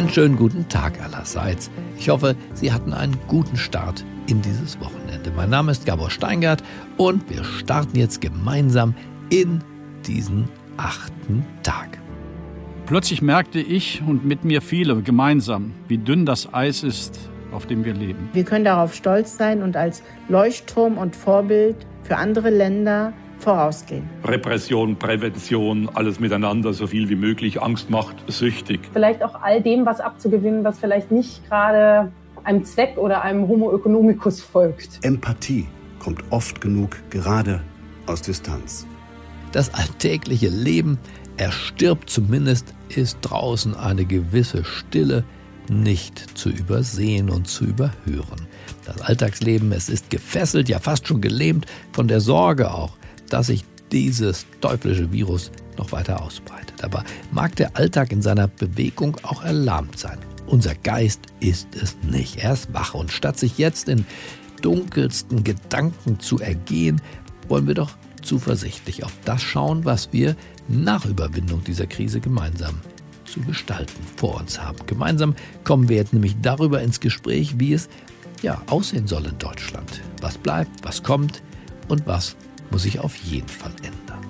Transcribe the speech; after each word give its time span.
Einen 0.00 0.08
schönen 0.08 0.36
guten 0.36 0.66
Tag 0.70 0.98
allerseits. 1.02 1.70
Ich 1.98 2.08
hoffe, 2.08 2.34
Sie 2.54 2.72
hatten 2.72 2.94
einen 2.94 3.18
guten 3.28 3.58
Start 3.58 4.02
in 4.28 4.40
dieses 4.40 4.80
Wochenende. 4.80 5.30
Mein 5.36 5.50
Name 5.50 5.72
ist 5.72 5.84
Gabor 5.84 6.08
Steingart 6.08 6.62
und 6.96 7.28
wir 7.28 7.44
starten 7.44 7.98
jetzt 7.98 8.22
gemeinsam 8.22 8.94
in 9.28 9.62
diesen 10.06 10.48
achten 10.78 11.44
Tag. 11.62 11.98
Plötzlich 12.86 13.20
merkte 13.20 13.60
ich 13.60 14.00
und 14.06 14.24
mit 14.24 14.42
mir 14.42 14.62
viele 14.62 15.02
gemeinsam, 15.02 15.74
wie 15.86 15.98
dünn 15.98 16.24
das 16.24 16.54
Eis 16.54 16.82
ist, 16.82 17.18
auf 17.52 17.66
dem 17.66 17.84
wir 17.84 17.92
leben. 17.92 18.30
Wir 18.32 18.44
können 18.44 18.64
darauf 18.64 18.94
stolz 18.94 19.36
sein 19.36 19.62
und 19.62 19.76
als 19.76 20.02
Leuchtturm 20.30 20.96
und 20.96 21.14
Vorbild 21.14 21.76
für 22.04 22.16
andere 22.16 22.48
Länder 22.48 23.12
vorausgehen. 23.40 24.08
Repression, 24.24 24.96
Prävention, 24.96 25.88
alles 25.94 26.20
miteinander, 26.20 26.72
so 26.72 26.86
viel 26.86 27.08
wie 27.08 27.16
möglich. 27.16 27.60
Angst 27.60 27.90
macht 27.90 28.16
süchtig. 28.28 28.80
Vielleicht 28.92 29.22
auch 29.22 29.40
all 29.42 29.62
dem 29.62 29.86
was 29.86 30.00
abzugewinnen, 30.00 30.64
was 30.64 30.78
vielleicht 30.78 31.10
nicht 31.10 31.46
gerade 31.48 32.12
einem 32.44 32.64
Zweck 32.64 32.96
oder 32.96 33.22
einem 33.22 33.48
Homo 33.48 33.74
economicus 33.74 34.40
folgt. 34.40 34.98
Empathie 35.02 35.66
kommt 35.98 36.22
oft 36.30 36.60
genug 36.60 36.96
gerade 37.10 37.60
aus 38.06 38.22
Distanz. 38.22 38.86
Das 39.52 39.74
alltägliche 39.74 40.48
Leben 40.48 40.98
erstirbt 41.36 42.10
zumindest, 42.10 42.74
ist 42.88 43.18
draußen 43.22 43.74
eine 43.74 44.04
gewisse 44.04 44.64
Stille 44.64 45.24
nicht 45.70 46.36
zu 46.36 46.50
übersehen 46.50 47.30
und 47.30 47.48
zu 47.48 47.64
überhören. 47.64 48.46
Das 48.84 49.00
Alltagsleben, 49.02 49.72
es 49.72 49.88
ist 49.88 50.10
gefesselt, 50.10 50.68
ja 50.68 50.78
fast 50.78 51.06
schon 51.06 51.20
gelähmt 51.20 51.66
von 51.92 52.08
der 52.08 52.20
Sorge 52.20 52.72
auch, 52.72 52.96
dass 53.32 53.48
sich 53.48 53.64
dieses 53.90 54.46
teuflische 54.60 55.10
Virus 55.12 55.50
noch 55.76 55.92
weiter 55.92 56.22
ausbreitet. 56.22 56.84
Aber 56.84 57.04
mag 57.32 57.56
der 57.56 57.76
Alltag 57.76 58.12
in 58.12 58.22
seiner 58.22 58.48
Bewegung 58.48 59.16
auch 59.22 59.42
erlahmt 59.42 59.98
sein. 59.98 60.18
Unser 60.46 60.74
Geist 60.74 61.20
ist 61.40 61.68
es 61.74 61.96
nicht. 62.02 62.36
Er 62.38 62.52
ist 62.52 62.72
wach 62.72 62.94
und 62.94 63.10
statt 63.10 63.38
sich 63.38 63.58
jetzt 63.58 63.88
in 63.88 64.04
dunkelsten 64.62 65.44
Gedanken 65.44 66.20
zu 66.20 66.38
ergehen, 66.38 67.00
wollen 67.48 67.66
wir 67.66 67.74
doch 67.74 67.96
zuversichtlich 68.22 69.04
auf 69.04 69.12
das 69.24 69.42
schauen, 69.42 69.84
was 69.84 70.12
wir 70.12 70.36
nach 70.68 71.06
Überwindung 71.06 71.64
dieser 71.64 71.86
Krise 71.86 72.20
gemeinsam 72.20 72.80
zu 73.24 73.40
gestalten 73.40 74.02
vor 74.16 74.36
uns 74.36 74.60
haben. 74.60 74.78
Gemeinsam 74.86 75.34
kommen 75.64 75.88
wir 75.88 75.96
jetzt 75.96 76.12
nämlich 76.12 76.36
darüber 76.42 76.82
ins 76.82 77.00
Gespräch, 77.00 77.58
wie 77.58 77.72
es 77.72 77.88
ja 78.42 78.60
aussehen 78.66 79.06
soll 79.06 79.26
in 79.26 79.38
Deutschland. 79.38 80.02
Was 80.20 80.36
bleibt, 80.36 80.84
was 80.84 81.02
kommt 81.02 81.42
und 81.88 82.06
was 82.06 82.36
muss 82.70 82.82
sich 82.82 82.98
auf 82.98 83.16
jeden 83.16 83.48
Fall 83.48 83.72
ändern. 83.82 84.20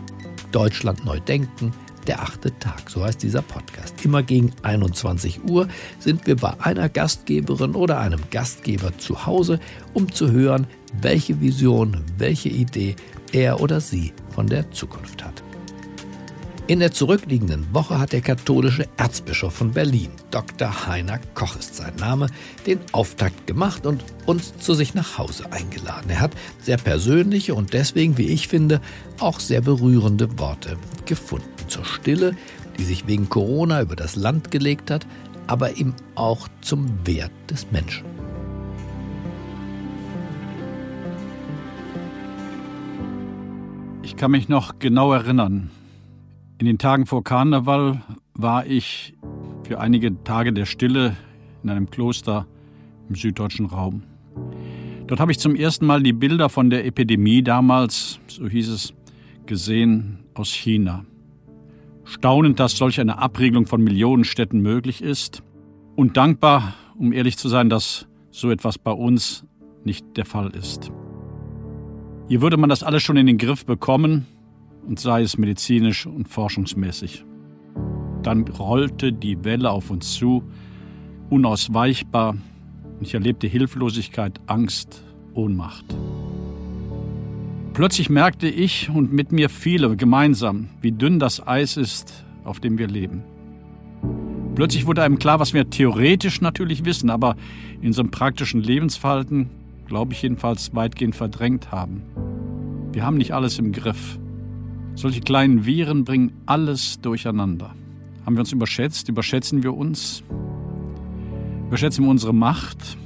Deutschland 0.52 1.04
neu 1.04 1.20
denken, 1.20 1.72
der 2.06 2.22
achte 2.22 2.56
Tag, 2.58 2.88
so 2.88 3.04
heißt 3.04 3.22
dieser 3.22 3.42
Podcast. 3.42 4.04
Immer 4.04 4.22
gegen 4.22 4.52
21 4.62 5.44
Uhr 5.44 5.68
sind 5.98 6.26
wir 6.26 6.36
bei 6.36 6.58
einer 6.60 6.88
Gastgeberin 6.88 7.74
oder 7.74 7.98
einem 7.98 8.20
Gastgeber 8.30 8.96
zu 8.98 9.26
Hause, 9.26 9.60
um 9.94 10.10
zu 10.10 10.30
hören, 10.32 10.66
welche 11.00 11.40
Vision, 11.40 12.02
welche 12.18 12.48
Idee 12.48 12.96
er 13.32 13.60
oder 13.60 13.80
sie 13.80 14.12
von 14.30 14.46
der 14.46 14.70
Zukunft 14.70 15.24
hat. 15.24 15.39
In 16.70 16.78
der 16.78 16.92
zurückliegenden 16.92 17.74
Woche 17.74 17.98
hat 17.98 18.12
der 18.12 18.20
katholische 18.20 18.86
Erzbischof 18.96 19.52
von 19.52 19.72
Berlin, 19.72 20.10
Dr. 20.30 20.86
Heiner 20.86 21.18
Koch 21.34 21.56
ist 21.56 21.74
sein 21.74 21.96
Name, 21.96 22.28
den 22.64 22.78
Auftakt 22.92 23.48
gemacht 23.48 23.86
und 23.86 24.04
uns 24.24 24.56
zu 24.56 24.74
sich 24.74 24.94
nach 24.94 25.18
Hause 25.18 25.50
eingeladen. 25.50 26.10
Er 26.10 26.20
hat 26.20 26.30
sehr 26.60 26.76
persönliche 26.76 27.56
und 27.56 27.72
deswegen, 27.72 28.18
wie 28.18 28.28
ich 28.28 28.46
finde, 28.46 28.80
auch 29.18 29.40
sehr 29.40 29.62
berührende 29.62 30.38
Worte 30.38 30.76
gefunden 31.06 31.48
zur 31.66 31.84
Stille, 31.84 32.36
die 32.78 32.84
sich 32.84 33.08
wegen 33.08 33.28
Corona 33.28 33.82
über 33.82 33.96
das 33.96 34.14
Land 34.14 34.52
gelegt 34.52 34.92
hat, 34.92 35.08
aber 35.48 35.76
eben 35.76 35.96
auch 36.14 36.46
zum 36.60 37.04
Wert 37.04 37.32
des 37.50 37.66
Menschen. 37.72 38.04
Ich 44.04 44.14
kann 44.14 44.30
mich 44.30 44.48
noch 44.48 44.78
genau 44.78 45.12
erinnern, 45.12 45.70
in 46.60 46.66
den 46.66 46.76
Tagen 46.76 47.06
vor 47.06 47.24
Karneval 47.24 48.02
war 48.34 48.66
ich 48.66 49.14
für 49.66 49.80
einige 49.80 50.22
Tage 50.24 50.52
der 50.52 50.66
Stille 50.66 51.16
in 51.62 51.70
einem 51.70 51.90
Kloster 51.90 52.46
im 53.08 53.14
süddeutschen 53.14 53.64
Raum. 53.64 54.02
Dort 55.06 55.20
habe 55.20 55.32
ich 55.32 55.38
zum 55.38 55.54
ersten 55.54 55.86
Mal 55.86 56.02
die 56.02 56.12
Bilder 56.12 56.50
von 56.50 56.68
der 56.68 56.84
Epidemie 56.84 57.42
damals, 57.42 58.20
so 58.26 58.46
hieß 58.46 58.68
es, 58.68 58.92
gesehen 59.46 60.18
aus 60.34 60.52
China. 60.52 61.06
Staunend, 62.04 62.60
dass 62.60 62.76
solch 62.76 63.00
eine 63.00 63.16
Abriegelung 63.16 63.64
von 63.64 63.82
Millionenstädten 63.82 64.60
möglich 64.60 65.00
ist 65.00 65.42
und 65.96 66.18
dankbar, 66.18 66.74
um 66.98 67.14
ehrlich 67.14 67.38
zu 67.38 67.48
sein, 67.48 67.70
dass 67.70 68.06
so 68.30 68.50
etwas 68.50 68.76
bei 68.76 68.92
uns 68.92 69.46
nicht 69.84 70.04
der 70.18 70.26
Fall 70.26 70.50
ist. 70.50 70.92
Hier 72.28 72.42
würde 72.42 72.58
man 72.58 72.68
das 72.68 72.82
alles 72.82 73.02
schon 73.02 73.16
in 73.16 73.26
den 73.26 73.38
Griff 73.38 73.64
bekommen, 73.64 74.26
und 74.86 74.98
sei 74.98 75.22
es 75.22 75.38
medizinisch 75.38 76.06
und 76.06 76.28
forschungsmäßig. 76.28 77.24
Dann 78.22 78.46
rollte 78.48 79.12
die 79.12 79.44
Welle 79.44 79.70
auf 79.70 79.90
uns 79.90 80.14
zu, 80.14 80.42
unausweichbar, 81.30 82.30
und 82.30 83.06
ich 83.06 83.14
erlebte 83.14 83.46
Hilflosigkeit, 83.46 84.40
Angst, 84.46 85.02
Ohnmacht. 85.32 85.86
Plötzlich 87.72 88.10
merkte 88.10 88.48
ich 88.48 88.90
und 88.90 89.12
mit 89.12 89.32
mir 89.32 89.48
viele 89.48 89.96
gemeinsam, 89.96 90.68
wie 90.82 90.92
dünn 90.92 91.18
das 91.18 91.46
Eis 91.46 91.76
ist, 91.76 92.26
auf 92.44 92.60
dem 92.60 92.78
wir 92.78 92.88
leben. 92.88 93.22
Plötzlich 94.54 94.86
wurde 94.86 95.02
einem 95.02 95.18
klar, 95.18 95.40
was 95.40 95.54
wir 95.54 95.70
theoretisch 95.70 96.40
natürlich 96.40 96.84
wissen, 96.84 97.08
aber 97.08 97.36
in 97.80 97.88
unserem 97.88 98.10
praktischen 98.10 98.60
Lebensverhalten, 98.60 99.48
glaube 99.86 100.12
ich 100.12 100.22
jedenfalls, 100.22 100.74
weitgehend 100.74 101.16
verdrängt 101.16 101.72
haben. 101.72 102.02
Wir 102.92 103.06
haben 103.06 103.16
nicht 103.16 103.32
alles 103.32 103.58
im 103.58 103.72
Griff. 103.72 104.18
Solche 104.94 105.20
kleinen 105.20 105.64
Viren 105.64 106.04
bringen 106.04 106.32
alles 106.46 107.00
durcheinander. 107.00 107.74
Haben 108.26 108.36
wir 108.36 108.40
uns 108.40 108.52
überschätzt? 108.52 109.08
Überschätzen 109.08 109.62
wir 109.62 109.74
uns? 109.74 110.22
Überschätzen 111.68 112.04
wir 112.04 112.10
unsere 112.10 112.34
Macht? 112.34 112.98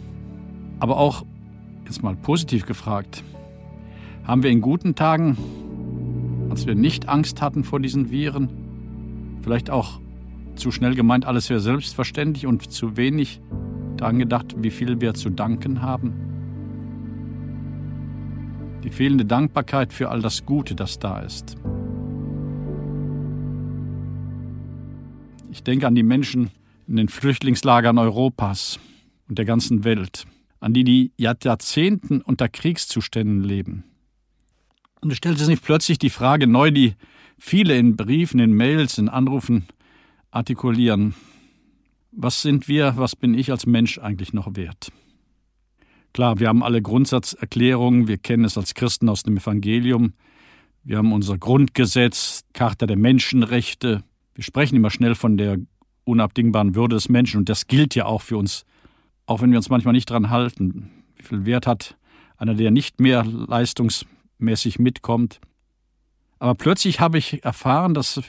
Aber 0.81 0.99
auch, 0.99 1.25
jetzt 1.85 2.03
mal 2.03 2.17
positiv 2.17 2.67
gefragt, 2.67 3.23
haben 4.25 4.43
wir 4.43 4.51
in 4.51 4.61
guten 4.61 4.95
Tagen, 4.95 5.37
als 6.51 6.67
wir 6.67 6.75
nicht 6.75 7.09
Angst 7.09 7.43
hatten 7.43 7.63
vor 7.63 7.81
diesen 7.81 8.11
Viren, 8.11 8.49
vielleicht 9.43 9.71
auch 9.71 10.01
zu 10.57 10.71
schnell 10.71 10.95
gemeint, 10.95 11.27
alles 11.27 11.51
wäre 11.51 11.61
selbstverständlich 11.61 12.47
und 12.47 12.71
zu 12.71 12.97
wenig 12.97 13.41
daran 13.97 14.19
gedacht, 14.19 14.55
wie 14.59 14.71
viel 14.71 15.01
wir 15.01 15.15
zu 15.15 15.31
danken 15.31 15.83
haben? 15.83 16.24
Die 18.85 18.91
fehlende 18.91 19.25
Dankbarkeit 19.25 19.93
für 19.93 20.11
all 20.11 20.21
das 20.21 20.45
Gute, 20.45 20.75
das 20.75 20.99
da 20.99 21.21
ist. 21.21 21.57
Ich 25.51 25.63
denke 25.63 25.87
an 25.87 25.95
die 25.95 26.03
Menschen 26.03 26.51
in 26.87 26.97
den 26.97 27.09
Flüchtlingslagern 27.09 27.97
Europas 27.97 28.79
und 29.29 29.39
der 29.39 29.47
ganzen 29.47 29.85
Welt, 29.85 30.27
an 30.61 30.75
die 30.75 30.85
die 30.85 31.13
Jahrzehnten 31.17 32.21
unter 32.21 32.49
Kriegszuständen 32.49 33.43
leben. 33.43 33.85
Und 35.01 35.11
es 35.11 35.17
stellt 35.17 35.39
sich 35.39 35.63
plötzlich 35.63 35.99
die 35.99 36.11
Frage 36.11 36.47
neu, 36.47 36.71
die 36.71 36.95
viele 37.39 37.77
in 37.77 37.97
Briefen, 37.97 38.41
in 38.41 38.53
Mails, 38.53 38.99
in 38.99 39.09
Anrufen 39.09 39.67
artikulieren. 40.31 41.15
Was 42.13 42.43
sind 42.43 42.69
wir, 42.69 42.95
was 42.97 43.17
bin 43.17 43.35
ich 43.35 43.51
als 43.51 43.67
Mensch 43.67 43.99
eigentlich 43.99 44.33
noch 44.33 44.57
wert? 44.57 44.93
Klar, 46.15 46.39
wir 46.39 46.47
haben 46.47 46.63
alle 46.63 46.81
Grundsatzerklärungen, 46.81 48.07
wir 48.07 48.19
kennen 48.19 48.45
es 48.45 48.57
als 48.57 48.75
Christen 48.75 49.09
aus 49.09 49.25
dem 49.25 49.37
Evangelium, 49.37 50.13
wir 50.85 50.99
haben 50.99 51.13
unser 51.13 51.37
Grundgesetz, 51.37 52.45
Charta 52.53 52.87
der 52.87 52.97
Menschenrechte, 52.97 54.05
wir 54.33 54.45
sprechen 54.45 54.77
immer 54.77 54.91
schnell 54.91 55.17
von 55.17 55.37
der 55.37 55.59
unabdingbaren 56.05 56.77
Würde 56.77 56.95
des 56.95 57.09
Menschen 57.09 57.39
und 57.39 57.49
das 57.49 57.67
gilt 57.67 57.97
ja 57.97 58.07
auch 58.07 58.23
für 58.23 58.37
uns, 58.37 58.65
auch 59.27 59.43
wenn 59.43 59.51
wir 59.51 59.59
uns 59.59 59.71
manchmal 59.71 59.93
nicht 59.93 60.09
dran 60.09 60.31
halten. 60.31 60.89
Wie 61.17 61.25
viel 61.25 61.47
Wert 61.47 61.67
hat 61.67 61.97
einer, 62.37 62.55
der 62.55 62.71
nicht 62.71 63.01
mehr 63.01 63.25
leistungsmäßig 63.25 64.79
mitkommt? 64.79 65.41
Aber 66.39 66.55
plötzlich 66.55 67.01
habe 67.01 67.19
ich 67.19 67.45
erfahren, 67.45 67.93
dass 67.93 68.21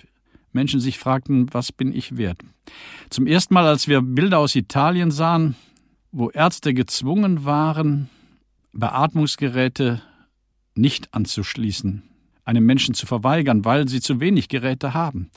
Menschen 0.51 0.79
sich 0.79 0.97
fragten, 0.97 1.53
was 1.53 1.71
bin 1.71 1.93
ich 1.93 2.17
wert? 2.17 2.39
Zum 3.11 3.27
ersten 3.27 3.53
Mal, 3.53 3.67
als 3.67 3.87
wir 3.87 4.01
Bilder 4.01 4.39
aus 4.39 4.55
Italien 4.55 5.11
sahen, 5.11 5.55
wo 6.17 6.29
Ärzte 6.29 6.73
gezwungen 6.73 7.43
waren, 7.43 8.09
Beatmungsgeräte 8.71 10.01
nicht 10.73 11.13
anzuschließen, 11.13 12.03
einem 12.45 12.65
Menschen 12.65 12.95
zu 12.95 13.05
verweigern, 13.05 13.65
weil 13.65 13.89
sie 13.89 13.99
zu 13.99 14.21
wenig 14.21 14.47
Geräte 14.47 14.93
haben 14.93 15.29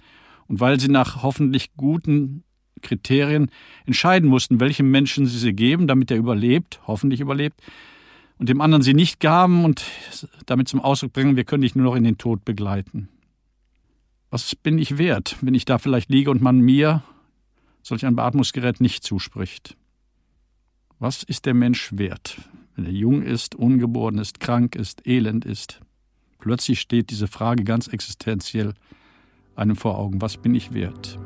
und 0.46 0.60
weil 0.60 0.78
sie 0.78 0.86
nach 0.86 1.24
hoffentlich 1.24 1.74
guten 1.76 2.44
Kriterien 2.80 3.50
entscheiden 3.86 4.28
mussten, 4.28 4.60
welchem 4.60 4.88
Menschen 4.92 5.26
sie 5.26 5.38
sie 5.38 5.52
geben, 5.52 5.88
damit 5.88 6.12
er 6.12 6.16
überlebt, 6.16 6.80
hoffentlich 6.86 7.18
überlebt, 7.18 7.60
und 8.38 8.48
dem 8.48 8.60
anderen 8.60 8.82
sie 8.82 8.94
nicht 8.94 9.18
gaben 9.18 9.64
und 9.64 9.82
damit 10.46 10.68
zum 10.68 10.78
Ausdruck 10.80 11.12
bringen, 11.12 11.34
wir 11.34 11.42
können 11.42 11.62
dich 11.62 11.74
nur 11.74 11.86
noch 11.86 11.96
in 11.96 12.04
den 12.04 12.18
Tod 12.18 12.44
begleiten. 12.44 13.08
Was 14.30 14.54
bin 14.54 14.78
ich 14.78 14.96
wert, 14.96 15.38
wenn 15.40 15.54
ich 15.54 15.64
da 15.64 15.78
vielleicht 15.78 16.08
liege 16.08 16.30
und 16.30 16.40
man 16.40 16.60
mir 16.60 17.02
solch 17.82 18.06
ein 18.06 18.14
Beatmungsgerät 18.14 18.80
nicht 18.80 19.02
zuspricht. 19.02 19.76
Was 21.00 21.22
ist 21.22 21.46
der 21.46 21.54
Mensch 21.54 21.92
wert, 21.92 22.40
wenn 22.74 22.84
er 22.84 22.90
jung 22.90 23.22
ist, 23.22 23.54
ungeboren 23.54 24.18
ist, 24.18 24.40
krank 24.40 24.74
ist, 24.74 25.06
elend 25.06 25.44
ist? 25.44 25.80
Plötzlich 26.40 26.80
steht 26.80 27.10
diese 27.10 27.28
Frage 27.28 27.62
ganz 27.62 27.86
existenziell 27.86 28.74
einem 29.54 29.76
vor 29.76 29.96
Augen. 29.96 30.20
Was 30.20 30.38
bin 30.38 30.56
ich 30.56 30.74
wert? 30.74 31.16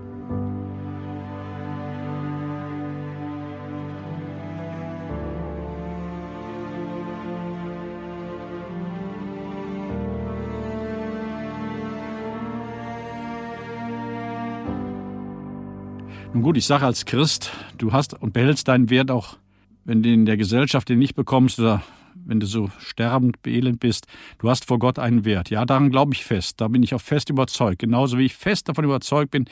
Nun 16.34 16.42
gut, 16.42 16.58
ich 16.58 16.66
sage 16.66 16.84
als 16.84 17.06
Christ, 17.06 17.52
du 17.78 17.92
hast 17.92 18.12
und 18.20 18.34
behältst 18.34 18.68
deinen 18.68 18.90
Wert 18.90 19.10
auch, 19.10 19.38
wenn 19.84 20.02
du 20.02 20.12
in 20.12 20.26
der 20.26 20.37
Gesellschaft 20.37 20.88
den 20.88 20.99
nicht 20.99 21.14
bekommst 21.14 21.58
oder 21.58 21.82
wenn 22.14 22.40
du 22.40 22.46
so 22.46 22.70
sterbend, 22.79 23.43
beelend 23.43 23.81
bist, 23.81 24.06
du 24.38 24.49
hast 24.49 24.67
vor 24.67 24.79
Gott 24.79 24.99
einen 24.99 25.25
Wert. 25.25 25.50
Ja, 25.50 25.64
daran 25.64 25.90
glaube 25.90 26.14
ich 26.14 26.25
fest. 26.25 26.61
Da 26.61 26.69
bin 26.69 26.82
ich 26.82 26.94
auch 26.94 27.00
fest 27.00 27.31
überzeugt. 27.31 27.81
Genauso 27.81 28.19
wie 28.19 28.26
ich 28.26 28.34
fest 28.34 28.69
davon 28.69 28.84
überzeugt 28.84 29.31
bin, 29.31 29.46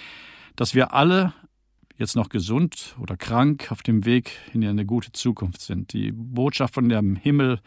dass 0.57 0.75
wir 0.75 0.93
alle 0.93 1.33
jetzt 1.97 2.17
noch 2.17 2.29
gesund 2.29 2.97
oder 3.01 3.17
krank 3.17 3.71
auf 3.71 3.83
dem 3.83 4.05
Weg 4.05 4.33
in 4.53 4.65
eine 4.65 4.87
gute 4.87 5.13
Zukunft 5.13 5.61
sind. 5.61 5.93
Die 5.93 6.13
Botschaft 6.13 6.75
von 6.75 6.89
dem 6.89 7.17
Himmel, 7.17 7.61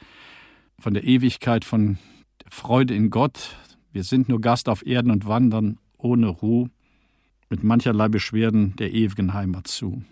von 0.79 0.93
der 0.93 1.03
Ewigkeit, 1.03 1.65
von 1.65 1.97
der 2.43 2.51
Freude 2.51 2.95
in 2.95 3.09
Gott. 3.09 3.55
Wir 3.91 4.03
sind 4.03 4.29
nur 4.29 4.41
Gast 4.41 4.69
auf 4.69 4.85
Erden 4.85 5.11
und 5.11 5.27
wandern 5.27 5.77
ohne 5.97 6.27
Ruhe 6.27 6.69
mit 7.49 7.63
mancherlei 7.63 8.07
Beschwerden 8.09 8.75
der 8.77 8.91
ewigen 8.93 9.33
Heimat 9.33 9.67
zu. 9.67 10.03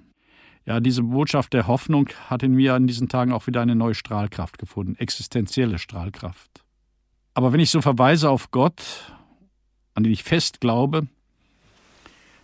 Ja, 0.66 0.80
diese 0.80 1.04
Botschaft 1.04 1.54
der 1.54 1.68
Hoffnung 1.68 2.10
hat 2.30 2.44
in 2.44 2.54
mir 2.54 2.76
an 2.76 2.86
diesen 2.86 3.10
Tagen 3.10 3.32
auch 3.32 3.48
wieder 3.48 3.62
eine 3.62 3.76
neue 3.76 3.96
Strahlkraft 3.96 4.58
gefunden, 4.58 4.96
existenzielle 4.96 5.80
Strahlkraft. 5.80 6.64
Aber 7.34 7.52
wenn 7.52 7.60
ich 7.60 7.72
so 7.72 7.82
verweise 7.82 8.30
auf 8.30 8.52
Gott, 8.52 9.14
an 9.96 10.04
den 10.04 10.14
ich 10.14 10.24
fest 10.24 10.62
glaube, 10.62 11.08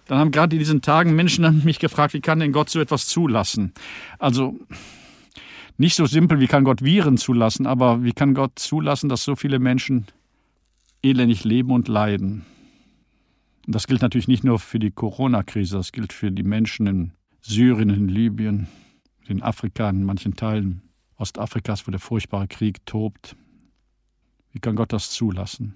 dann 0.06 0.20
haben 0.20 0.32
gerade 0.32 0.56
in 0.56 0.60
diesen 0.60 0.82
Tagen 0.82 1.16
Menschen 1.16 1.64
mich 1.66 1.80
gefragt, 1.80 2.14
wie 2.14 2.22
kann 2.22 2.40
denn 2.40 2.54
Gott 2.54 2.70
so 2.70 2.80
etwas 2.80 3.08
zulassen? 3.08 3.74
Also 4.20 4.58
nicht 5.78 5.96
so 5.96 6.06
simpel, 6.06 6.40
wie 6.40 6.48
kann 6.48 6.64
Gott 6.64 6.84
Viren 6.84 7.18
zulassen, 7.18 7.68
aber 7.68 8.04
wie 8.04 8.14
kann 8.14 8.34
Gott 8.34 8.58
zulassen, 8.58 9.10
dass 9.10 9.24
so 9.24 9.36
viele 9.36 9.60
Menschen 9.60 10.08
elendig 11.04 11.44
leben 11.44 11.72
und 11.72 11.88
leiden? 11.88 12.46
Und 13.68 13.76
das 13.76 13.86
gilt 13.86 14.02
natürlich 14.02 14.28
nicht 14.30 14.44
nur 14.44 14.60
für 14.60 14.80
die 14.80 14.92
Corona-Krise, 14.92 15.78
das 15.78 15.92
gilt 15.92 16.14
für 16.14 16.32
die 16.32 16.44
Menschen 16.44 16.88
in 16.88 17.12
Syrien, 17.48 17.90
in 17.90 18.10
Libyen, 18.10 18.68
in 19.26 19.42
Afrika, 19.42 19.90
in 19.90 20.04
manchen 20.04 20.36
Teilen 20.36 20.82
Ostafrikas, 21.16 21.88
wo 21.88 21.92
der 21.92 22.00
furchtbare 22.02 22.48
Krieg 22.48 22.86
tobt. 22.86 23.38
Wie 24.52 24.60
kann 24.60 24.76
Gott 24.76 24.92
das 24.92 25.12
zulassen? 25.12 25.76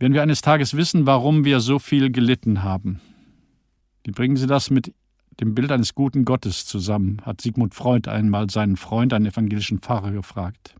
Wenn 0.00 0.14
wir 0.14 0.22
eines 0.22 0.40
Tages 0.40 0.76
wissen, 0.76 1.06
warum 1.06 1.44
wir 1.44 1.60
so 1.60 1.78
viel 1.78 2.10
gelitten 2.10 2.64
haben, 2.64 3.00
wie 4.02 4.10
bringen 4.10 4.36
Sie 4.36 4.48
das 4.48 4.68
mit 4.68 4.92
dem 5.38 5.54
Bild 5.54 5.70
eines 5.70 5.94
guten 5.94 6.24
Gottes 6.24 6.66
zusammen, 6.66 7.22
hat 7.22 7.40
Sigmund 7.40 7.72
Freud 7.72 8.10
einmal 8.10 8.50
seinen 8.50 8.76
Freund, 8.76 9.12
einen 9.12 9.26
evangelischen 9.26 9.78
Pfarrer, 9.78 10.10
gefragt. 10.10 10.74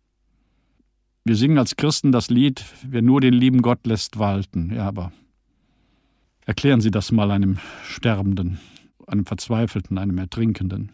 Wir 1.24 1.36
singen 1.36 1.58
als 1.58 1.76
Christen 1.76 2.10
das 2.10 2.30
Lied, 2.30 2.64
wer 2.84 3.00
nur 3.00 3.20
den 3.20 3.34
lieben 3.34 3.62
Gott 3.62 3.86
lässt 3.86 4.18
walten. 4.18 4.74
Ja, 4.74 4.88
aber 4.88 5.12
erklären 6.46 6.80
Sie 6.80 6.90
das 6.90 7.12
mal 7.12 7.30
einem 7.30 7.58
Sterbenden 7.84 8.58
einem 9.06 9.26
Verzweifelten, 9.26 9.98
einem 9.98 10.18
Ertrinkenden. 10.18 10.92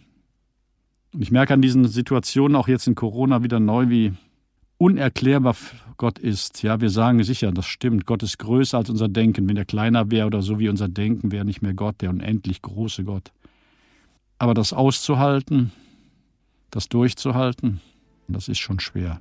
Und 1.12 1.22
ich 1.22 1.30
merke 1.30 1.54
an 1.54 1.62
diesen 1.62 1.86
Situationen 1.86 2.56
auch 2.56 2.68
jetzt 2.68 2.86
in 2.86 2.94
Corona 2.94 3.42
wieder 3.42 3.60
neu, 3.60 3.88
wie 3.88 4.12
unerklärbar 4.78 5.56
Gott 5.96 6.18
ist. 6.18 6.62
Ja, 6.62 6.80
wir 6.80 6.90
sagen 6.90 7.22
sicher, 7.24 7.50
das 7.50 7.66
stimmt. 7.66 8.06
Gott 8.06 8.22
ist 8.22 8.38
größer 8.38 8.78
als 8.78 8.90
unser 8.90 9.08
Denken. 9.08 9.48
Wenn 9.48 9.56
er 9.56 9.64
kleiner 9.64 10.10
wäre 10.10 10.26
oder 10.26 10.42
so 10.42 10.58
wie 10.58 10.68
unser 10.68 10.88
Denken, 10.88 11.32
wäre 11.32 11.44
nicht 11.44 11.62
mehr 11.62 11.74
Gott, 11.74 12.00
der 12.00 12.10
unendlich 12.10 12.62
große 12.62 13.04
Gott. 13.04 13.32
Aber 14.38 14.54
das 14.54 14.72
auszuhalten, 14.72 15.72
das 16.70 16.88
durchzuhalten, 16.88 17.80
das 18.28 18.48
ist 18.48 18.58
schon 18.58 18.78
schwer. 18.78 19.20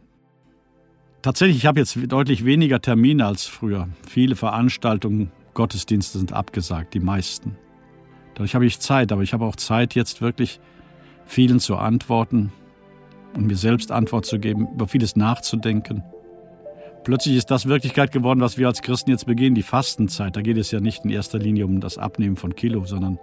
Tatsächlich, 1.24 1.58
ich 1.58 1.66
habe 1.66 1.80
jetzt 1.80 1.98
deutlich 2.08 2.46
weniger 2.46 2.80
Termine 2.80 3.26
als 3.26 3.48
früher. 3.48 3.90
Viele 4.08 4.36
Veranstaltungen, 4.36 5.32
Gottesdienste 5.56 6.20
sind 6.20 6.32
abgesagt, 6.32 6.94
die 6.94 7.00
meisten. 7.00 7.58
Dadurch 8.38 8.54
habe 8.54 8.68
ich 8.68 8.80
Zeit, 8.80 9.12
aber 9.12 9.24
ich 9.24 9.34
habe 9.34 9.46
auch 9.46 9.56
Zeit, 9.56 9.96
jetzt 9.96 10.22
wirklich 10.22 10.60
vielen 11.26 11.60
zu 11.60 11.76
antworten 11.76 12.54
und 13.34 13.48
mir 13.48 13.56
selbst 13.56 13.92
Antwort 13.92 14.28
zu 14.28 14.38
geben, 14.38 14.68
über 14.76 14.88
vieles 14.88 15.16
nachzudenken. 15.16 16.04
Plötzlich 17.04 17.36
ist 17.36 17.50
das 17.50 17.66
Wirklichkeit 17.66 18.12
geworden, 18.12 18.40
was 18.40 18.60
wir 18.60 18.68
als 18.68 18.84
Christen 18.84 19.10
jetzt 19.10 19.26
begehen, 19.26 19.56
die 19.56 19.64
Fastenzeit. 19.64 20.36
Da 20.36 20.42
geht 20.44 20.58
es 20.58 20.70
ja 20.70 20.80
nicht 20.80 21.04
in 21.04 21.10
erster 21.10 21.40
Linie 21.40 21.66
um 21.66 21.80
das 21.80 21.98
Abnehmen 21.98 22.36
von 22.36 22.56
Kilo, 22.56 22.86
sondern 22.86 23.18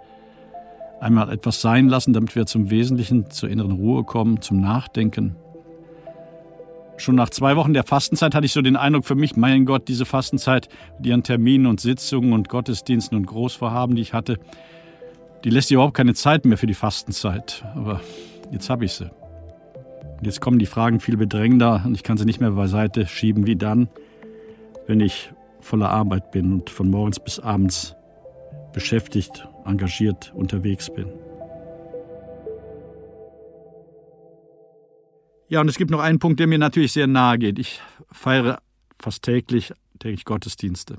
einmal 0.99 1.31
etwas 1.31 1.61
sein 1.61 1.87
lassen, 1.87 2.11
damit 2.11 2.35
wir 2.35 2.45
zum 2.45 2.69
Wesentlichen, 2.69 3.31
zur 3.31 3.47
inneren 3.47 3.71
Ruhe 3.71 4.03
kommen, 4.03 4.41
zum 4.41 4.59
Nachdenken. 4.59 5.37
Schon 6.97 7.15
nach 7.15 7.29
zwei 7.29 7.55
Wochen 7.55 7.73
der 7.73 7.85
Fastenzeit 7.85 8.35
hatte 8.35 8.45
ich 8.45 8.51
so 8.51 8.61
den 8.61 8.75
Eindruck 8.75 9.05
für 9.05 9.15
mich, 9.15 9.37
mein 9.37 9.65
Gott, 9.65 9.87
diese 9.87 10.05
Fastenzeit 10.05 10.67
mit 10.97 11.07
ihren 11.07 11.23
Terminen 11.23 11.67
und 11.67 11.79
Sitzungen 11.79 12.33
und 12.33 12.49
Gottesdiensten 12.49 13.17
und 13.17 13.27
Großvorhaben, 13.27 13.95
die 13.95 14.01
ich 14.01 14.11
hatte, 14.11 14.39
die 15.45 15.51
lässt 15.51 15.69
dir 15.69 15.75
überhaupt 15.75 15.93
keine 15.93 16.15
Zeit 16.15 16.43
mehr 16.43 16.57
für 16.57 16.65
die 16.65 16.73
Fastenzeit. 16.73 17.63
Aber 17.75 18.01
jetzt 18.51 18.69
habe 18.71 18.83
ich 18.83 18.93
sie. 18.93 19.11
Und 20.17 20.25
jetzt 20.25 20.41
kommen 20.41 20.57
die 20.57 20.65
Fragen 20.65 20.99
viel 20.99 21.17
bedrängender 21.17 21.83
und 21.85 21.93
ich 21.93 22.01
kann 22.01 22.17
sie 22.17 22.25
nicht 22.25 22.41
mehr 22.41 22.51
beiseite 22.51 23.05
schieben 23.05 23.45
wie 23.45 23.55
dann, 23.55 23.87
wenn 24.87 24.99
ich 24.99 25.31
voller 25.61 25.91
Arbeit 25.91 26.31
bin 26.31 26.51
und 26.51 26.71
von 26.71 26.89
morgens 26.89 27.19
bis 27.19 27.39
abends 27.39 27.95
beschäftigt, 28.73 29.47
engagiert 29.65 30.33
unterwegs 30.33 30.91
bin. 30.91 31.07
Ja, 35.47 35.61
und 35.61 35.67
es 35.67 35.77
gibt 35.77 35.91
noch 35.91 35.99
einen 35.99 36.17
Punkt, 36.17 36.39
der 36.39 36.47
mir 36.47 36.57
natürlich 36.57 36.93
sehr 36.93 37.05
nahe 37.05 37.37
geht. 37.37 37.59
Ich 37.59 37.81
feiere 38.11 38.57
fast 38.99 39.21
täglich, 39.21 39.73
täglich 39.99 40.25
Gottesdienste. 40.25 40.97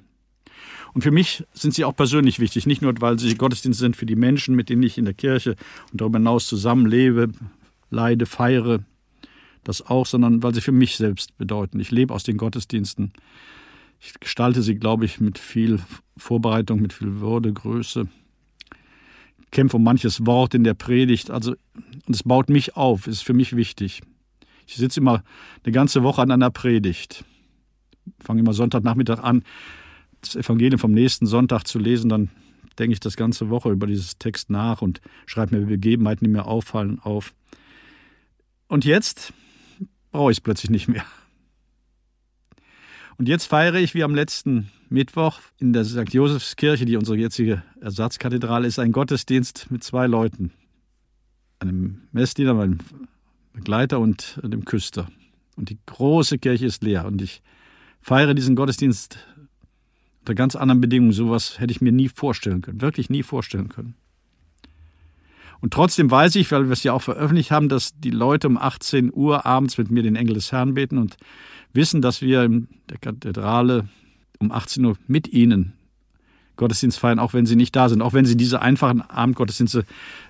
Und 0.96 1.02
für 1.02 1.10
mich 1.10 1.44
sind 1.52 1.74
sie 1.74 1.84
auch 1.84 1.94
persönlich 1.94 2.40
wichtig, 2.40 2.66
nicht 2.66 2.80
nur, 2.80 2.94
weil 3.02 3.18
sie 3.18 3.34
Gottesdienste 3.34 3.82
sind 3.82 3.96
für 3.96 4.06
die 4.06 4.16
Menschen, 4.16 4.56
mit 4.56 4.70
denen 4.70 4.82
ich 4.82 4.96
in 4.96 5.04
der 5.04 5.12
Kirche 5.12 5.54
und 5.92 6.00
darüber 6.00 6.16
hinaus 6.16 6.46
zusammenlebe, 6.46 7.32
leide, 7.90 8.24
feiere, 8.24 8.78
das 9.62 9.84
auch, 9.84 10.06
sondern 10.06 10.42
weil 10.42 10.54
sie 10.54 10.62
für 10.62 10.72
mich 10.72 10.96
selbst 10.96 11.36
bedeuten. 11.36 11.80
Ich 11.80 11.90
lebe 11.90 12.14
aus 12.14 12.22
den 12.22 12.38
Gottesdiensten. 12.38 13.12
Ich 14.00 14.18
gestalte 14.20 14.62
sie, 14.62 14.76
glaube 14.76 15.04
ich, 15.04 15.20
mit 15.20 15.38
viel 15.38 15.80
Vorbereitung, 16.16 16.80
mit 16.80 16.94
viel 16.94 17.20
Würde, 17.20 17.52
Größe. 17.52 18.08
Ich 19.40 19.50
kämpfe 19.50 19.76
um 19.76 19.84
manches 19.84 20.24
Wort 20.24 20.54
in 20.54 20.64
der 20.64 20.72
Predigt. 20.72 21.30
Also, 21.30 21.56
und 22.06 22.14
es 22.14 22.22
baut 22.22 22.48
mich 22.48 22.74
auf, 22.74 23.06
ist 23.06 23.20
für 23.20 23.34
mich 23.34 23.54
wichtig. 23.54 24.00
Ich 24.66 24.76
sitze 24.76 25.00
immer 25.00 25.22
eine 25.62 25.72
ganze 25.72 26.02
Woche 26.02 26.22
an 26.22 26.30
einer 26.30 26.50
Predigt. 26.50 27.22
Fange 28.18 28.40
immer 28.40 28.54
Sonntagnachmittag 28.54 29.22
an, 29.22 29.42
das 30.26 30.36
Evangelium 30.36 30.78
vom 30.78 30.92
nächsten 30.92 31.26
Sonntag 31.26 31.64
zu 31.64 31.78
lesen, 31.78 32.08
dann 32.08 32.30
denke 32.78 32.92
ich 32.92 33.00
das 33.00 33.16
ganze 33.16 33.50
Woche 33.50 33.70
über 33.70 33.86
dieses 33.86 34.18
Text 34.18 34.50
nach 34.50 34.82
und 34.82 35.00
schreibe 35.26 35.58
mir 35.58 35.66
Begebenheiten, 35.66 36.24
die 36.24 36.30
mir 36.30 36.46
auffallen, 36.46 36.98
auf. 37.00 37.34
Und 38.68 38.84
jetzt 38.84 39.32
brauche 40.10 40.30
ich 40.30 40.38
es 40.38 40.40
plötzlich 40.42 40.70
nicht 40.70 40.88
mehr. 40.88 41.04
Und 43.18 43.28
jetzt 43.28 43.46
feiere 43.46 43.76
ich 43.76 43.94
wie 43.94 44.04
am 44.04 44.14
letzten 44.14 44.70
Mittwoch 44.88 45.40
in 45.58 45.72
der 45.72 45.84
St. 45.84 46.12
Josefskirche, 46.12 46.84
die 46.84 46.96
unsere 46.96 47.16
jetzige 47.16 47.62
Ersatzkathedrale 47.80 48.66
ist, 48.66 48.78
einen 48.78 48.92
Gottesdienst 48.92 49.70
mit 49.70 49.82
zwei 49.82 50.06
Leuten. 50.06 50.52
Einem 51.58 52.02
Messdiener, 52.12 52.52
meinem 52.52 52.78
Begleiter 53.54 54.00
und 54.00 54.38
dem 54.42 54.66
Küster. 54.66 55.08
Und 55.56 55.70
die 55.70 55.78
große 55.86 56.38
Kirche 56.38 56.66
ist 56.66 56.82
leer. 56.82 57.06
Und 57.06 57.22
ich 57.22 57.42
feiere 58.02 58.34
diesen 58.34 58.54
Gottesdienst 58.54 59.18
unter 60.26 60.34
ganz 60.34 60.56
anderen 60.56 60.80
Bedingungen. 60.80 61.12
Sowas 61.12 61.60
hätte 61.60 61.70
ich 61.70 61.80
mir 61.80 61.92
nie 61.92 62.08
vorstellen 62.08 62.60
können, 62.60 62.80
wirklich 62.80 63.10
nie 63.10 63.22
vorstellen 63.22 63.68
können. 63.68 63.94
Und 65.60 65.72
trotzdem 65.72 66.10
weiß 66.10 66.34
ich, 66.34 66.50
weil 66.50 66.64
wir 66.64 66.72
es 66.72 66.82
ja 66.82 66.92
auch 66.92 67.02
veröffentlicht 67.02 67.52
haben, 67.52 67.68
dass 67.68 67.98
die 67.98 68.10
Leute 68.10 68.48
um 68.48 68.58
18 68.58 69.12
Uhr 69.14 69.46
abends 69.46 69.78
mit 69.78 69.90
mir 69.90 70.02
den 70.02 70.16
Engel 70.16 70.34
des 70.34 70.50
Herrn 70.50 70.74
beten 70.74 70.98
und 70.98 71.16
wissen, 71.72 72.02
dass 72.02 72.20
wir 72.20 72.42
in 72.42 72.68
der 72.90 72.98
Kathedrale 72.98 73.88
um 74.38 74.50
18 74.50 74.84
Uhr 74.84 74.96
mit 75.06 75.28
ihnen 75.28 75.74
Gottesdienst 76.56 76.98
feiern, 76.98 77.18
auch 77.18 77.32
wenn 77.32 77.46
sie 77.46 77.56
nicht 77.56 77.76
da 77.76 77.88
sind, 77.88 78.02
auch 78.02 78.14
wenn 78.14 78.24
sie 78.24 78.36
diese 78.36 78.62
einfachen 78.62 79.02
Abendgottesdienste 79.02 79.84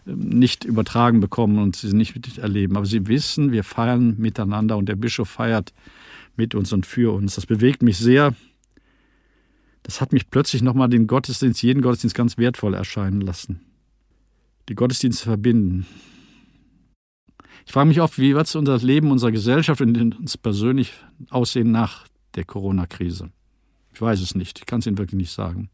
ähm, 0.06 0.28
nicht 0.28 0.64
übertragen 0.64 1.20
bekommen 1.20 1.58
und 1.58 1.76
sie 1.76 1.94
nicht 1.94 2.14
miterleben. 2.14 2.76
Aber 2.76 2.86
sie 2.86 3.06
wissen, 3.06 3.52
wir 3.52 3.64
feiern 3.64 4.16
miteinander 4.18 4.76
und 4.76 4.88
der 4.88 4.96
Bischof 4.96 5.28
feiert 5.28 5.72
mit 6.36 6.54
uns 6.54 6.72
und 6.72 6.84
für 6.84 7.14
uns. 7.14 7.36
Das 7.36 7.46
bewegt 7.46 7.82
mich 7.82 7.96
sehr 7.96 8.34
das 9.86 10.00
hat 10.00 10.12
mich 10.12 10.30
plötzlich 10.30 10.62
nochmal 10.62 10.88
den 10.88 11.06
Gottesdienst, 11.06 11.62
jeden 11.62 11.80
Gottesdienst 11.80 12.16
ganz 12.16 12.36
wertvoll 12.38 12.74
erscheinen 12.74 13.20
lassen. 13.20 13.60
die 14.68 14.74
Gottesdienste 14.74 15.22
verbinden. 15.22 15.86
Ich 17.66 17.72
frage 17.72 17.86
mich 17.86 18.00
oft, 18.00 18.18
wie 18.18 18.34
wird 18.34 18.52
unser 18.56 18.78
Leben, 18.78 19.12
unsere 19.12 19.30
Gesellschaft 19.30 19.80
und 19.80 19.96
uns 19.96 20.36
persönlich 20.36 20.92
aussehen 21.30 21.70
nach 21.70 22.08
der 22.34 22.44
Corona-Krise? 22.44 23.30
Ich 23.94 24.00
weiß 24.00 24.20
es 24.20 24.34
nicht, 24.34 24.58
ich 24.58 24.66
kann 24.66 24.80
es 24.80 24.86
Ihnen 24.86 24.98
wirklich 24.98 25.18
nicht 25.18 25.30
sagen. 25.30 25.70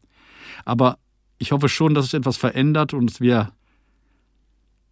Aber 0.63 0.99
ich 1.39 1.51
hoffe 1.51 1.69
schon, 1.69 1.95
dass 1.95 2.05
es 2.05 2.13
etwas 2.13 2.37
verändert 2.37 2.93
und 2.93 3.19
wir 3.19 3.51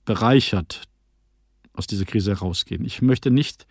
bereichert 0.04 0.82
aus 1.74 1.86
dieser 1.86 2.06
Krise 2.06 2.32
herausgehen. 2.32 2.84
Ich 2.84 3.04
möchte 3.04 3.30
nicht 3.30 3.68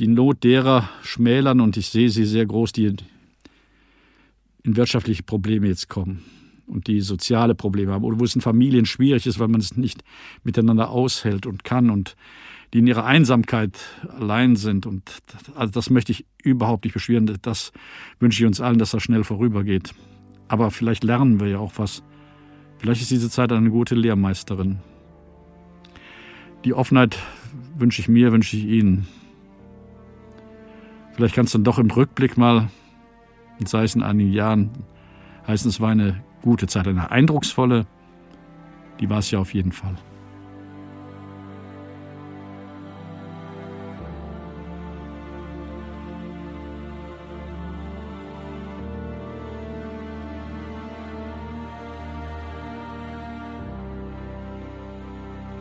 die 0.00 0.08
Not 0.08 0.42
derer 0.42 0.90
schmälern 1.04 1.60
und 1.60 1.76
ich 1.76 1.90
sehe 1.90 2.10
sie 2.10 2.24
sehr 2.24 2.44
groß, 2.44 2.72
die 2.72 2.96
in 4.64 4.76
wirtschaftliche 4.76 5.22
Probleme 5.22 5.68
jetzt 5.68 5.88
kommen 5.88 6.22
und 6.66 6.86
die 6.86 7.00
soziale 7.00 7.54
Probleme 7.54 7.92
haben 7.92 8.04
oder 8.04 8.20
wo 8.20 8.24
es 8.24 8.34
in 8.34 8.40
Familien 8.40 8.86
schwierig 8.86 9.26
ist, 9.26 9.38
weil 9.38 9.48
man 9.48 9.60
es 9.60 9.76
nicht 9.76 10.02
miteinander 10.44 10.90
aushält 10.90 11.46
und 11.46 11.64
kann 11.64 11.90
und 11.90 12.16
die 12.72 12.78
in 12.78 12.86
ihrer 12.86 13.04
Einsamkeit 13.04 13.78
allein 14.08 14.56
sind. 14.56 14.86
Und 14.86 15.02
also 15.54 15.72
das 15.72 15.90
möchte 15.90 16.12
ich 16.12 16.24
überhaupt 16.42 16.84
nicht 16.84 16.94
beschweren. 16.94 17.38
Das 17.42 17.72
wünsche 18.18 18.42
ich 18.42 18.46
uns 18.46 18.60
allen, 18.60 18.78
dass 18.78 18.92
das 18.92 19.02
schnell 19.02 19.24
vorübergeht. 19.24 19.92
Aber 20.48 20.70
vielleicht 20.70 21.04
lernen 21.04 21.38
wir 21.38 21.48
ja 21.48 21.58
auch 21.58 21.74
was. 21.76 22.02
Vielleicht 22.78 23.02
ist 23.02 23.10
diese 23.10 23.30
Zeit 23.30 23.52
eine 23.52 23.70
gute 23.70 23.94
Lehrmeisterin. 23.94 24.78
Die 26.64 26.74
Offenheit 26.74 27.18
wünsche 27.76 28.00
ich 28.00 28.08
mir, 28.08 28.32
wünsche 28.32 28.56
ich 28.56 28.64
Ihnen. 28.64 29.06
Vielleicht 31.14 31.34
kannst 31.34 31.52
du 31.52 31.58
dann 31.58 31.64
doch 31.64 31.78
im 31.78 31.90
Rückblick 31.90 32.38
mal, 32.38 32.70
sei 33.68 33.84
es 33.84 33.94
in 33.94 34.02
einigen 34.02 34.32
Jahren, 34.32 34.70
heißen, 35.46 35.68
es 35.68 35.80
war 35.80 35.90
eine 35.90 36.22
gute 36.42 36.66
Zeit, 36.66 36.86
eine 36.86 37.10
eindrucksvolle, 37.10 37.86
die 39.00 39.08
war 39.10 39.18
es 39.18 39.30
ja 39.30 39.38
auf 39.38 39.54
jeden 39.54 39.72
Fall. 39.72 39.96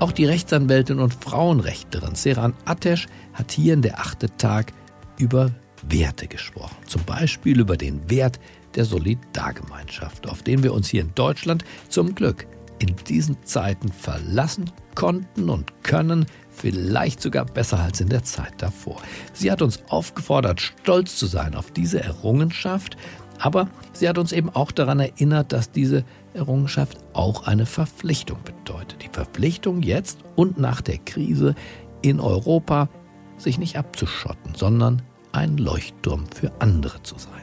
Auch 0.02 0.12
die 0.12 0.26
Rechtsanwältin 0.26 0.98
und 1.00 1.14
Frauenrechterin 1.14 2.16
Seran 2.16 2.56
Atesh 2.66 3.08
hat 3.34 3.52
hier 3.52 3.76
in 3.76 3.84
der 3.84 4.00
achte 4.00 4.36
Tag 4.36 4.74
über 5.20 5.52
Werte 5.84 6.28
gesprochen. 6.28 6.76
Zum 6.88 7.04
Beispiel 7.04 7.60
über 7.60 7.78
den 7.78 8.10
Wert 8.10 8.40
der 8.76 8.86
Solidargemeinschaft, 8.86 10.28
auf 10.28 10.44
den 10.44 10.64
wir 10.64 10.74
uns 10.74 10.90
hier 10.90 11.02
in 11.02 11.14
Deutschland 11.16 11.66
zum 11.90 12.16
Glück 12.16 12.48
in 12.80 12.96
diesen 13.08 13.38
Zeiten 13.44 13.92
verlassen 13.92 14.72
konnten 14.96 15.50
und 15.50 15.84
können, 15.84 16.26
vielleicht 16.50 17.22
sogar 17.22 17.46
besser 17.46 17.80
als 17.80 18.02
in 18.02 18.10
der 18.10 18.24
Zeit 18.24 18.54
davor. 18.58 18.98
Sie 19.34 19.52
hat 19.52 19.62
uns 19.62 19.80
aufgefordert, 19.90 20.62
stolz 20.62 21.18
zu 21.18 21.28
sein 21.28 21.56
auf 21.56 21.72
diese 21.72 22.02
Errungenschaft, 22.04 22.98
aber 23.40 23.70
sie 23.94 24.08
hat 24.08 24.18
uns 24.18 24.32
eben 24.32 24.50
auch 24.50 24.72
daran 24.72 25.00
erinnert, 25.00 25.52
dass 25.52 25.72
diese 25.72 26.04
Errungenschaft 26.34 26.98
auch 27.14 27.48
eine 27.48 27.66
Verpflichtung 27.66 28.40
bedeutet. 28.44 29.02
Die 29.04 29.10
Verpflichtung 29.10 29.82
jetzt 29.82 30.20
und 30.36 30.60
nach 30.60 30.82
der 30.82 30.98
Krise 30.98 31.56
in 32.02 32.20
Europa, 32.20 32.90
sich 33.38 33.58
nicht 33.58 33.78
abzuschotten, 33.78 34.54
sondern 34.56 35.02
ein 35.32 35.58
Leuchtturm 35.58 36.26
für 36.34 36.52
andere 36.60 37.02
zu 37.04 37.18
sein. 37.18 37.42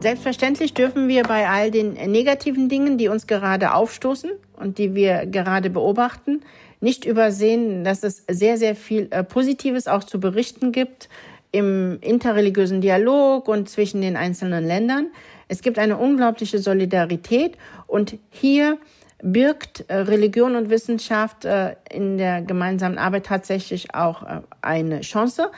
Selbstverständlich 0.00 0.74
dürfen 0.74 1.06
wir 1.06 1.22
bei 1.22 1.48
all 1.48 1.70
den 1.70 1.92
negativen 1.92 2.68
Dingen, 2.68 2.98
die 2.98 3.06
uns 3.06 3.28
gerade 3.28 3.72
aufstoßen 3.72 4.32
und 4.56 4.78
die 4.78 4.96
wir 4.96 5.26
gerade 5.26 5.70
beobachten, 5.70 6.40
nicht 6.80 7.04
übersehen, 7.04 7.84
dass 7.84 8.02
es 8.02 8.24
sehr, 8.28 8.58
sehr 8.58 8.74
viel 8.74 9.06
äh, 9.10 9.22
Positives 9.22 9.86
auch 9.86 10.02
zu 10.02 10.18
berichten 10.18 10.72
gibt 10.72 11.08
im 11.52 11.98
interreligiösen 12.00 12.80
Dialog 12.80 13.46
und 13.46 13.68
zwischen 13.68 14.00
den 14.00 14.16
einzelnen 14.16 14.66
Ländern. 14.66 15.06
Es 15.46 15.62
gibt 15.62 15.78
eine 15.78 15.96
unglaubliche 15.96 16.58
Solidarität 16.58 17.56
und 17.86 18.18
hier 18.30 18.78
birgt 19.22 19.84
äh, 19.88 19.94
Religion 19.96 20.56
und 20.56 20.68
Wissenschaft 20.68 21.44
äh, 21.44 21.76
in 21.90 22.18
der 22.18 22.42
gemeinsamen 22.42 22.98
Arbeit 22.98 23.26
tatsächlich 23.26 23.94
auch 23.94 24.24
eine 24.60 25.00
Chance. 25.00 25.50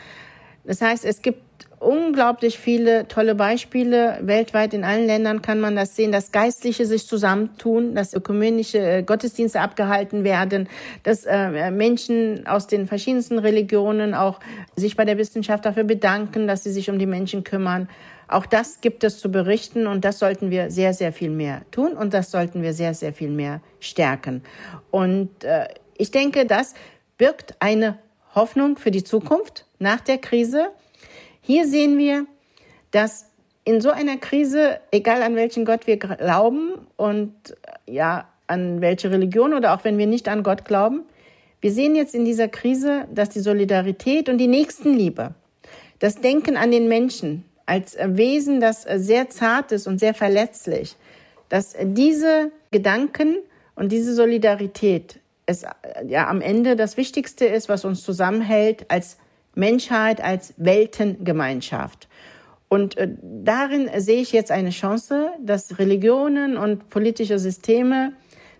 Das 0.64 0.80
heißt, 0.80 1.04
es 1.04 1.20
gibt 1.20 1.42
unglaublich 1.84 2.58
viele 2.58 3.06
tolle 3.08 3.34
Beispiele. 3.34 4.18
Weltweit 4.22 4.74
in 4.74 4.84
allen 4.84 5.06
Ländern 5.06 5.42
kann 5.42 5.60
man 5.60 5.76
das 5.76 5.94
sehen, 5.94 6.12
dass 6.12 6.32
Geistliche 6.32 6.86
sich 6.86 7.06
zusammentun, 7.06 7.94
dass 7.94 8.14
ökumenische 8.14 8.78
äh, 8.78 9.02
Gottesdienste 9.02 9.60
abgehalten 9.60 10.24
werden, 10.24 10.68
dass 11.02 11.24
äh, 11.24 11.70
Menschen 11.70 12.46
aus 12.46 12.66
den 12.66 12.86
verschiedensten 12.86 13.38
Religionen 13.38 14.14
auch 14.14 14.40
sich 14.76 14.96
bei 14.96 15.04
der 15.04 15.18
Wissenschaft 15.18 15.64
dafür 15.64 15.84
bedanken, 15.84 16.46
dass 16.46 16.64
sie 16.64 16.72
sich 16.72 16.90
um 16.90 16.98
die 16.98 17.06
Menschen 17.06 17.44
kümmern. 17.44 17.88
Auch 18.28 18.46
das 18.46 18.80
gibt 18.80 19.04
es 19.04 19.18
zu 19.18 19.30
berichten 19.30 19.86
und 19.86 20.04
das 20.04 20.18
sollten 20.18 20.50
wir 20.50 20.70
sehr, 20.70 20.94
sehr 20.94 21.12
viel 21.12 21.30
mehr 21.30 21.62
tun 21.70 21.92
und 21.92 22.14
das 22.14 22.30
sollten 22.30 22.62
wir 22.62 22.72
sehr, 22.72 22.94
sehr 22.94 23.12
viel 23.12 23.30
mehr 23.30 23.60
stärken. 23.80 24.42
Und 24.90 25.44
äh, 25.44 25.68
ich 25.96 26.10
denke, 26.10 26.46
das 26.46 26.74
birgt 27.18 27.54
eine 27.60 27.98
Hoffnung 28.34 28.76
für 28.76 28.90
die 28.90 29.04
Zukunft 29.04 29.66
nach 29.78 30.00
der 30.00 30.18
Krise. 30.18 30.70
Hier 31.40 31.66
sehen 31.66 31.98
wir, 31.98 32.26
dass 32.90 33.26
in 33.64 33.80
so 33.80 33.90
einer 33.90 34.16
Krise, 34.16 34.80
egal 34.90 35.22
an 35.22 35.36
welchen 35.36 35.64
Gott 35.64 35.86
wir 35.86 35.96
glauben 35.96 36.86
und 36.96 37.34
ja, 37.86 38.28
an 38.46 38.80
welche 38.80 39.10
Religion 39.10 39.54
oder 39.54 39.74
auch 39.74 39.84
wenn 39.84 39.96
wir 39.96 40.06
nicht 40.06 40.28
an 40.28 40.42
Gott 40.42 40.64
glauben, 40.64 41.04
wir 41.60 41.72
sehen 41.72 41.94
jetzt 41.94 42.14
in 42.14 42.26
dieser 42.26 42.48
Krise, 42.48 43.06
dass 43.14 43.30
die 43.30 43.40
Solidarität 43.40 44.28
und 44.28 44.36
die 44.36 44.48
Nächstenliebe, 44.48 45.34
das 45.98 46.16
Denken 46.16 46.58
an 46.58 46.70
den 46.70 46.88
Menschen 46.88 47.44
als 47.66 47.96
Wesen, 47.98 48.60
das 48.60 48.82
sehr 48.82 49.30
zart 49.30 49.72
ist 49.72 49.86
und 49.86 49.98
sehr 49.98 50.14
verletzlich, 50.14 50.96
dass 51.48 51.74
diese 51.80 52.50
Gedanken 52.70 53.38
und 53.74 53.92
diese 53.92 54.14
Solidarität 54.14 55.20
es 55.46 55.64
ja 56.06 56.28
am 56.28 56.40
Ende 56.40 56.76
das 56.76 56.96
Wichtigste 56.96 57.44
ist, 57.44 57.68
was 57.68 57.84
uns 57.84 58.02
zusammenhält 58.02 58.90
als 58.90 59.18
Menschheit 59.54 60.22
als 60.22 60.54
Weltengemeinschaft. 60.56 62.08
Und 62.68 62.96
äh, 62.96 63.08
darin 63.22 63.88
sehe 63.98 64.20
ich 64.20 64.32
jetzt 64.32 64.50
eine 64.50 64.70
Chance, 64.70 65.30
dass 65.40 65.78
Religionen 65.78 66.56
und 66.56 66.88
politische 66.88 67.38
Systeme 67.38 68.12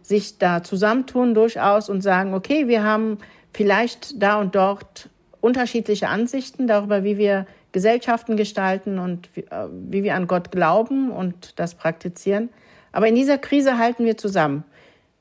sich 0.03 0.39
da 0.39 0.63
zusammentun 0.63 1.35
durchaus 1.35 1.89
und 1.89 2.03
sagen, 2.03 2.35
okay, 2.35 2.69
wir 2.69 2.85
haben 2.85 3.19
vielleicht 3.53 4.23
da 4.23 4.39
und 4.41 4.55
dort 4.55 5.09
unterschiedliche 5.41 6.09
Ansichten 6.09 6.67
darüber, 6.67 7.03
wie 7.03 7.19
wir 7.19 7.47
Gesellschaften 7.75 8.37
gestalten 8.37 9.01
und 9.01 9.29
wie, 9.35 9.41
äh, 9.41 9.67
wie 9.71 10.05
wir 10.05 10.15
an 10.15 10.29
Gott 10.29 10.53
glauben 10.53 11.11
und 11.11 11.59
das 11.59 11.75
praktizieren. 11.75 12.49
Aber 12.93 13.09
in 13.09 13.17
dieser 13.17 13.37
Krise 13.37 13.77
halten 13.77 14.05
wir 14.05 14.17
zusammen. 14.17 14.65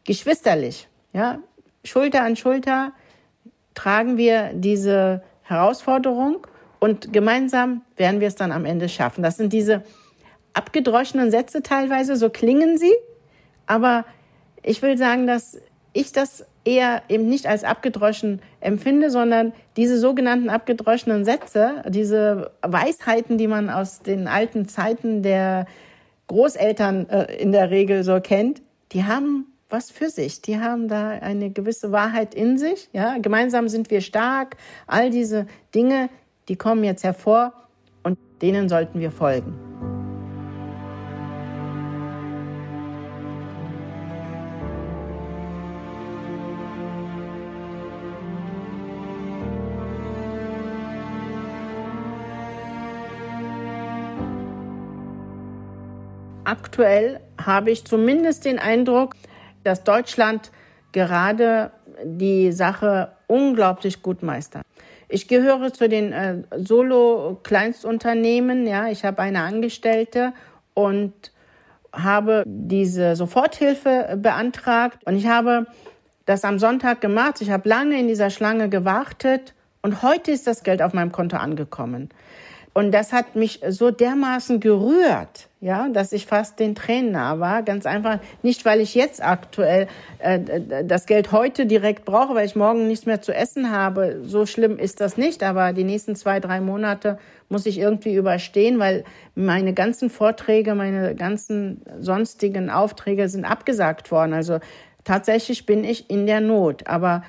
Geschwisterlich, 0.05 0.87
ja, 1.13 1.39
Schulter 1.83 2.23
an 2.23 2.35
Schulter 2.35 2.93
tragen 3.73 4.17
wir 4.17 4.51
diese 4.53 5.23
Herausforderung 5.41 6.45
und 6.79 7.11
gemeinsam 7.11 7.81
werden 7.97 8.19
wir 8.19 8.27
es 8.27 8.35
dann 8.35 8.51
am 8.51 8.65
Ende 8.65 8.87
schaffen. 8.87 9.23
Das 9.23 9.37
sind 9.37 9.51
diese 9.51 9.83
abgedroschenen 10.53 11.31
Sätze 11.31 11.63
teilweise, 11.63 12.15
so 12.15 12.29
klingen 12.29 12.77
sie, 12.77 12.93
aber 13.65 14.05
ich 14.61 14.81
will 14.83 14.95
sagen, 14.97 15.25
dass 15.25 15.59
ich 15.93 16.11
das 16.11 16.45
eher 16.65 17.01
eben 17.09 17.27
nicht 17.27 17.47
als 17.47 17.63
abgedroschen 17.63 18.41
empfinde, 18.63 19.09
sondern 19.09 19.53
diese 19.77 19.97
sogenannten 19.97 20.49
abgedroschenen 20.49 21.25
Sätze, 21.25 21.83
diese 21.87 22.51
Weisheiten, 22.61 23.37
die 23.37 23.47
man 23.47 23.69
aus 23.69 24.01
den 24.01 24.27
alten 24.27 24.67
Zeiten 24.67 25.23
der 25.23 25.65
Großeltern 26.27 27.09
äh, 27.09 27.35
in 27.35 27.51
der 27.51 27.69
Regel 27.69 28.03
so 28.03 28.19
kennt, 28.19 28.61
die 28.91 29.03
haben 29.03 29.47
was 29.69 29.89
für 29.89 30.09
sich. 30.09 30.41
Die 30.41 30.59
haben 30.59 30.87
da 30.87 31.09
eine 31.09 31.49
gewisse 31.49 31.91
Wahrheit 31.91 32.35
in 32.35 32.57
sich. 32.59 32.89
Ja, 32.93 33.17
gemeinsam 33.17 33.67
sind 33.67 33.89
wir 33.89 34.01
stark. 34.01 34.55
All 34.85 35.09
diese 35.09 35.47
Dinge, 35.73 36.09
die 36.47 36.55
kommen 36.55 36.83
jetzt 36.83 37.03
hervor 37.03 37.53
und 38.03 38.19
denen 38.41 38.69
sollten 38.69 38.99
wir 38.99 39.11
folgen. 39.11 39.92
Aktuell 56.53 57.19
habe 57.43 57.71
ich 57.71 57.83
zumindest 57.83 58.45
den 58.45 58.59
Eindruck, 58.59 59.15
dass 59.63 59.83
Deutschland 59.83 60.51
gerade 60.91 61.71
die 62.03 62.51
Sache 62.51 63.13
unglaublich 63.25 64.03
gut 64.03 64.21
meistert. 64.21 64.61
Ich 65.09 65.27
gehöre 65.27 65.73
zu 65.73 65.89
den 65.89 66.13
äh, 66.13 66.43
Solo-Kleinstunternehmen. 66.55 68.67
Ja, 68.67 68.87
ich 68.87 69.03
habe 69.03 69.23
eine 69.23 69.41
Angestellte 69.41 70.33
und 70.75 71.31
habe 71.91 72.43
diese 72.45 73.15
Soforthilfe 73.15 74.19
beantragt 74.21 74.99
und 75.05 75.15
ich 75.15 75.25
habe 75.25 75.65
das 76.25 76.45
am 76.45 76.59
Sonntag 76.59 77.01
gemacht. 77.01 77.41
Ich 77.41 77.49
habe 77.49 77.67
lange 77.67 77.99
in 77.99 78.07
dieser 78.07 78.29
Schlange 78.29 78.69
gewartet 78.69 79.55
und 79.81 80.03
heute 80.03 80.29
ist 80.29 80.45
das 80.45 80.61
Geld 80.61 80.83
auf 80.83 80.93
meinem 80.93 81.11
Konto 81.11 81.35
angekommen. 81.35 82.09
Und 82.73 82.91
das 82.91 83.13
hat 83.13 83.35
mich 83.35 83.61
so 83.69 83.91
dermaßen 83.91 84.59
gerührt, 84.59 85.47
ja, 85.61 85.89
dass 85.89 86.11
ich 86.11 86.25
fast 86.25 86.59
den 86.59 86.73
Tränen 86.73 87.11
nah 87.11 87.39
war. 87.39 87.61
Ganz 87.61 87.85
einfach 87.85 88.19
nicht, 88.41 88.65
weil 88.65 88.81
ich 88.81 88.95
jetzt 88.95 89.23
aktuell 89.23 89.87
äh, 90.17 90.39
das 90.83 91.05
Geld 91.05 91.31
heute 91.31 91.67
direkt 91.67 92.03
brauche, 92.03 92.33
weil 92.33 92.47
ich 92.47 92.55
morgen 92.55 92.87
nichts 92.87 93.05
mehr 93.05 93.21
zu 93.21 93.31
essen 93.31 93.69
habe. 93.69 94.21
So 94.23 94.47
schlimm 94.47 94.79
ist 94.79 95.01
das 95.01 95.17
nicht, 95.17 95.43
aber 95.43 95.71
die 95.71 95.83
nächsten 95.83 96.15
zwei, 96.15 96.39
drei 96.39 96.61
Monate 96.61 97.19
muss 97.47 97.67
ich 97.67 97.77
irgendwie 97.77 98.15
überstehen, 98.15 98.79
weil 98.79 99.03
meine 99.35 99.73
ganzen 99.73 100.09
Vorträge, 100.09 100.73
meine 100.73 101.13
ganzen 101.13 101.81
sonstigen 101.99 102.71
Aufträge 102.71 103.29
sind 103.29 103.45
abgesagt 103.45 104.09
worden. 104.09 104.33
Also 104.33 104.59
tatsächlich 105.03 105.67
bin 105.67 105.83
ich 105.83 106.09
in 106.09 106.25
der 106.25 106.41
Not, 106.41 106.87
aber 106.87 107.23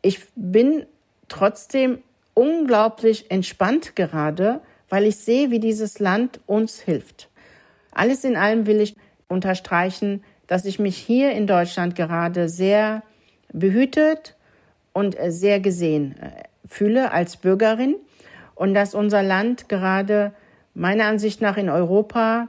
ich 0.00 0.20
bin 0.34 0.86
trotzdem 1.28 1.98
unglaublich 2.32 3.30
entspannt 3.30 3.94
gerade, 3.94 4.62
weil 4.90 5.06
ich 5.06 5.16
sehe, 5.16 5.50
wie 5.50 5.60
dieses 5.60 5.98
Land 5.98 6.40
uns 6.46 6.80
hilft. 6.80 7.30
Alles 7.92 8.24
in 8.24 8.36
allem 8.36 8.66
will 8.66 8.80
ich 8.80 8.96
unterstreichen, 9.28 10.22
dass 10.46 10.64
ich 10.64 10.78
mich 10.78 10.96
hier 10.96 11.32
in 11.32 11.46
Deutschland 11.46 11.94
gerade 11.94 12.48
sehr 12.48 13.02
behütet 13.52 14.36
und 14.92 15.16
sehr 15.28 15.60
gesehen 15.60 16.16
äh, 16.20 16.42
fühle 16.68 17.12
als 17.12 17.36
Bürgerin 17.36 17.96
und 18.54 18.74
dass 18.74 18.94
unser 18.94 19.22
Land 19.22 19.68
gerade 19.68 20.32
meiner 20.74 21.04
Ansicht 21.04 21.40
nach 21.40 21.56
in 21.56 21.68
Europa 21.68 22.48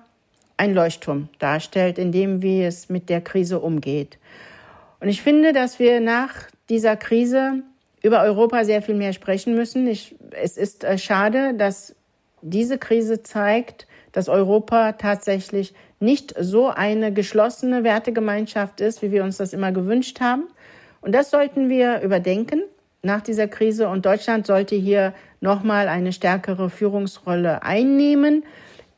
ein 0.58 0.74
Leuchtturm 0.74 1.30
darstellt, 1.40 1.98
in 1.98 2.12
dem 2.12 2.42
wie 2.42 2.64
es 2.64 2.90
mit 2.90 3.10
der 3.10 3.22
Krise 3.22 3.60
umgeht. 3.60 4.20
Und 5.00 5.10
ich 5.10 5.22
finde, 5.22 5.54
dass 5.54 5.80
wir 5.80 6.00
nach 6.00 6.34
dieser 6.70 6.96
Krise 6.96 7.64
über 8.04 8.22
Europa 8.22 8.64
sehr 8.64 8.82
viel 8.82 8.96
mehr 8.96 9.14
sprechen 9.14 9.56
müssen. 9.56 9.88
Ich, 9.88 10.16
es 10.32 10.58
ist 10.58 10.84
äh, 10.84 10.98
schade, 10.98 11.54
dass 11.56 11.96
diese 12.42 12.78
Krise 12.78 13.24
zeigt, 13.24 13.88
dass 14.12 14.30
Europa 14.30 14.94
tatsächlich 14.94 15.74
nicht 16.00 16.34
so 16.40 16.68
eine 16.68 17.14
geschlossene 17.14 17.84
Wertegemeinschaft 17.84 18.82
ist, 18.82 19.02
wie 19.02 19.12
wir 19.12 19.24
uns 19.24 19.38
das 19.38 19.54
immer 19.54 19.72
gewünscht 19.72 20.20
haben. 20.20 20.46
Und 21.02 21.14
das 21.14 21.30
sollten 21.32 21.70
wir 21.70 22.02
überdenken 22.02 22.64
nach 23.04 23.22
dieser 23.22 23.48
Krise. 23.48 23.88
Und 23.88 24.06
Deutschland 24.06 24.46
sollte 24.46 24.76
hier 24.76 25.14
nochmal 25.40 25.88
eine 25.88 26.14
stärkere 26.14 26.70
Führungsrolle 26.70 27.64
einnehmen 27.64 28.44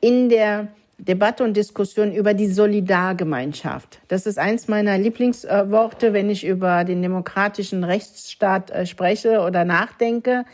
in 0.01 0.29
der 0.29 0.67
Debatte 0.97 1.43
und 1.43 1.57
Diskussion 1.57 2.13
über 2.13 2.33
die 2.33 2.47
Solidargemeinschaft. 2.47 3.99
Das 4.07 4.25
ist 4.25 4.37
eins 4.37 4.67
meiner 4.67 4.97
Lieblingsworte, 4.97 6.13
wenn 6.13 6.29
ich 6.29 6.45
über 6.45 6.83
den 6.83 7.01
demokratischen 7.01 7.83
Rechtsstaat 7.83 8.71
äh, 8.71 8.85
spreche 8.85 9.41
oder 9.41 9.65
nachdenke. 9.65 10.45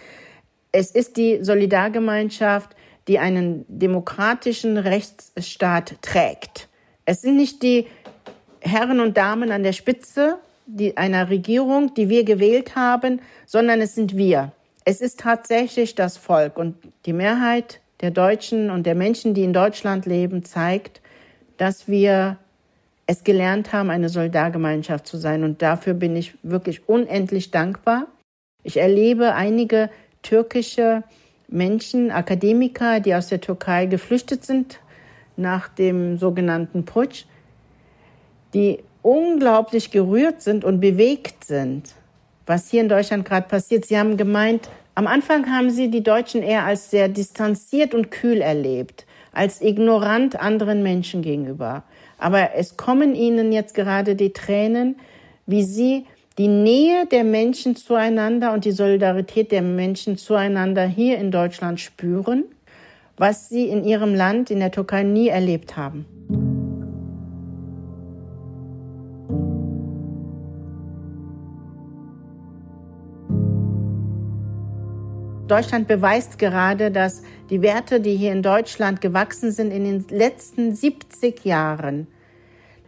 Es 0.72 0.92
ist 0.92 1.18
die 1.18 1.44
Solidargemeinschaft, 1.44 2.76
die 3.10 3.20
einen 3.20 3.66
demokratischen 3.68 4.78
Rechtsstaat 4.78 5.96
trägt. 6.02 6.70
Es 7.06 7.24
sind 7.24 7.36
nicht 7.36 7.64
die 7.64 7.88
Herren 8.62 9.00
und 9.00 9.18
Damen 9.18 9.52
an 9.52 9.64
der 9.64 9.74
Spitze 9.74 10.38
die, 10.68 10.96
einer 10.96 11.30
Regierung, 11.30 11.94
die 11.96 12.08
wir 12.10 12.24
gewählt 12.24 12.76
haben, 12.76 13.22
sondern 13.48 13.82
es 13.82 13.96
sind 13.96 14.16
wir. 14.16 14.52
Es 14.86 15.02
ist 15.02 15.20
tatsächlich 15.20 15.96
das 15.96 16.18
Volk 16.18 16.58
und 16.58 16.76
die 17.08 17.14
Mehrheit 17.14 17.82
der 18.02 18.12
Deutschen 18.12 18.70
und 18.70 18.86
der 18.86 18.96
Menschen, 18.96 19.34
die 19.34 19.44
in 19.44 19.54
Deutschland 19.54 20.06
leben, 20.06 20.46
zeigt, 20.46 21.02
dass 21.58 21.88
wir 21.88 22.38
es 23.08 23.24
gelernt 23.24 23.74
haben, 23.74 23.90
eine 23.90 24.10
Solidargemeinschaft 24.10 25.08
zu 25.08 25.18
sein. 25.18 25.44
Und 25.44 25.64
dafür 25.64 25.96
bin 25.96 26.16
ich 26.16 26.36
wirklich 26.44 26.88
unendlich 26.88 27.50
dankbar. 27.50 28.06
Ich 28.64 28.78
erlebe 28.78 29.34
einige 29.34 29.90
türkische 30.22 31.04
Menschen, 31.52 32.12
Akademiker, 32.12 33.00
die 33.00 33.16
aus 33.16 33.28
der 33.28 33.42
Türkei 33.42 33.86
geflüchtet 33.86 34.46
sind 34.46 34.80
nach 35.36 35.70
dem 35.70 36.18
sogenannten 36.18 36.86
Putsch, 36.86 37.26
die 38.54 38.80
unglaublich 39.02 39.92
gerührt 39.92 40.42
sind 40.42 40.66
und 40.66 40.80
bewegt 40.80 41.46
sind, 41.46 41.96
was 42.46 42.70
hier 42.70 42.82
in 42.82 42.90
Deutschland 42.90 43.26
gerade 43.26 43.48
passiert. 43.48 43.86
Sie 43.86 43.98
haben 43.98 44.18
gemeint, 44.18 44.70
am 44.96 45.08
Anfang 45.08 45.50
haben 45.50 45.70
sie 45.70 45.90
die 45.90 46.04
Deutschen 46.04 46.44
eher 46.44 46.66
als 46.66 46.92
sehr 46.92 47.08
distanziert 47.08 47.94
und 47.94 48.12
kühl 48.12 48.42
erlebt, 48.42 49.06
als 49.32 49.62
ignorant 49.62 50.40
anderen 50.40 50.84
Menschen 50.84 51.22
gegenüber. 51.22 51.84
Aber 52.18 52.56
es 52.56 52.76
kommen 52.76 53.16
ihnen 53.16 53.52
jetzt 53.52 53.74
gerade 53.74 54.16
die 54.16 54.34
Tränen, 54.34 54.98
wie 55.46 55.64
sie 55.64 56.06
die 56.40 56.48
Nähe 56.48 57.06
der 57.06 57.26
Menschen 57.26 57.76
zueinander 57.76 58.54
und 58.54 58.64
die 58.64 58.72
Solidarität 58.72 59.52
der 59.52 59.62
Menschen 59.62 60.16
zueinander 60.16 60.88
hier 60.88 61.18
in 61.18 61.32
Deutschland 61.32 61.82
spüren, 61.82 62.46
was 63.18 63.50
sie 63.50 63.68
in 63.68 63.84
ihrem 63.84 64.16
Land, 64.16 64.50
in 64.50 64.62
der 64.62 64.72
Türkei, 64.72 65.04
nie 65.04 65.28
erlebt 65.28 65.76
haben. 65.76 66.06
Deutschland 75.50 75.90
beweist 75.90 76.40
gerade, 76.40 76.90
dass 76.90 77.22
die 77.50 77.62
Werte, 77.62 78.00
die 78.00 78.16
hier 78.16 78.32
in 78.32 78.44
Deutschland 78.44 79.02
gewachsen 79.02 79.52
sind 79.52 79.72
in 79.72 79.84
den 79.84 80.06
letzten 80.08 80.74
70 80.74 81.44
Jahren, 81.44 82.08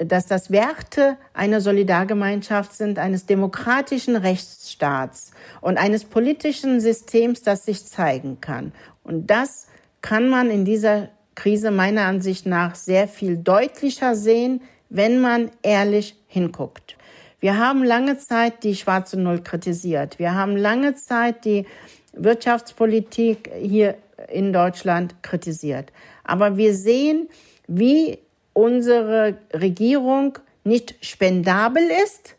dass 0.05 0.25
das 0.25 0.51
Werte 0.51 1.17
einer 1.33 1.61
Solidargemeinschaft 1.61 2.73
sind, 2.73 2.99
eines 2.99 3.25
demokratischen 3.25 4.15
Rechtsstaats 4.15 5.31
und 5.61 5.77
eines 5.77 6.05
politischen 6.05 6.79
Systems, 6.79 7.43
das 7.43 7.65
sich 7.65 7.85
zeigen 7.85 8.41
kann. 8.41 8.71
Und 9.03 9.27
das 9.27 9.67
kann 10.01 10.29
man 10.29 10.49
in 10.49 10.65
dieser 10.65 11.09
Krise 11.35 11.71
meiner 11.71 12.05
Ansicht 12.05 12.45
nach 12.45 12.75
sehr 12.75 13.07
viel 13.07 13.37
deutlicher 13.37 14.15
sehen, 14.15 14.61
wenn 14.89 15.19
man 15.19 15.51
ehrlich 15.63 16.15
hinguckt. 16.27 16.97
Wir 17.39 17.57
haben 17.57 17.83
lange 17.83 18.17
Zeit 18.17 18.63
die 18.63 18.75
schwarze 18.75 19.19
Null 19.19 19.41
kritisiert. 19.41 20.19
Wir 20.19 20.35
haben 20.35 20.55
lange 20.55 20.95
Zeit 20.95 21.45
die 21.45 21.65
Wirtschaftspolitik 22.13 23.51
hier 23.59 23.95
in 24.31 24.53
Deutschland 24.53 25.23
kritisiert. 25.23 25.91
Aber 26.23 26.57
wir 26.57 26.75
sehen, 26.75 27.29
wie 27.67 28.19
unsere 28.53 29.35
Regierung 29.53 30.37
nicht 30.63 30.95
spendabel 31.01 31.83
ist, 32.03 32.35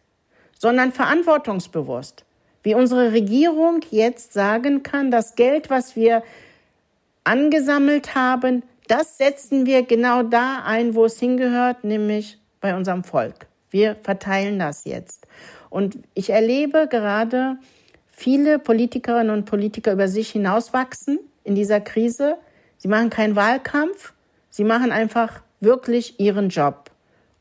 sondern 0.58 0.92
verantwortungsbewusst. 0.92 2.24
Wie 2.62 2.74
unsere 2.74 3.12
Regierung 3.12 3.80
jetzt 3.90 4.32
sagen 4.32 4.82
kann, 4.82 5.10
das 5.10 5.34
Geld, 5.34 5.70
was 5.70 5.96
wir 5.96 6.22
angesammelt 7.24 8.14
haben, 8.14 8.62
das 8.88 9.18
setzen 9.18 9.66
wir 9.66 9.82
genau 9.82 10.22
da 10.22 10.62
ein, 10.64 10.94
wo 10.94 11.04
es 11.04 11.18
hingehört, 11.18 11.82
nämlich 11.82 12.38
bei 12.60 12.76
unserem 12.76 13.04
Volk. 13.04 13.46
Wir 13.70 13.96
verteilen 14.02 14.58
das 14.58 14.84
jetzt. 14.84 15.26
Und 15.70 15.98
ich 16.14 16.30
erlebe 16.30 16.86
gerade 16.88 17.56
viele 18.12 18.58
Politikerinnen 18.58 19.30
und 19.30 19.46
Politiker 19.46 19.92
über 19.92 20.08
sich 20.08 20.30
hinauswachsen 20.30 21.18
in 21.44 21.54
dieser 21.54 21.80
Krise. 21.80 22.36
Sie 22.76 22.88
machen 22.88 23.10
keinen 23.10 23.34
Wahlkampf, 23.34 24.12
sie 24.50 24.64
machen 24.64 24.92
einfach 24.92 25.40
wirklich 25.62 26.20
ihren 26.20 26.48
Job. 26.48 26.90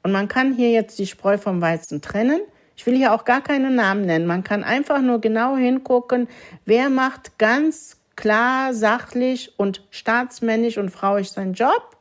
Und 0.04 0.12
man 0.12 0.28
kann 0.28 0.54
hier 0.54 0.72
jetzt 0.72 0.98
die 1.00 1.08
Spreu 1.08 1.38
vom 1.38 1.62
Weizen 1.62 2.02
trennen. 2.02 2.42
Ich 2.76 2.86
will 2.86 2.96
hier 2.96 3.14
auch 3.14 3.26
gar 3.26 3.42
keine 3.42 3.70
Namen 3.70 4.06
nennen. 4.06 4.26
Man 4.26 4.44
kann 4.44 4.64
einfach 4.64 5.02
nur 5.02 5.20
genau 5.22 5.58
hingucken, 5.58 6.28
wer 6.66 6.90
macht 6.90 7.38
ganz 7.38 7.98
klar, 8.16 8.74
sachlich 8.74 9.54
und 9.58 9.86
staatsmännisch 9.90 10.78
und 10.78 10.90
frauisch 10.90 11.30
seinen 11.30 11.54
Job 11.54 11.98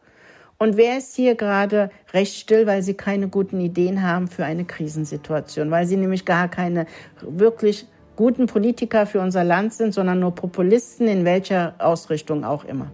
und 0.63 0.77
wer 0.77 0.99
ist 0.99 1.17
hier 1.17 1.37
gerade 1.37 1.89
recht 2.13 2.35
still, 2.35 2.67
weil 2.67 2.83
sie 2.83 2.93
keine 2.93 3.29
guten 3.29 3.61
Ideen 3.61 4.03
haben 4.03 4.29
für 4.29 4.45
eine 4.45 4.67
Krisensituation, 4.67 5.71
weil 5.71 5.87
sie 5.87 5.97
nämlich 5.97 6.27
gar 6.27 6.49
keine 6.49 6.85
wirklich 7.23 7.87
guten 8.15 8.47
Politiker 8.47 9.07
für 9.07 9.21
unser 9.21 9.43
Land 9.43 9.73
sind, 9.73 9.95
sondern 9.95 10.21
nur 10.21 10.35
Populisten 10.35 11.09
in 11.09 11.25
welcher 11.25 11.75
Ausrichtung 11.79 12.45
auch 12.45 12.67
immer. 12.67 12.91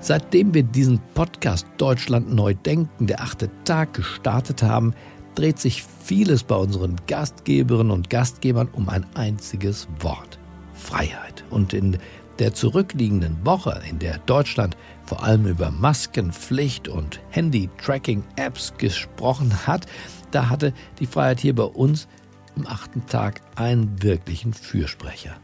Seitdem 0.00 0.54
wir 0.54 0.62
diesen 0.62 0.98
Podcast 1.14 1.66
Deutschland 1.76 2.34
neu 2.34 2.54
denken, 2.54 3.06
der 3.06 3.20
achte 3.20 3.50
Tag 3.64 3.92
gestartet 3.92 4.62
haben, 4.62 4.94
dreht 5.34 5.58
sich 5.58 5.82
vieles 5.82 6.42
bei 6.42 6.56
unseren 6.56 6.96
Gastgeberinnen 7.06 7.92
und 7.92 8.08
Gastgebern 8.08 8.68
um 8.72 8.88
ein 8.88 9.04
einziges 9.14 9.88
Wort. 10.00 10.38
Freiheit. 10.72 11.44
Und 11.50 11.74
in 11.74 11.98
der 12.38 12.54
zurückliegenden 12.54 13.44
Woche, 13.44 13.82
in 13.88 13.98
der 13.98 14.16
Deutschland 14.18 14.74
vor 15.04 15.22
allem 15.22 15.46
über 15.46 15.70
Maskenpflicht 15.70 16.88
und 16.88 17.20
Handy-Tracking-Apps 17.28 18.72
gesprochen 18.78 19.66
hat, 19.66 19.86
da 20.30 20.48
hatte 20.48 20.72
die 20.98 21.06
Freiheit 21.06 21.40
hier 21.40 21.54
bei 21.54 21.64
uns 21.64 22.08
im 22.56 22.66
achten 22.66 23.04
Tag 23.04 23.42
einen 23.56 24.02
wirklichen 24.02 24.54
Fürsprecher. 24.54 25.36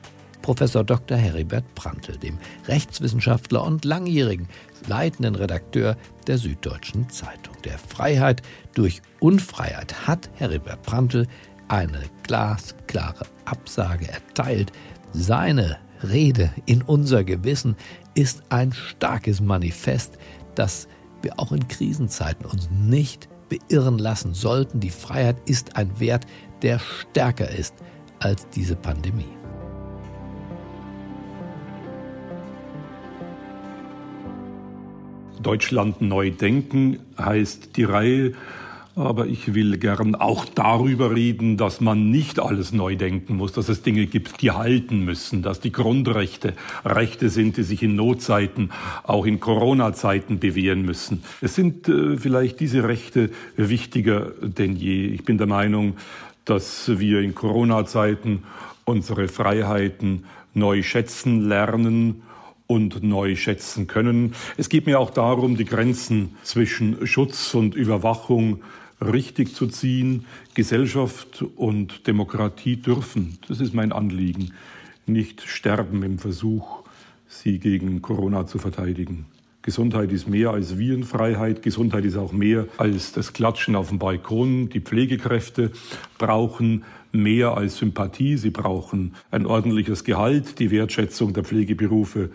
Professor 0.47 0.85
Dr. 0.85 1.17
Heribert 1.17 1.65
Prantl, 1.75 2.17
dem 2.19 2.39
Rechtswissenschaftler 2.69 3.65
und 3.65 3.85
langjährigen 3.85 4.47
leitenden 4.87 5.35
Redakteur 5.35 5.97
der 6.29 6.39
Süddeutschen 6.39 7.11
Zeitung. 7.11 7.57
Der 7.65 7.77
Freiheit 7.79 8.43
durch 8.73 9.03
Unfreiheit 9.19 10.07
hat 10.07 10.31
Heribert 10.35 10.83
Prantl 10.83 11.27
eine 11.67 12.01
glasklare 12.23 13.27
Absage 13.45 14.07
erteilt. 14.09 14.71
Seine 15.13 15.79
Rede 16.09 16.53
in 16.65 16.81
unser 16.81 17.25
Gewissen 17.25 17.75
ist 18.15 18.45
ein 18.49 18.73
starkes 18.73 19.41
Manifest, 19.41 20.17
das 20.55 20.87
wir 21.23 21.41
auch 21.41 21.51
in 21.51 21.67
Krisenzeiten 21.67 22.47
uns 22.47 22.71
nicht 22.71 23.29
beirren 23.49 23.99
lassen 23.99 24.33
sollten. 24.33 24.79
Die 24.79 24.91
Freiheit 24.91 25.39
ist 25.51 25.75
ein 25.75 25.99
Wert, 25.99 26.25
der 26.63 26.79
stärker 26.79 27.51
ist 27.51 27.75
als 28.21 28.49
diese 28.51 28.77
Pandemie. 28.77 29.36
Deutschland 35.47 36.01
neu 36.01 36.33
denken 36.33 36.99
heißt 37.19 37.77
die 37.77 37.85
Reihe 37.85 38.33
aber 38.97 39.27
ich 39.27 39.55
will 39.55 39.77
gern 39.77 40.15
auch 40.15 40.47
darüber 40.47 41.15
reden, 41.15 41.59
dass 41.59 41.83
man 41.83 42.11
nicht 42.11 42.41
alles 42.41 42.73
neu 42.73 42.97
denken 42.97 43.37
muss, 43.37 43.53
dass 43.53 43.69
es 43.69 43.83
Dinge 43.83 44.07
gibt, 44.07 44.41
die 44.41 44.53
halten 44.53 45.05
müssen, 45.05 45.43
dass 45.43 45.61
die 45.61 45.71
Grundrechte 45.71 46.55
Rechte 46.83 47.29
sind, 47.29 47.59
die 47.59 47.63
sich 47.63 47.83
in 47.83 47.95
Notzeiten, 47.95 48.71
auch 49.03 49.27
in 49.27 49.39
Corona-Zeiten 49.39 50.39
bewähren 50.39 50.81
müssen. 50.81 51.23
Es 51.43 51.55
sind 51.55 51.89
äh, 51.89 52.17
vielleicht 52.17 52.59
diese 52.59 52.89
Rechte 52.89 53.31
wichtiger 53.57 54.33
denn 54.41 54.77
je. 54.77 55.09
Ich 55.09 55.25
bin 55.25 55.37
der 55.37 55.47
Meinung, 55.47 55.97
dass 56.47 56.99
wir 56.99 57.21
in 57.21 57.35
Corona-Zeiten 57.35 58.45
unsere 58.87 59.29
Freiheiten 59.29 60.25
neu 60.55 60.83
schätzen 60.83 61.47
lernen 61.47 62.23
und 62.67 63.03
neu 63.03 63.37
schätzen 63.37 63.87
können. 63.87 64.35
Es 64.57 64.69
geht 64.69 64.87
mir 64.87 64.99
auch 64.99 65.11
darum, 65.11 65.57
die 65.57 65.65
Grenzen 65.65 66.37
zwischen 66.43 67.07
Schutz 67.07 67.55
und 67.55 67.75
Überwachung 67.75 68.63
richtig 69.01 69.55
zu 69.55 69.67
ziehen. 69.67 70.27
Gesellschaft 70.55 71.45
und 71.57 72.07
Demokratie 72.07 72.77
dürfen, 72.77 73.39
das 73.49 73.61
ist 73.61 73.75
mein 73.75 73.93
Anliegen, 73.93 74.53
nicht 75.07 75.43
sterben 75.43 76.03
im 76.03 76.19
Versuch, 76.19 76.83
sie 77.29 77.59
gegen 77.59 78.03
Corona 78.03 78.47
zu 78.47 78.59
verteidigen. 78.59 79.27
Gesundheit 79.67 80.13
ist 80.13 80.29
mehr 80.29 80.51
als 80.51 80.79
Virenfreiheit. 80.79 81.61
Gesundheit 81.61 82.05
ist 82.05 82.17
auch 82.17 82.31
mehr 82.31 82.69
als 82.77 83.11
das 83.11 83.33
Klatschen 83.33 83.75
auf 83.75 83.89
dem 83.89 83.99
Balkon. 83.99 84.69
Die 84.69 84.81
Pflegekräfte 84.81 85.73
brauchen 86.19 86.85
mehr 87.11 87.57
als 87.57 87.79
Sympathie. 87.79 88.37
Sie 88.37 88.51
brauchen 88.51 89.17
ein 89.33 89.45
ordentliches 89.45 90.05
Gehalt. 90.05 90.61
Die 90.61 90.71
Wertschätzung 90.71 91.33
der 91.33 91.43
Pflegeberufe 91.43 92.31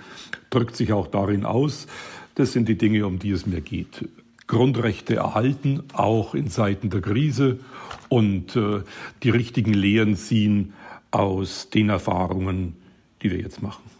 drückt 0.50 0.76
sich 0.76 0.92
auch 0.92 1.08
darin 1.08 1.46
aus. 1.46 1.88
Das 2.36 2.52
sind 2.52 2.68
die 2.68 2.78
Dinge, 2.78 3.08
um 3.08 3.18
die 3.18 3.32
es 3.32 3.46
mir 3.46 3.62
geht. 3.62 4.10
Grundrechte 4.48 5.16
erhalten, 5.16 5.84
auch 5.94 6.36
in 6.36 6.50
Zeiten 6.50 6.90
der 6.90 7.00
Krise 7.00 7.60
und 8.10 8.58
äh, 8.58 8.82
die 9.24 9.30
richtigen 9.30 9.74
Lehren 9.74 10.18
ziehen 10.18 10.74
aus 11.12 11.70
den 11.70 11.88
Erfahrungen, 11.88 12.76
die 13.22 13.32
wir 13.32 13.40
jetzt 13.40 13.62
machen. 13.62 13.91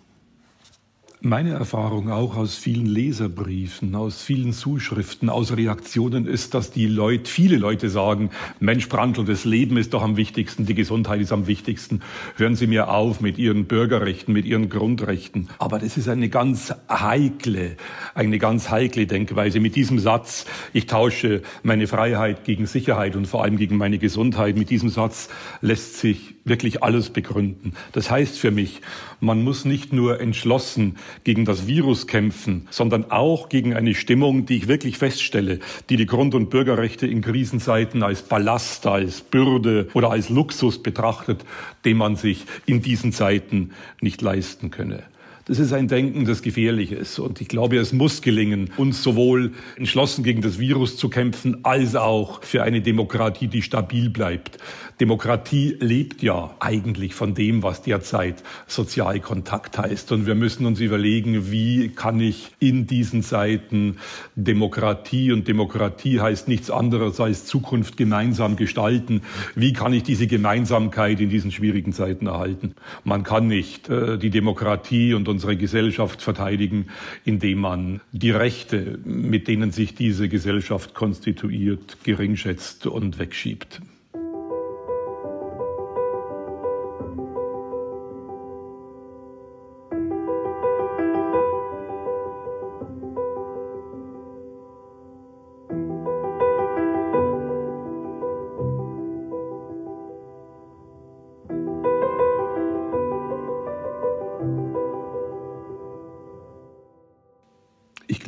Meine 1.24 1.52
Erfahrung 1.52 2.10
auch 2.10 2.36
aus 2.36 2.56
vielen 2.56 2.88
Leserbriefen, 2.88 3.94
aus 3.94 4.24
vielen 4.24 4.54
Zuschriften, 4.54 5.30
aus 5.30 5.56
Reaktionen 5.56 6.26
ist, 6.26 6.56
dass 6.56 6.72
die 6.72 6.88
Leute, 6.88 7.30
viele 7.30 7.58
Leute 7.58 7.92
sagen, 7.92 8.32
Mensch 8.60 8.90
Brandl, 8.90 9.24
das 9.24 9.46
Leben 9.46 9.78
ist 9.78 9.94
doch 9.94 10.02
am 10.02 10.18
wichtigsten, 10.18 10.66
die 10.66 10.74
Gesundheit 10.74 11.22
ist 11.22 11.32
am 11.32 11.46
wichtigsten. 11.46 12.02
Hören 12.38 12.56
Sie 12.56 12.66
mir 12.66 12.90
auf 12.90 13.22
mit 13.22 13.38
Ihren 13.38 13.66
Bürgerrechten, 13.66 14.34
mit 14.34 14.48
Ihren 14.48 14.70
Grundrechten. 14.70 15.48
Aber 15.60 15.78
das 15.78 15.96
ist 15.96 16.10
eine 16.10 16.28
ganz 16.28 16.74
heikle, 16.90 17.78
eine 18.16 18.40
ganz 18.40 18.72
heikle 18.72 19.06
Denkweise. 19.06 19.60
Mit 19.60 19.76
diesem 19.76 20.00
Satz, 20.00 20.48
ich 20.74 20.88
tausche 20.88 21.44
meine 21.62 21.86
Freiheit 21.86 22.46
gegen 22.46 22.66
Sicherheit 22.66 23.16
und 23.16 23.28
vor 23.28 23.44
allem 23.44 23.58
gegen 23.58 23.78
meine 23.78 24.00
Gesundheit, 24.00 24.58
mit 24.58 24.72
diesem 24.72 24.90
Satz 24.90 25.30
lässt 25.62 26.00
sich 26.00 26.34
wirklich 26.44 26.84
alles 26.84 27.10
begründen. 27.10 27.74
Das 27.92 28.10
heißt 28.10 28.38
für 28.38 28.52
mich, 28.52 28.82
man 29.20 29.44
muss 29.44 29.66
nicht 29.66 29.94
nur 29.94 30.20
entschlossen 30.20 30.98
gegen 31.24 31.46
das 31.46 31.68
Virus 31.68 32.08
kämpfen, 32.08 32.68
sondern 32.72 33.12
auch 33.12 33.50
gegen 33.50 33.76
eine 33.76 33.94
Stimmung, 33.94 34.46
die 34.46 34.58
ich 34.58 34.68
wirklich 34.68 34.98
feststelle, 34.98 35.60
die 35.90 35.98
die 35.98 36.06
Grund- 36.06 36.36
und 36.36 36.50
Bürgerrechte 36.50 37.06
in 37.08 37.22
Krisenzeiten 37.22 38.04
als 38.04 38.24
Ballast, 38.24 38.88
als 38.88 39.22
Bürde 39.22 39.90
oder 39.94 40.12
als 40.12 40.30
Luxus 40.30 40.82
betrachtet, 40.82 41.46
den 41.86 41.98
man 41.98 42.16
sich 42.16 42.46
in 42.66 42.82
diesen 42.82 43.12
Zeiten 43.12 43.72
nicht 44.02 44.22
leisten 44.22 44.72
könne. 44.72 45.04
Das 45.46 45.58
ist 45.60 45.74
ein 45.74 45.88
Denken, 45.88 46.26
das 46.26 46.44
gefährlich 46.44 46.92
ist. 46.92 47.18
Und 47.18 47.42
ich 47.42 47.48
glaube, 47.48 47.78
es 47.78 47.94
muss 47.94 48.22
gelingen, 48.22 48.70
uns 48.78 49.02
sowohl 49.02 49.54
entschlossen 49.76 50.24
gegen 50.24 50.42
das 50.42 50.60
Virus 50.60 50.98
zu 50.98 51.10
kämpfen, 51.10 51.66
als 51.66 51.96
auch 51.96 52.44
für 52.44 52.64
eine 52.64 52.82
Demokratie, 52.82 53.48
die 53.48 53.62
stabil 53.62 54.10
bleibt. 54.10 54.60
Demokratie 55.00 55.78
lebt 55.80 56.22
ja 56.22 56.56
eigentlich 56.60 57.16
von 57.16 57.34
dem, 57.34 57.64
was 57.64 57.82
derzeit 57.82 58.44
Sozialkontakt 58.68 59.78
heißt. 59.78 60.12
Und 60.12 60.26
wir 60.26 60.36
müssen 60.36 60.66
uns 60.66 60.80
überlegen, 60.80 61.52
wie 61.52 61.90
kann 61.90 62.20
ich 62.20 62.52
in 62.60 62.88
diesen 62.88 63.24
Zeiten 63.24 63.98
Demokratie, 64.36 65.32
und 65.32 65.48
Demokratie 65.48 66.20
heißt 66.20 66.48
nichts 66.48 66.70
anderes 66.70 67.20
als 67.20 67.46
Zukunft 67.46 67.98
gemeinsam 67.98 68.56
gestalten, 68.56 69.22
wie 69.56 69.74
kann 69.74 69.94
ich 69.94 70.04
diese 70.04 70.28
Gemeinsamkeit 70.28 71.20
in 71.20 71.30
diesen 71.30 71.52
schwierigen 71.52 71.94
Zeiten 71.94 72.28
erhalten? 72.28 72.76
Man 73.04 73.24
kann 73.24 73.48
nicht 73.48 73.90
äh, 73.90 74.18
die 74.18 74.30
Demokratie 74.30 75.14
und 75.14 75.28
unsere 75.28 75.58
Gesellschaft 75.58 76.22
verteidigen, 76.22 76.88
indem 77.26 77.60
man 77.60 78.02
die 78.12 78.32
Rechte, 78.32 79.00
mit 79.04 79.48
denen 79.48 79.72
sich 79.72 79.96
diese 79.96 80.30
Gesellschaft 80.30 80.94
konstituiert, 80.94 81.98
geringschätzt 82.04 82.88
und 82.88 83.20
wegschiebt. 83.20 83.82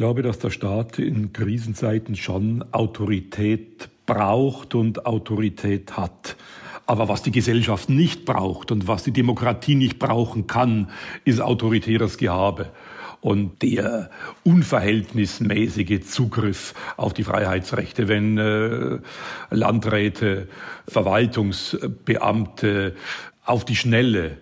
Glaube, 0.03 0.21
dass 0.21 0.37
der 0.37 0.49
Staat 0.49 0.99
in 0.99 1.31
Krisenzeiten 1.31 2.17
schon 2.17 2.61
Autorität 2.73 3.87
braucht 4.05 4.75
und 4.75 5.05
Autorität 5.05 5.95
hat. 5.95 6.35
Aber 6.85 7.07
was 7.07 7.23
die 7.23 7.31
Gesellschaft 7.31 7.87
nicht 7.87 8.25
braucht 8.25 8.73
und 8.73 8.89
was 8.89 9.03
die 9.03 9.13
Demokratie 9.13 9.75
nicht 9.75 9.99
brauchen 9.99 10.45
kann, 10.45 10.89
ist 11.23 11.39
autoritäres 11.39 12.17
Gehabe 12.17 12.69
und 13.21 13.61
der 13.61 14.09
unverhältnismäßige 14.43 16.01
Zugriff 16.01 16.73
auf 16.97 17.13
die 17.13 17.23
Freiheitsrechte, 17.23 18.09
wenn 18.09 18.37
äh, 18.37 18.97
Landräte, 19.51 20.49
Verwaltungsbeamte 20.85 22.93
auf 23.45 23.63
die 23.63 23.77
Schnelle 23.77 24.35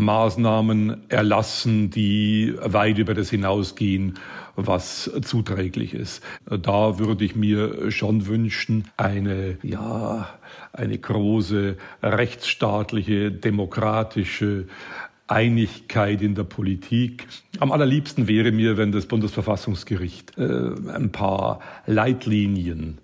Maßnahmen 0.00 1.08
erlassen, 1.08 1.90
die 1.90 2.54
weit 2.62 2.98
über 2.98 3.14
das 3.14 3.30
hinausgehen, 3.30 4.18
was 4.56 5.10
zuträglich 5.22 5.94
ist. 5.94 6.22
Da 6.46 6.98
würde 6.98 7.24
ich 7.24 7.36
mir 7.36 7.90
schon 7.90 8.26
wünschen, 8.26 8.84
eine, 8.96 9.58
ja, 9.62 10.28
eine 10.72 10.98
große 10.98 11.76
rechtsstaatliche, 12.02 13.30
demokratische 13.30 14.66
Einigkeit 15.26 16.22
in 16.22 16.34
der 16.34 16.44
Politik. 16.44 17.28
Am 17.60 17.70
allerliebsten 17.70 18.26
wäre 18.26 18.50
mir, 18.50 18.76
wenn 18.76 18.90
das 18.90 19.06
Bundesverfassungsgericht 19.06 20.36
äh, 20.38 20.42
ein 20.92 21.12
paar 21.12 21.60
Leitlinien 21.86 22.98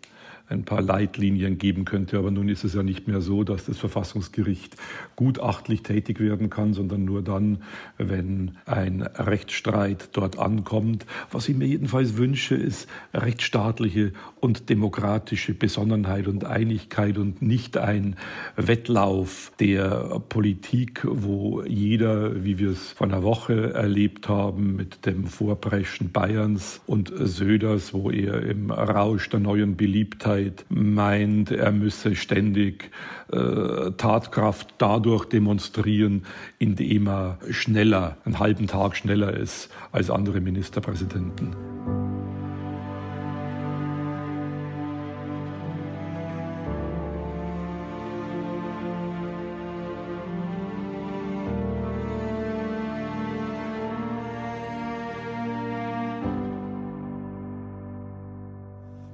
ein 0.49 0.65
paar 0.65 0.83
Leitlinien 0.83 1.59
geben 1.59 1.85
könnte. 1.85 2.19
Aber 2.19 2.31
nun 2.31 2.49
ist 2.49 2.65
es 2.65 2.75
ja 2.75 2.83
nicht 2.83 3.09
mehr 3.09 3.21
so, 3.21 3.43
dass 3.43 3.67
das 3.67 3.79
Verfassungsgericht 3.79 4.77
gutachtlich 5.17 5.83
tätig 5.83 6.21
werden 6.21 6.51
kann, 6.51 6.73
sondern 6.73 7.05
nur 7.05 7.23
dann, 7.23 7.59
wenn 7.99 8.53
ein 8.65 9.03
Rechtsstreit 9.03 10.11
dort 10.13 10.39
ankommt. 10.39 11.05
Was 11.31 11.49
ich 11.49 11.57
mir 11.57 11.67
jedenfalls 11.67 12.17
wünsche, 12.17 12.55
ist 12.55 12.89
rechtsstaatliche 13.13 14.13
und 14.41 14.69
demokratische 14.69 15.55
Besonnenheit 15.55 16.29
und 16.29 16.45
Einigkeit 16.45 17.19
und 17.19 17.43
nicht 17.43 17.77
ein 17.77 18.17
Wettlauf 18.57 19.53
der 19.59 20.21
Politik, 20.29 21.03
wo 21.05 21.63
jeder, 21.65 22.45
wie 22.45 22.59
wir 22.59 22.71
es 22.71 22.93
vor 22.93 23.09
einer 23.09 23.23
Woche 23.23 23.75
erlebt 23.75 24.29
haben, 24.29 24.77
mit 24.77 25.07
dem 25.07 25.25
Vorpreschen 25.25 26.13
Bayerns 26.13 26.81
und 26.87 27.13
Söders, 27.17 27.93
wo 27.93 28.11
er 28.11 28.43
im 28.43 28.71
Rausch 28.71 29.29
der 29.29 29.41
neuen 29.41 29.77
Beliebtheit 29.77 30.36
Öffentlichkeit 30.37 30.67
meint, 30.69 31.51
er 31.51 31.73
müsse 31.73 32.15
ständig 32.15 32.91
äh, 33.33 33.91
Tatkraft 33.97 34.69
dadurch 34.79 35.25
demonstrieren, 35.27 36.25
indem 36.59 37.09
er 37.09 37.39
schneller, 37.51 38.17
einen 38.25 38.39
halben 38.39 38.67
Tag 38.67 38.97
schneller 38.97 39.35
ist 39.35 39.71
als 39.93 40.11
andere 40.11 40.41
Ministerpräsidenten. 40.41 41.57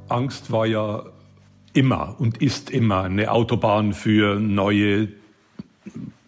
Angst 0.09 0.53
war 0.53 0.67
ja 0.67 1.05
immer 1.73 2.17
und 2.19 2.43
ist 2.43 2.71
immer 2.71 3.05
eine 3.05 3.31
Autobahn 3.31 3.93
für 3.93 4.39
neue 4.39 5.09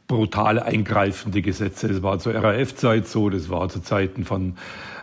brutal 0.06 0.60
eingreifende 0.60 1.42
Gesetze. 1.42 1.88
Das 1.88 2.02
war 2.02 2.18
zur 2.18 2.34
RAF-Zeit 2.34 3.06
so, 3.06 3.30
das 3.30 3.48
war 3.48 3.68
zu 3.68 3.80
Zeiten 3.80 4.24
von 4.24 4.56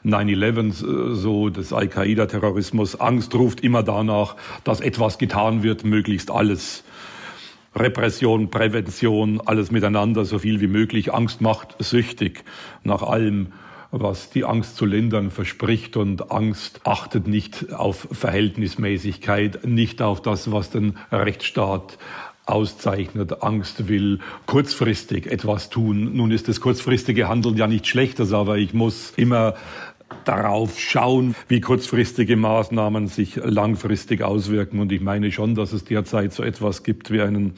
9-11 0.06 1.12
äh, 1.12 1.16
so, 1.16 1.50
des 1.50 1.74
Al-Qaida-Terrorismus. 1.74 3.00
Angst 3.00 3.34
ruft 3.36 3.62
immer 3.62 3.84
danach, 3.84 4.36
dass 4.64 4.80
etwas 4.80 5.18
getan 5.18 5.64
wird, 5.64 5.84
möglichst 5.84 6.32
alles. 6.32 6.84
Repression, 7.76 8.50
Prävention, 8.50 9.42
alles 9.46 9.72
miteinander, 9.72 10.26
so 10.26 10.40
viel 10.40 10.60
wie 10.60 10.68
möglich. 10.68 11.14
Angst 11.14 11.42
macht 11.42 11.76
süchtig 11.80 12.44
nach 12.84 13.02
allem 13.02 13.48
was 13.92 14.30
die 14.30 14.46
Angst 14.46 14.78
zu 14.78 14.86
lindern 14.86 15.32
verspricht 15.32 15.98
und 15.98 16.32
Angst 16.32 16.82
achtet 16.86 17.28
nicht 17.28 17.74
auf 17.74 18.08
Verhältnismäßigkeit, 18.12 19.66
nicht 19.66 20.02
auf 20.02 20.22
das, 20.22 20.52
was 20.52 20.70
den 20.70 20.98
Rechtsstaat 21.12 21.98
auszeichnet. 22.46 23.44
Angst 23.44 23.88
will 23.88 24.20
kurzfristig 24.46 25.28
etwas 25.28 25.70
tun. 25.70 26.16
Nun 26.16 26.32
ist 26.32 26.48
das 26.48 26.60
kurzfristige 26.60 27.28
Handeln 27.28 27.56
ja 27.58 27.68
nicht 27.68 27.88
schlechtes, 27.88 28.34
aber 28.34 28.58
ich 28.58 28.74
muss 28.74 29.14
immer 29.16 29.56
darauf 30.26 30.80
schauen, 30.80 31.36
wie 31.48 31.62
kurzfristige 31.62 32.36
Maßnahmen 32.36 33.08
sich 33.08 33.36
langfristig 33.36 34.22
auswirken. 34.22 34.80
Und 34.80 34.92
ich 34.92 35.02
meine 35.02 35.32
schon, 35.32 35.56
dass 35.56 35.74
es 35.74 35.84
derzeit 35.84 36.34
so 36.34 36.44
etwas 36.44 36.84
gibt 36.84 37.12
wie 37.12 37.22
einen 37.22 37.54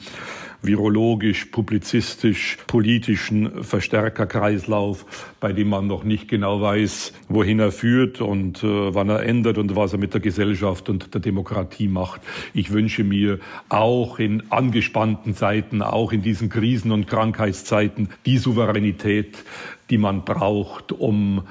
virologisch, 0.64 1.46
publizistisch, 1.46 2.56
politischen 2.66 3.62
Verstärkerkreislauf, 3.62 5.32
bei 5.40 5.52
dem 5.52 5.68
man 5.68 5.86
noch 5.86 6.04
nicht 6.04 6.28
genau 6.28 6.60
weiß, 6.60 7.12
wohin 7.28 7.60
er 7.60 7.72
führt 7.72 8.20
und 8.20 8.62
äh, 8.64 8.94
wann 8.94 9.08
er 9.08 9.24
endet 9.24 9.58
und 9.58 9.76
was 9.76 9.92
er 9.92 9.98
mit 9.98 10.14
der 10.14 10.20
Gesellschaft 10.20 10.88
und 10.88 11.12
der 11.14 11.20
Demokratie 11.20 11.88
macht. 11.88 12.22
Ich 12.54 12.72
wünsche 12.72 13.04
mir 13.04 13.38
auch 13.68 14.18
in 14.18 14.50
angespannten 14.50 15.34
Zeiten, 15.34 15.82
auch 15.82 16.12
in 16.12 16.22
diesen 16.22 16.48
Krisen- 16.48 16.92
und 16.92 17.06
Krankheitszeiten, 17.06 18.08
die 18.26 18.38
Souveränität, 18.38 19.44
die 19.90 19.98
man 19.98 20.24
braucht, 20.24 20.92
um 20.92 21.42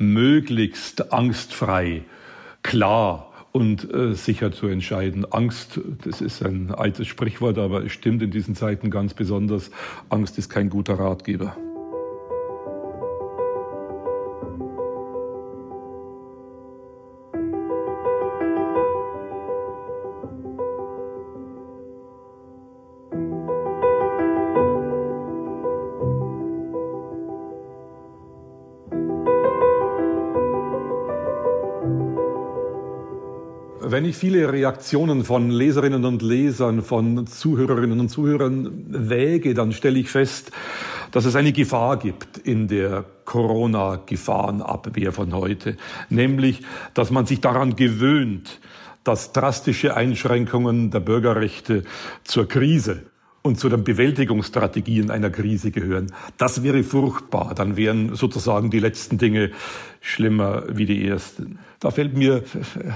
möglichst 0.00 1.12
angstfrei, 1.12 2.02
klar 2.62 3.30
und 3.52 3.92
äh, 3.92 4.14
sicher 4.14 4.50
zu 4.50 4.66
entscheiden. 4.66 5.30
Angst, 5.30 5.80
das 6.04 6.20
ist 6.20 6.42
ein 6.42 6.72
altes 6.72 7.06
Sprichwort, 7.06 7.58
aber 7.58 7.84
es 7.84 7.92
stimmt 7.92 8.22
in 8.22 8.30
diesen 8.30 8.54
Zeiten 8.54 8.90
ganz 8.90 9.14
besonders. 9.14 9.70
Angst 10.08 10.38
ist 10.38 10.48
kein 10.48 10.70
guter 10.70 10.94
Ratgeber. 10.94 11.56
Ich 34.10 34.16
viele 34.16 34.52
Reaktionen 34.52 35.24
von 35.24 35.50
Leserinnen 35.50 36.04
und 36.04 36.22
Lesern, 36.22 36.82
von 36.82 37.26
Zuhörerinnen 37.26 37.98
und 38.00 38.08
Zuhörern 38.08 38.84
wäge, 38.88 39.54
dann 39.54 39.72
stelle 39.72 39.98
ich 39.98 40.10
fest, 40.10 40.50
dass 41.10 41.24
es 41.24 41.36
eine 41.36 41.52
Gefahr 41.52 41.98
gibt 41.98 42.38
in 42.38 42.68
der 42.68 43.04
Corona-Gefahrenabwehr 43.24 45.12
von 45.12 45.34
heute, 45.34 45.76
nämlich, 46.08 46.62
dass 46.94 47.10
man 47.10 47.26
sich 47.26 47.40
daran 47.40 47.76
gewöhnt, 47.76 48.60
dass 49.04 49.32
drastische 49.32 49.96
Einschränkungen 49.96 50.90
der 50.90 51.00
Bürgerrechte 51.00 51.84
zur 52.24 52.46
Krise 52.46 53.02
und 53.42 53.58
zu 53.58 53.68
den 53.68 53.84
Bewältigungsstrategien 53.84 55.10
einer 55.10 55.30
Krise 55.30 55.70
gehören. 55.70 56.12
Das 56.36 56.62
wäre 56.62 56.82
furchtbar. 56.82 57.54
Dann 57.54 57.76
wären 57.76 58.14
sozusagen 58.14 58.70
die 58.70 58.80
letzten 58.80 59.18
Dinge 59.18 59.50
schlimmer 60.00 60.64
wie 60.68 60.86
die 60.86 61.06
ersten. 61.06 61.58
Da 61.78 61.90
fällt 61.90 62.14
mir 62.14 62.42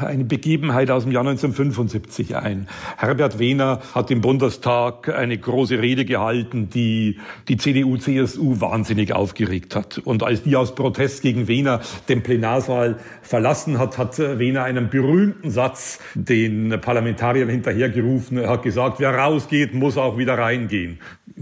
eine 0.02 0.24
Begebenheit 0.24 0.90
aus 0.90 1.04
dem 1.04 1.12
Jahr 1.12 1.22
1975 1.22 2.36
ein. 2.36 2.68
Herbert 2.98 3.38
Wehner 3.38 3.80
hat 3.94 4.10
im 4.10 4.20
Bundestag 4.20 5.08
eine 5.08 5.38
große 5.38 5.80
Rede 5.80 6.04
gehalten, 6.04 6.68
die 6.68 7.18
die 7.48 7.56
CDU-CSU 7.56 8.60
wahnsinnig 8.60 9.14
aufgeregt 9.14 9.74
hat. 9.74 9.98
Und 10.04 10.22
als 10.22 10.42
die 10.42 10.54
aus 10.56 10.74
Protest 10.74 11.22
gegen 11.22 11.48
Wehner 11.48 11.80
den 12.10 12.22
Plenarsaal 12.22 12.98
verlassen 13.22 13.78
hat, 13.78 13.96
hat 13.96 14.18
Wehner 14.18 14.64
einen 14.64 14.90
berühmten 14.90 15.50
Satz 15.50 15.98
den 16.14 16.78
Parlamentariern 16.80 17.48
hinterhergerufen. 17.48 18.36
Er 18.36 18.50
hat 18.50 18.62
gesagt, 18.62 19.00
wer 19.00 19.14
rausgeht, 19.14 19.72
muss 19.72 19.96
auch 19.96 20.18
wieder 20.18 20.33
reingehen. 20.34 20.98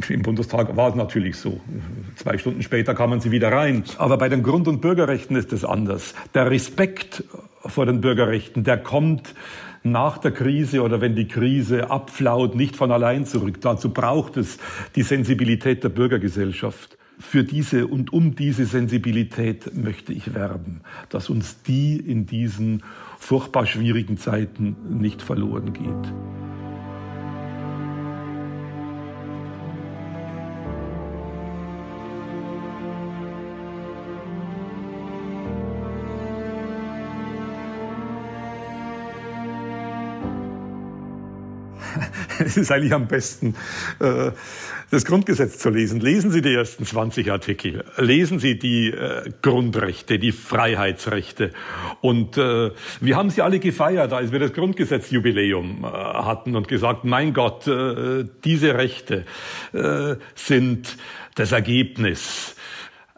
Im 0.09 0.23
Bundestag 0.23 0.77
war 0.77 0.91
es 0.91 0.95
natürlich 0.95 1.37
so. 1.37 1.61
Zwei 2.17 2.39
Stunden 2.39 2.63
später 2.63 2.95
kamen 2.95 3.21
sie 3.21 3.31
wieder 3.31 3.53
rein. 3.53 3.85
Aber 3.99 4.19
bei 4.19 4.29
den 4.29 4.43
Grund- 4.43 4.69
und 4.69 4.81
Bürgerrechten 4.81 5.37
ist 5.37 5.53
es 5.53 5.65
anders. 5.65 6.15
Der 6.35 6.51
Respekt 6.51 7.25
vor 7.65 7.87
den 7.87 8.01
Bürgerrechten, 8.01 8.65
der 8.65 8.79
kommt 8.79 9.35
nach 9.83 10.19
der 10.19 10.31
Krise 10.31 10.83
oder 10.83 11.01
wenn 11.01 11.17
die 11.17 11.29
Krise 11.29 11.91
abflaut, 11.91 12.55
nicht 12.55 12.77
von 12.77 12.93
allein 12.93 13.27
zurück. 13.27 13.61
Dazu 13.61 13.91
braucht 13.91 14.37
es 14.37 14.59
die 14.95 15.03
Sensibilität 15.03 15.83
der 15.85 15.89
Bürgergesellschaft. 15.89 16.97
Für 17.19 17.45
diese 17.45 17.87
und 17.87 18.13
um 18.13 18.35
diese 18.35 18.65
Sensibilität 18.65 19.75
möchte 19.75 20.13
ich 20.13 20.35
werben, 20.35 20.81
dass 21.09 21.31
uns 21.31 21.63
die 21.63 21.97
in 21.97 22.27
diesen 22.27 22.83
furchtbar 23.19 23.67
schwierigen 23.67 24.17
Zeiten 24.17 24.77
nicht 24.99 25.23
verloren 25.23 25.73
geht. 25.73 26.13
Es 42.45 42.57
ist 42.57 42.71
eigentlich 42.71 42.93
am 42.93 43.07
besten, 43.07 43.55
äh, 44.01 44.33
das 44.91 45.05
Grundgesetz 45.05 45.59
zu 45.59 45.71
lesen. 45.71 46.01
Lesen 46.01 46.31
Sie 46.31 46.43
die 46.43 46.55
ersten 46.55 46.85
20 46.85 47.31
Artikel. 47.31 47.85
Lesen 47.97 48.39
Sie 48.39 48.59
die 48.59 48.91
äh, 48.91 49.31
Grundrechte, 49.41 50.19
die 50.19 50.33
Freiheitsrechte. 50.33 51.53
Und 52.01 52.37
äh, 52.37 52.71
wir 53.01 53.17
haben 53.17 53.31
sie 53.31 53.43
alle 53.43 53.59
gefeiert, 53.59 54.13
als 54.13 54.33
wir 54.33 54.39
das 54.39 54.53
Grundgesetzjubiläum 54.53 55.85
hatten 55.85 56.57
und 56.57 56.69
gesagt, 56.69 57.05
mein 57.05 57.33
Gott, 57.33 57.67
diese 58.45 58.75
Rechte 58.75 59.25
sind 60.35 60.97
das 61.35 61.53
Ergebnis 61.53 62.57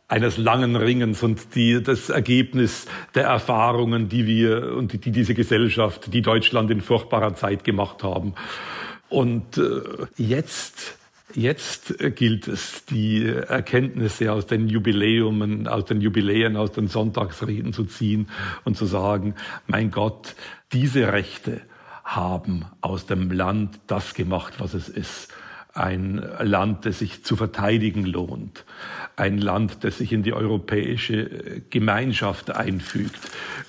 eines 0.08 0.36
langen 0.36 0.76
Ringens 0.76 1.22
und 1.22 1.54
die, 1.54 1.82
das 1.82 2.10
Ergebnis 2.10 2.86
der 3.14 3.24
Erfahrungen, 3.24 4.08
die 4.08 4.26
wir 4.26 4.76
und 4.76 4.92
die, 4.92 4.98
die 4.98 5.10
diese 5.10 5.34
Gesellschaft, 5.34 6.12
die 6.12 6.22
Deutschland 6.22 6.70
in 6.70 6.80
furchtbarer 6.80 7.34
Zeit 7.34 7.64
gemacht 7.64 8.02
haben. 8.02 8.34
Und 9.14 9.58
äh, 9.58 9.80
jetzt 10.16 10.98
Jetzt 11.36 11.96
gilt 12.14 12.46
es, 12.46 12.84
die 12.84 13.26
Erkenntnisse 13.26 14.30
aus 14.30 14.46
den 14.46 14.68
Jubiläumen, 14.68 15.66
aus 15.66 15.84
den 15.84 16.00
Jubiläen, 16.00 16.56
aus 16.56 16.70
den 16.70 16.86
Sonntagsreden 16.86 17.72
zu 17.72 17.86
ziehen 17.86 18.28
und 18.64 18.76
zu 18.76 18.86
sagen, 18.86 19.34
mein 19.66 19.90
Gott, 19.90 20.36
diese 20.72 21.12
Rechte 21.12 21.60
haben 22.04 22.66
aus 22.82 23.06
dem 23.06 23.32
Land 23.32 23.80
das 23.88 24.14
gemacht, 24.14 24.54
was 24.58 24.74
es 24.74 24.88
ist. 24.88 25.28
Ein 25.74 26.24
Land, 26.40 26.86
das 26.86 27.00
sich 27.00 27.24
zu 27.24 27.36
verteidigen 27.36 28.06
lohnt 28.06 28.64
ein 29.16 29.38
Land, 29.38 29.78
das 29.82 29.98
sich 29.98 30.12
in 30.12 30.22
die 30.22 30.32
europäische 30.32 31.62
Gemeinschaft 31.70 32.50
einfügt. 32.50 33.20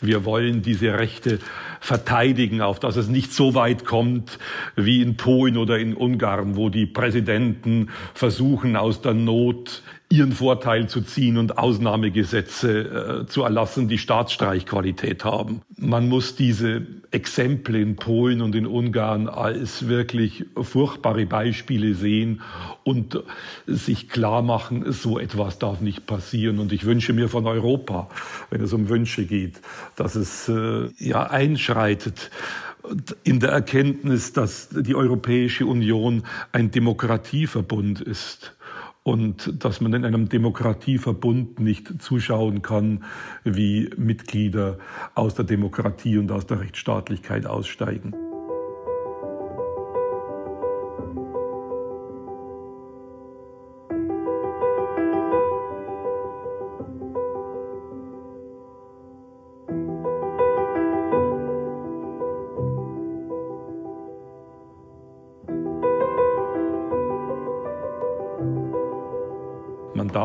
Wir 0.02 0.26
wollen 0.26 0.62
diese 0.62 0.94
Rechte 0.94 1.40
verteidigen, 1.80 2.62
auf 2.62 2.80
dass 2.80 2.96
es 2.96 3.08
nicht 3.08 3.32
so 3.32 3.54
weit 3.54 3.86
kommt 3.86 4.40
wie 4.76 5.02
in 5.02 5.18
Polen 5.18 5.58
oder 5.58 5.78
in 5.78 5.94
Ungarn, 5.94 6.56
wo 6.56 6.70
die 6.70 6.88
Präsidenten 6.88 7.90
versuchen, 8.14 8.76
aus 8.76 9.02
der 9.02 9.14
Not 9.14 9.84
ihren 10.10 10.34
Vorteil 10.34 10.88
zu 10.88 11.02
ziehen 11.02 11.38
und 11.38 11.58
Ausnahmegesetze 11.58 13.24
äh, 13.24 13.26
zu 13.26 13.44
erlassen, 13.44 13.88
die 13.88 13.98
Staatsstreichqualität 13.98 15.26
haben. 15.26 15.62
Man 15.78 16.08
muss 16.08 16.36
diese 16.36 16.86
Exempel 17.12 17.76
in 17.76 17.96
Polen 17.96 18.42
und 18.42 18.56
in 18.56 18.68
Ungarn 18.68 19.28
als 19.28 19.88
wirklich 19.88 20.46
furchtbare 20.62 21.26
Beispiele 21.26 21.96
sehen 21.96 22.42
und 22.84 23.24
sich 23.66 24.10
klar 24.10 24.42
machen, 24.42 24.92
so 24.92 25.18
etwas 25.18 25.58
darf 25.58 25.82
nicht 25.82 26.06
passieren. 26.06 26.60
Und 26.60 26.72
ich 26.72 26.86
wünsche 26.86 27.14
mir 27.14 27.28
von 27.28 27.48
Europa, 27.48 28.10
wenn 28.52 28.62
es 28.62 28.74
um 28.74 28.90
Wünsche 28.90 29.26
geht, 29.26 29.60
dass 29.96 30.16
es 30.16 30.48
äh, 30.50 30.90
ja 31.00 31.24
einschreitet 31.24 32.30
in 33.24 33.40
der 33.40 33.50
Erkenntnis, 33.50 34.34
dass 34.34 34.70
die 34.70 34.94
Europäische 34.94 35.66
Union 35.66 36.24
ein 36.52 36.70
Demokratieverbund 36.70 38.02
ist 38.02 38.55
und 39.06 39.64
dass 39.64 39.82
man 39.82 39.94
in 39.94 40.04
einem 40.04 40.30
Demokratieverbund 40.30 41.60
nicht 41.60 42.02
zuschauen 42.02 42.64
kann, 42.64 43.04
wie 43.44 43.92
Mitglieder 43.98 44.80
aus 45.14 45.36
der 45.36 45.46
Demokratie 45.46 46.18
und 46.18 46.32
aus 46.32 46.48
der 46.48 46.60
Rechtsstaatlichkeit 46.60 47.46
aussteigen. 47.46 48.16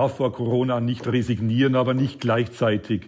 Darf 0.01 0.17
vor 0.17 0.33
Corona 0.33 0.81
nicht 0.81 1.07
resignieren, 1.07 1.77
aber 1.77 1.93
nicht 1.93 2.21
gleichzeitig 2.21 3.03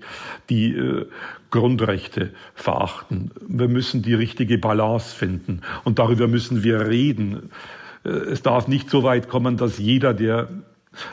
die 0.50 0.76
äh, 0.76 1.06
Grundrechte 1.50 2.34
verachten. 2.54 3.30
Wir 3.40 3.68
müssen 3.68 4.02
die 4.02 4.12
richtige 4.12 4.58
Balance 4.58 5.16
finden 5.16 5.62
und 5.84 5.98
darüber 5.98 6.28
müssen 6.28 6.62
wir 6.62 6.88
reden. 6.88 7.50
Äh, 8.04 8.10
es 8.10 8.42
darf 8.42 8.68
nicht 8.68 8.90
so 8.90 9.04
weit 9.04 9.30
kommen, 9.30 9.56
dass 9.56 9.78
jeder, 9.78 10.12
der 10.12 10.48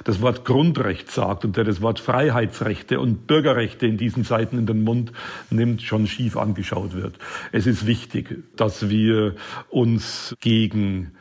das 0.03 0.19
Wort 0.19 0.43
Grundrecht 0.43 1.09
sagt 1.09 1.45
und 1.45 1.55
der 1.55 1.63
das 1.63 1.81
Wort 1.81 2.01
Freiheitsrechte 2.01 2.99
und 2.99 3.25
Bürgerrechte 3.27 3.87
in 3.87 3.95
diesen 3.95 4.25
Zeiten 4.25 4.57
in 4.57 4.65
den 4.65 4.83
Mund 4.83 5.13
nimmt, 5.49 5.81
schon 5.81 6.07
schief 6.07 6.35
angeschaut 6.35 6.93
wird. 6.93 7.15
Es 7.53 7.65
ist 7.65 7.87
wichtig, 7.87 8.43
dass 8.57 8.89
wir 8.89 9.35
uns 9.69 10.35
gegen 10.41 11.11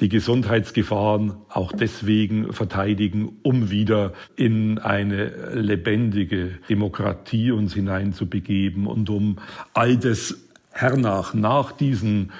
die 0.00 0.08
Gesundheitsgefahren 0.08 1.36
auch 1.48 1.72
deswegen 1.72 2.52
verteidigen, 2.52 3.38
um 3.42 3.70
wieder 3.70 4.12
in 4.36 4.78
eine 4.78 5.54
lebendige 5.54 6.58
Demokratie 6.68 7.50
uns 7.50 7.74
hineinzubegeben 7.74 8.86
und 8.86 9.08
um 9.08 9.38
all 9.72 9.96
das 9.96 10.36
hernach, 10.70 11.32
nach 11.32 11.72
diesen 11.72 12.32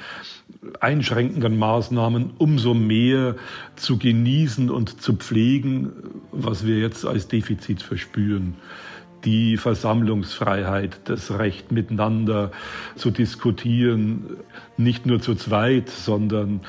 einschränkenden 0.80 1.58
Maßnahmen 1.58 2.32
umso 2.38 2.74
mehr 2.74 3.36
zu 3.76 3.98
genießen 3.98 4.70
und 4.70 5.00
zu 5.00 5.14
pflegen, 5.14 5.92
was 6.32 6.66
wir 6.66 6.78
jetzt 6.78 7.06
als 7.06 7.28
Defizit 7.28 7.82
verspüren 7.82 8.54
die 9.26 9.56
Versammlungsfreiheit, 9.56 11.00
das 11.04 11.36
Recht 11.36 11.72
miteinander 11.72 12.52
zu 12.94 13.10
diskutieren, 13.10 14.36
nicht 14.76 15.04
nur 15.04 15.20
zu 15.20 15.34
zweit, 15.34 15.90
sondern 15.90 16.60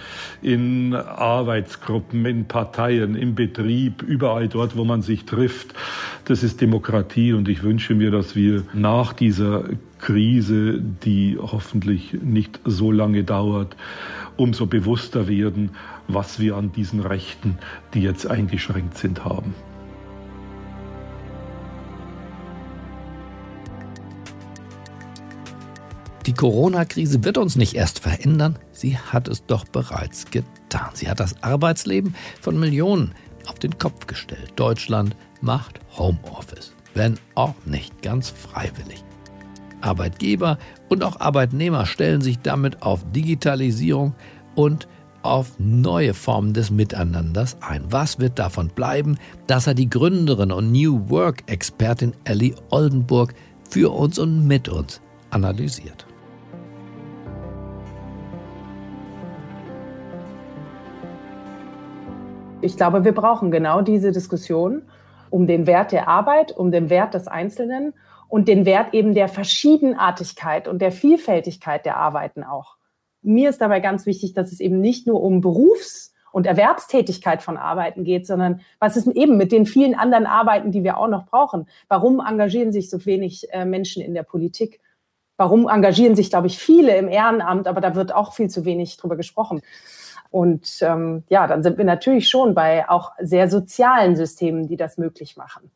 in 0.42 0.96
Arbeitsgruppen, 0.96 2.26
in 2.26 2.46
Parteien, 2.46 3.16
im 3.16 3.36
Betrieb, 3.36 4.02
überall 4.02 4.48
dort, 4.48 4.76
wo 4.76 4.84
man 4.84 5.04
sich 5.04 5.26
trifft. 5.26 5.76
Das 6.26 6.42
ist 6.42 6.60
Demokratie 6.60 7.34
und 7.34 7.48
ich 7.48 7.62
wünsche 7.62 7.94
mir, 7.94 8.10
dass 8.10 8.36
wir 8.36 8.64
nach 8.74 9.14
dieser 9.14 9.66
Krise, 10.00 10.82
die 10.82 11.38
hoffentlich 11.40 12.14
nicht 12.22 12.60
so 12.66 12.92
lange 12.92 13.24
dauert, 13.24 13.76
umso 14.36 14.66
bewusster 14.66 15.28
werden, 15.28 15.72
was 16.08 16.40
wir 16.40 16.56
an 16.56 16.72
diesen 16.72 17.02
Rechten, 17.02 17.60
die 17.94 18.02
jetzt 18.02 18.26
eingeschränkt 18.26 18.98
sind, 18.98 19.26
haben. 19.26 19.54
Die 26.28 26.34
Corona-Krise 26.34 27.24
wird 27.24 27.38
uns 27.38 27.56
nicht 27.56 27.74
erst 27.74 28.00
verändern, 28.00 28.60
sie 28.74 28.98
hat 28.98 29.30
es 29.30 29.46
doch 29.46 29.64
bereits 29.64 30.26
getan. 30.30 30.90
Sie 30.94 31.10
hat 31.10 31.22
das 31.22 31.42
Arbeitsleben 31.42 32.16
von 32.42 32.60
Millionen 32.60 33.14
auf 33.48 33.60
den 33.60 33.78
Kopf 33.78 34.08
gestellt. 34.08 34.52
Deutschland 34.58 35.16
macht 35.40 35.80
Homeoffice, 35.98 36.74
wenn 36.96 37.18
auch 37.36 37.56
nicht 37.66 38.02
ganz 38.02 38.30
freiwillig. 38.30 39.06
Arbeitgeber 39.80 40.58
und 40.90 41.02
auch 41.02 41.22
Arbeitnehmer 41.22 41.86
stellen 41.86 42.20
sich 42.20 42.40
damit 42.40 42.82
auf 42.82 43.10
Digitalisierung 43.14 44.14
und 44.54 44.90
auf 45.24 45.54
neue 45.60 46.14
Formen 46.14 46.52
des 46.52 46.72
Miteinanders 46.72 47.56
ein. 47.62 47.86
Was 47.90 48.20
wird 48.20 48.38
davon 48.38 48.68
bleiben? 48.68 49.18
Das 49.48 49.66
hat 49.66 49.80
die 49.80 49.90
Gründerin 49.90 50.52
und 50.52 50.74
New 50.74 51.10
Work-Expertin 51.10 52.12
Ellie 52.26 52.56
Oldenburg 52.70 53.34
für 53.70 53.94
uns 53.94 54.20
und 54.20 54.46
mit 54.46 54.68
uns 54.68 55.00
analysiert. 55.30 56.07
Ich 62.60 62.76
glaube, 62.76 63.06
wir 63.06 63.14
brauchen 63.14 63.52
genau 63.52 63.82
diese 63.82 64.12
Diskussion 64.12 64.82
um 65.30 65.46
den 65.46 65.68
Wert 65.68 65.92
der 65.92 66.08
Arbeit, 66.08 66.52
um 66.52 66.72
den 66.72 66.90
Wert 66.90 67.14
des 67.14 67.28
Einzelnen 67.28 67.94
und 68.30 68.48
den 68.48 68.66
Wert 68.66 68.94
eben 68.94 69.14
der 69.14 69.28
Verschiedenartigkeit 69.28 70.68
und 70.68 70.82
der 70.82 70.92
Vielfältigkeit 70.92 71.86
der 71.86 71.98
Arbeiten 71.98 72.44
auch. 72.44 72.78
Mir 73.22 73.50
ist 73.50 73.62
dabei 73.62 73.80
ganz 73.80 74.06
wichtig, 74.08 74.34
dass 74.34 74.52
es 74.52 74.60
eben 74.60 74.82
nicht 74.82 75.06
nur 75.06 75.22
um 75.22 75.42
Berufs- 75.42 76.14
und 76.32 76.48
Erwerbstätigkeit 76.48 77.44
von 77.44 77.58
Arbeiten 77.58 78.04
geht, 78.04 78.26
sondern 78.26 78.62
was 78.80 78.98
ist 78.98 79.08
eben 79.08 79.38
mit 79.38 79.52
den 79.52 79.66
vielen 79.66 79.96
anderen 79.96 80.26
Arbeiten, 80.26 80.72
die 80.72 80.84
wir 80.84 80.98
auch 80.98 81.08
noch 81.08 81.26
brauchen? 81.26 81.68
Warum 81.88 82.20
engagieren 82.20 82.72
sich 82.72 82.90
so 82.90 83.06
wenig 83.06 83.48
äh, 83.52 83.66
Menschen 83.66 84.02
in 84.02 84.14
der 84.14 84.24
Politik? 84.24 84.80
Warum 85.38 85.68
engagieren 85.70 86.16
sich, 86.16 86.32
glaube 86.32 86.48
ich, 86.48 86.58
viele 86.58 86.98
im 86.98 87.08
Ehrenamt, 87.08 87.68
aber 87.68 87.82
da 87.82 87.94
wird 87.94 88.14
auch 88.14 88.34
viel 88.34 88.50
zu 88.50 88.66
wenig 88.66 88.98
drüber 88.98 89.16
gesprochen. 89.16 89.62
Und 90.30 90.80
ähm, 90.82 91.24
ja, 91.30 91.48
dann 91.48 91.64
sind 91.64 91.78
wir 91.78 91.86
natürlich 91.86 92.30
schon 92.30 92.54
bei 92.54 92.90
auch 92.90 93.12
sehr 93.20 93.50
sozialen 93.50 94.16
Systemen, 94.16 94.68
die 94.68 94.78
das 94.78 94.98
möglich 94.98 95.38
machen. 95.38 95.72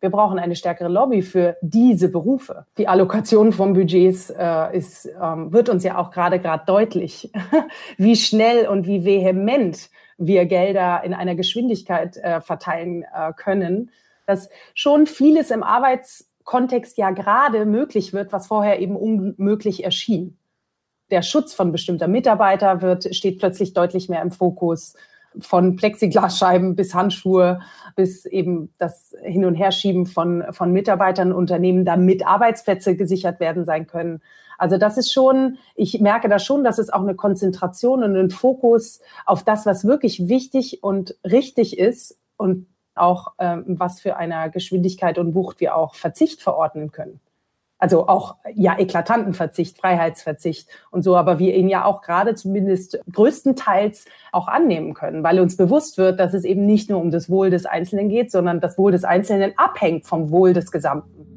Wir 0.00 0.10
brauchen 0.10 0.38
eine 0.38 0.56
stärkere 0.56 0.88
Lobby 0.88 1.20
für 1.20 1.56
diese 1.60 2.08
Berufe. 2.08 2.64
Die 2.78 2.88
Allokation 2.88 3.52
von 3.52 3.74
Budgets 3.74 4.30
äh, 4.30 4.76
ist, 4.76 5.06
ähm, 5.22 5.52
wird 5.52 5.68
uns 5.68 5.84
ja 5.84 5.98
auch 5.98 6.10
gerade 6.10 6.38
gerade 6.38 6.64
deutlich, 6.66 7.30
wie 7.98 8.16
schnell 8.16 8.66
und 8.66 8.86
wie 8.86 9.04
vehement 9.04 9.90
wir 10.16 10.46
Gelder 10.46 11.02
in 11.04 11.12
einer 11.12 11.34
Geschwindigkeit 11.34 12.16
äh, 12.16 12.40
verteilen 12.40 13.02
äh, 13.02 13.32
können, 13.36 13.90
dass 14.26 14.48
schon 14.74 15.06
vieles 15.06 15.50
im 15.50 15.62
Arbeitskontext 15.62 16.96
ja 16.96 17.10
gerade 17.10 17.66
möglich 17.66 18.14
wird, 18.14 18.32
was 18.32 18.46
vorher 18.46 18.80
eben 18.80 18.96
unmöglich 18.96 19.84
erschien 19.84 20.38
der 21.10 21.22
Schutz 21.22 21.54
von 21.54 21.72
bestimmter 21.72 22.08
Mitarbeiter 22.08 22.82
wird, 22.82 23.14
steht 23.14 23.38
plötzlich 23.38 23.74
deutlich 23.74 24.08
mehr 24.08 24.22
im 24.22 24.30
Fokus. 24.30 24.94
Von 25.38 25.76
Plexiglasscheiben 25.76 26.74
bis 26.74 26.92
Handschuhe, 26.92 27.60
bis 27.94 28.26
eben 28.26 28.74
das 28.78 29.14
Hin- 29.22 29.44
und 29.44 29.54
Herschieben 29.54 30.06
von, 30.06 30.44
von 30.50 30.72
Mitarbeitern, 30.72 31.32
Unternehmen, 31.32 31.84
damit 31.84 32.26
Arbeitsplätze 32.26 32.96
gesichert 32.96 33.38
werden 33.38 33.64
sein 33.64 33.86
können. 33.86 34.22
Also 34.58 34.76
das 34.76 34.98
ist 34.98 35.12
schon, 35.12 35.56
ich 35.74 36.00
merke 36.00 36.28
da 36.28 36.38
schon, 36.38 36.64
dass 36.64 36.78
es 36.78 36.90
auch 36.90 37.00
eine 37.00 37.14
Konzentration 37.14 38.02
und 38.02 38.16
ein 38.16 38.30
Fokus 38.30 39.00
auf 39.24 39.44
das, 39.44 39.66
was 39.66 39.86
wirklich 39.86 40.28
wichtig 40.28 40.82
und 40.82 41.16
richtig 41.24 41.78
ist 41.78 42.18
und 42.36 42.66
auch 42.94 43.32
ähm, 43.38 43.64
was 43.66 44.00
für 44.00 44.16
einer 44.16 44.50
Geschwindigkeit 44.50 45.16
und 45.16 45.34
Wucht 45.34 45.60
wir 45.60 45.76
auch 45.76 45.94
Verzicht 45.94 46.42
verordnen 46.42 46.92
können. 46.92 47.20
Also 47.80 48.06
auch 48.08 48.36
ja 48.54 48.78
eklatanten 48.78 49.34
Verzicht, 49.34 49.78
Freiheitsverzicht 49.78 50.68
und 50.90 51.02
so, 51.02 51.16
aber 51.16 51.38
wir 51.38 51.54
ihn 51.54 51.68
ja 51.68 51.84
auch 51.84 52.02
gerade 52.02 52.34
zumindest 52.34 53.00
größtenteils 53.10 54.04
auch 54.32 54.48
annehmen 54.48 54.94
können, 54.94 55.22
weil 55.24 55.40
uns 55.40 55.56
bewusst 55.56 55.98
wird, 55.98 56.20
dass 56.20 56.34
es 56.34 56.44
eben 56.44 56.66
nicht 56.66 56.90
nur 56.90 57.00
um 57.00 57.10
das 57.10 57.30
Wohl 57.30 57.50
des 57.50 57.66
Einzelnen 57.66 58.10
geht, 58.10 58.30
sondern 58.30 58.60
das 58.60 58.78
Wohl 58.78 58.92
des 58.92 59.04
Einzelnen 59.04 59.54
abhängt 59.56 60.06
vom 60.06 60.30
Wohl 60.30 60.52
des 60.52 60.70
Gesamten. 60.70 61.29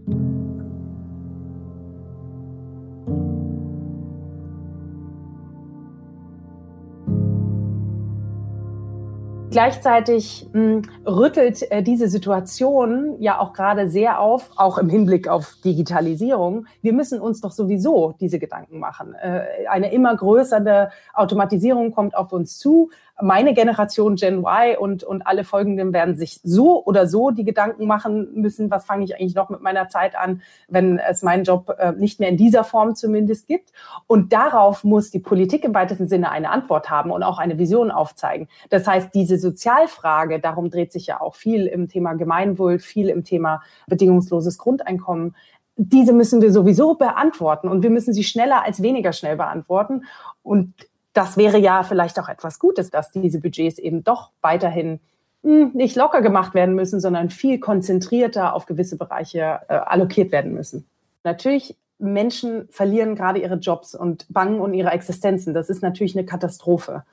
Gleichzeitig 9.53 10.47
mh, 10.51 10.59
hm, 10.59 10.81
rüttelt 11.05 11.71
äh, 11.71 11.83
diese 11.83 12.07
Situation 12.07 13.15
ja 13.19 13.39
auch 13.39 13.53
gerade 13.53 13.89
sehr 13.89 14.19
auf, 14.19 14.49
auch 14.57 14.77
im 14.77 14.89
Hinblick 14.89 15.27
auf 15.27 15.55
Digitalisierung. 15.63 16.65
Wir 16.81 16.93
müssen 16.93 17.21
uns 17.21 17.39
doch 17.39 17.51
sowieso 17.51 18.15
diese 18.19 18.39
Gedanken 18.39 18.79
machen. 18.79 19.13
Äh, 19.13 19.67
eine 19.69 19.93
immer 19.93 20.15
größere 20.15 20.89
Automatisierung 21.13 21.91
kommt 21.91 22.15
auf 22.15 22.33
uns 22.33 22.57
zu. 22.57 22.89
Meine 23.21 23.53
Generation 23.53 24.15
Gen 24.15 24.39
Y 24.39 24.75
und, 24.77 25.03
und 25.03 25.25
alle 25.27 25.43
folgenden 25.43 25.93
werden 25.93 26.15
sich 26.15 26.39
so 26.43 26.83
oder 26.83 27.07
so 27.07 27.29
die 27.31 27.43
Gedanken 27.43 27.85
machen 27.85 28.33
müssen, 28.33 28.71
was 28.71 28.85
fange 28.85 29.05
ich 29.05 29.15
eigentlich 29.15 29.35
noch 29.35 29.49
mit 29.49 29.61
meiner 29.61 29.87
Zeit 29.87 30.15
an, 30.15 30.41
wenn 30.67 30.99
es 30.99 31.21
meinen 31.21 31.43
Job 31.43 31.75
äh, 31.77 31.91
nicht 31.91 32.19
mehr 32.19 32.29
in 32.29 32.37
dieser 32.37 32.63
Form 32.63 32.95
zumindest 32.95 33.47
gibt. 33.47 33.71
Und 34.07 34.33
darauf 34.33 34.83
muss 34.83 35.11
die 35.11 35.19
Politik 35.19 35.63
im 35.63 35.73
weitesten 35.73 36.07
Sinne 36.07 36.31
eine 36.31 36.49
Antwort 36.49 36.89
haben 36.89 37.11
und 37.11 37.23
auch 37.23 37.37
eine 37.37 37.59
Vision 37.59 37.91
aufzeigen. 37.91 38.47
Das 38.69 38.87
heißt, 38.87 39.13
diese 39.13 39.37
Sozialfrage, 39.37 40.39
darum 40.39 40.69
dreht 40.69 40.91
sich 40.91 41.07
ja 41.07 41.21
auch 41.21 41.35
viel 41.35 41.67
im 41.67 41.89
Thema 41.89 42.13
Gemeinwohl, 42.13 42.79
viel 42.79 43.09
im 43.09 43.23
Thema 43.23 43.61
bedingungsloses 43.87 44.57
Grundeinkommen, 44.57 45.35
diese 45.75 46.13
müssen 46.13 46.41
wir 46.41 46.51
sowieso 46.51 46.95
beantworten 46.95 47.67
und 47.67 47.81
wir 47.81 47.89
müssen 47.89 48.13
sie 48.13 48.23
schneller 48.23 48.63
als 48.63 48.81
weniger 48.83 49.11
schnell 49.11 49.37
beantworten. 49.37 50.03
Und 50.43 50.73
das 51.13 51.37
wäre 51.37 51.57
ja 51.57 51.83
vielleicht 51.83 52.19
auch 52.19 52.29
etwas 52.29 52.59
Gutes, 52.59 52.89
dass 52.89 53.11
diese 53.11 53.39
Budgets 53.39 53.77
eben 53.77 54.03
doch 54.03 54.31
weiterhin 54.41 54.99
hm, 55.43 55.71
nicht 55.73 55.95
locker 55.95 56.21
gemacht 56.21 56.53
werden 56.53 56.75
müssen, 56.75 56.99
sondern 56.99 57.29
viel 57.29 57.59
konzentrierter 57.59 58.53
auf 58.53 58.65
gewisse 58.65 58.97
Bereiche 58.97 59.59
äh, 59.67 59.73
allokiert 59.73 60.31
werden 60.31 60.53
müssen. 60.53 60.87
Natürlich, 61.23 61.77
Menschen 61.99 62.67
verlieren 62.69 63.15
gerade 63.15 63.39
ihre 63.39 63.55
Jobs 63.55 63.95
und 63.95 64.25
bangen 64.29 64.59
um 64.59 64.73
ihre 64.73 64.89
Existenzen. 64.89 65.53
Das 65.53 65.69
ist 65.69 65.81
natürlich 65.81 66.17
eine 66.17 66.25
Katastrophe. 66.25 67.03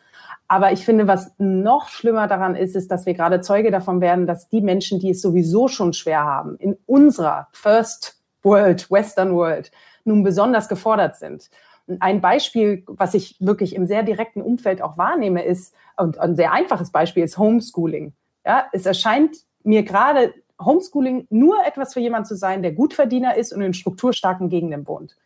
Aber 0.48 0.72
ich 0.72 0.84
finde, 0.84 1.06
was 1.06 1.32
noch 1.38 1.88
schlimmer 1.88 2.26
daran 2.26 2.56
ist, 2.56 2.74
ist, 2.74 2.90
dass 2.90 3.06
wir 3.06 3.14
gerade 3.14 3.40
Zeuge 3.40 3.70
davon 3.70 4.00
werden, 4.00 4.26
dass 4.26 4.48
die 4.48 4.60
Menschen, 4.60 4.98
die 4.98 5.10
es 5.10 5.22
sowieso 5.22 5.68
schon 5.68 5.92
schwer 5.92 6.24
haben, 6.24 6.56
in 6.56 6.76
unserer 6.86 7.46
First 7.52 8.20
World, 8.42 8.90
Western 8.90 9.36
World, 9.36 9.70
nun 10.04 10.24
besonders 10.24 10.68
gefordert 10.68 11.16
sind. 11.16 11.50
Ein 11.98 12.20
Beispiel, 12.20 12.84
was 12.86 13.14
ich 13.14 13.36
wirklich 13.40 13.74
im 13.74 13.86
sehr 13.86 14.02
direkten 14.02 14.42
Umfeld 14.42 14.82
auch 14.82 14.96
wahrnehme, 14.96 15.42
ist, 15.42 15.74
und 15.96 16.18
ein 16.18 16.36
sehr 16.36 16.52
einfaches 16.52 16.90
Beispiel 16.90 17.24
ist 17.24 17.38
Homeschooling. 17.38 18.12
Ja, 18.44 18.66
es 18.72 18.86
erscheint 18.86 19.36
mir 19.64 19.82
gerade 19.82 20.32
Homeschooling 20.62 21.26
nur 21.30 21.64
etwas 21.66 21.94
für 21.94 22.00
jemanden 22.00 22.26
zu 22.26 22.36
sein, 22.36 22.62
der 22.62 22.72
Gutverdiener 22.72 23.36
ist 23.36 23.52
und 23.52 23.62
in 23.62 23.74
strukturstarken 23.74 24.48
Gegenden 24.48 24.86
wohnt. 24.86 25.16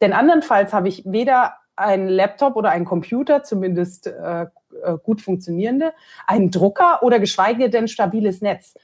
Denn 0.00 0.12
andernfalls 0.12 0.72
habe 0.72 0.88
ich 0.88 1.02
weder 1.04 1.54
einen 1.76 2.08
Laptop 2.08 2.56
oder 2.56 2.70
einen 2.70 2.84
Computer, 2.84 3.42
zumindest 3.42 4.06
äh, 4.06 4.42
äh 4.42 4.46
gut 5.02 5.20
funktionierende, 5.20 5.92
einen 6.26 6.50
Drucker 6.50 7.02
oder 7.02 7.20
geschweige 7.20 7.70
denn 7.70 7.88
stabiles 7.88 8.40
Netz. 8.40 8.74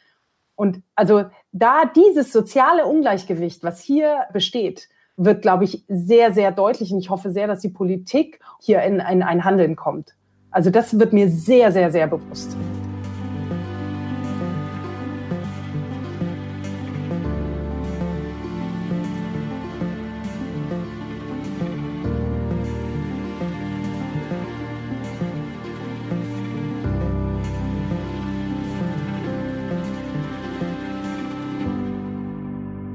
Und 0.54 0.82
also 0.94 1.24
da 1.52 1.84
dieses 1.86 2.32
soziale 2.32 2.86
Ungleichgewicht, 2.86 3.64
was 3.64 3.80
hier 3.80 4.26
besteht, 4.32 4.88
wird, 5.24 5.42
glaube 5.42 5.64
ich, 5.64 5.84
sehr, 5.88 6.32
sehr 6.32 6.52
deutlich. 6.52 6.92
Und 6.92 6.98
ich 6.98 7.10
hoffe 7.10 7.30
sehr, 7.30 7.46
dass 7.46 7.60
die 7.60 7.68
Politik 7.68 8.40
hier 8.60 8.82
in, 8.82 8.94
in 8.94 9.22
ein 9.22 9.44
Handeln 9.44 9.76
kommt. 9.76 10.14
Also 10.50 10.70
das 10.70 10.98
wird 10.98 11.12
mir 11.12 11.28
sehr, 11.28 11.72
sehr, 11.72 11.90
sehr 11.90 12.06
bewusst. 12.06 12.56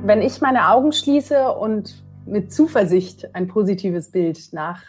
wenn 0.07 0.21
ich 0.21 0.39
meine 0.39 0.69
Augen 0.69 0.93
schließe 0.93 1.51
und 1.51 2.06
mit 2.27 2.53
Zuversicht 2.53 3.33
ein 3.35 3.47
positives 3.47 4.11
Bild 4.11 4.53
nach 4.53 4.83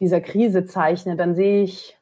dieser 0.00 0.20
Krise 0.20 0.64
zeichne, 0.64 1.16
dann 1.16 1.34
sehe 1.34 1.62
ich, 1.62 1.96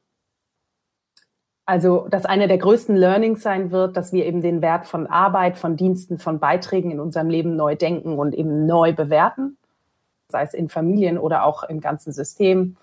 also, 1.66 2.08
dass 2.08 2.24
eine 2.24 2.48
der 2.48 2.56
größten 2.56 2.96
Learnings 2.96 3.42
sein 3.42 3.70
wird, 3.70 3.96
dass 3.96 4.12
wir 4.12 4.24
eben 4.24 4.40
den 4.40 4.62
Wert 4.62 4.86
von 4.86 5.06
Arbeit, 5.06 5.58
von 5.58 5.76
Diensten, 5.76 6.18
von 6.18 6.40
Beiträgen 6.40 6.90
in 6.90 7.00
unserem 7.00 7.28
Leben 7.28 7.56
neu 7.56 7.76
denken 7.76 8.18
und 8.18 8.34
eben 8.34 8.64
neu 8.64 8.94
bewerten, 8.94 9.58
sei 10.28 10.42
es 10.42 10.54
in 10.54 10.70
Familien 10.70 11.18
oder 11.18 11.44
auch 11.44 11.64
im 11.64 11.80
ganzen 11.80 12.12
System. 12.12 12.76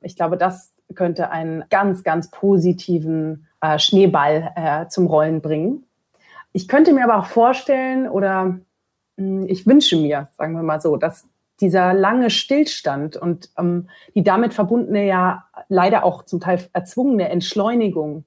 Ich 0.00 0.16
glaube, 0.16 0.38
das 0.38 0.72
könnte 0.94 1.30
einen 1.30 1.64
ganz, 1.68 2.02
ganz 2.02 2.30
positiven 2.30 3.46
äh, 3.60 3.78
Schneeball 3.78 4.52
äh, 4.56 4.88
zum 4.88 5.06
Rollen 5.06 5.42
bringen. 5.42 5.84
Ich 6.52 6.66
könnte 6.66 6.92
mir 6.92 7.04
aber 7.04 7.18
auch 7.18 7.26
vorstellen 7.26 8.08
oder 8.08 8.58
ich 9.46 9.66
wünsche 9.66 9.96
mir, 9.96 10.28
sagen 10.36 10.54
wir 10.54 10.62
mal 10.62 10.80
so, 10.80 10.96
dass 10.96 11.26
dieser 11.60 11.92
lange 11.92 12.30
Stillstand 12.30 13.16
und 13.16 13.50
ähm, 13.58 13.88
die 14.14 14.24
damit 14.24 14.54
verbundene 14.54 15.06
ja 15.06 15.44
leider 15.68 16.04
auch 16.04 16.24
zum 16.24 16.40
Teil 16.40 16.60
erzwungene 16.72 17.28
Entschleunigung 17.28 18.24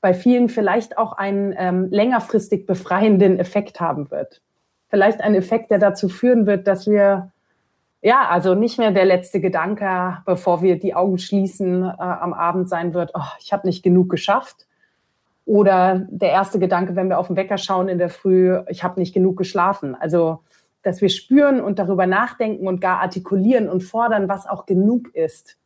bei 0.00 0.14
vielen 0.14 0.48
vielleicht 0.48 0.96
auch 0.96 1.12
einen 1.12 1.54
ähm, 1.58 1.88
längerfristig 1.90 2.66
befreienden 2.66 3.38
Effekt 3.38 3.80
haben 3.80 4.10
wird. 4.10 4.40
Vielleicht 4.88 5.20
ein 5.20 5.34
Effekt, 5.34 5.70
der 5.70 5.78
dazu 5.78 6.08
führen 6.08 6.46
wird, 6.46 6.66
dass 6.66 6.86
wir 6.86 7.32
ja, 8.02 8.28
also 8.28 8.54
nicht 8.54 8.78
mehr 8.78 8.92
der 8.92 9.04
letzte 9.04 9.40
Gedanke, 9.40 10.22
bevor 10.24 10.62
wir 10.62 10.78
die 10.78 10.94
Augen 10.94 11.18
schließen, 11.18 11.84
äh, 11.84 11.94
am 11.98 12.32
Abend 12.32 12.68
sein 12.68 12.94
wird, 12.94 13.10
oh, 13.14 13.28
ich 13.40 13.52
habe 13.52 13.66
nicht 13.66 13.82
genug 13.82 14.08
geschafft, 14.08 14.66
oder 15.50 16.06
der 16.10 16.30
erste 16.30 16.60
Gedanke, 16.60 16.94
wenn 16.94 17.08
wir 17.08 17.18
auf 17.18 17.26
den 17.26 17.34
Wecker 17.34 17.58
schauen 17.58 17.88
in 17.88 17.98
der 17.98 18.08
Früh, 18.08 18.56
ich 18.68 18.84
habe 18.84 19.00
nicht 19.00 19.12
genug 19.12 19.36
geschlafen. 19.36 19.96
Also, 19.96 20.44
dass 20.82 21.00
wir 21.00 21.08
spüren 21.08 21.60
und 21.60 21.80
darüber 21.80 22.06
nachdenken 22.06 22.68
und 22.68 22.80
gar 22.80 23.00
artikulieren 23.00 23.68
und 23.68 23.80
fordern, 23.80 24.28
was 24.28 24.46
auch 24.46 24.64
genug 24.64 25.12
ist. 25.12 25.56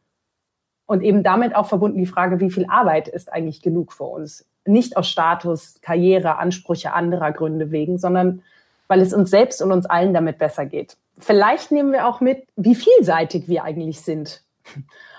Und 0.87 1.03
eben 1.03 1.23
damit 1.23 1.55
auch 1.55 1.67
verbunden 1.67 1.99
die 1.99 2.07
Frage, 2.07 2.41
wie 2.41 2.51
viel 2.51 2.65
Arbeit 2.67 3.09
ist 3.09 3.31
eigentlich 3.31 3.61
genug 3.61 3.93
für 3.93 4.05
uns? 4.05 4.47
Nicht 4.65 4.97
aus 4.97 5.07
Status, 5.07 5.79
Karriere, 5.83 6.39
Ansprüche 6.39 6.95
anderer 6.95 7.33
Gründe 7.33 7.71
wegen, 7.71 7.99
sondern 7.99 8.41
weil 8.89 9.03
es 9.03 9.13
uns 9.13 9.29
selbst 9.29 9.61
und 9.61 9.71
uns 9.71 9.85
allen 9.85 10.15
damit 10.15 10.39
besser 10.39 10.65
geht. 10.65 10.97
Vielleicht 11.19 11.73
nehmen 11.73 11.93
wir 11.93 12.09
auch 12.09 12.23
mit, 12.23 12.47
wie 12.57 12.75
vielseitig 12.75 13.49
wir 13.49 13.65
eigentlich 13.65 14.01
sind. 14.01 14.43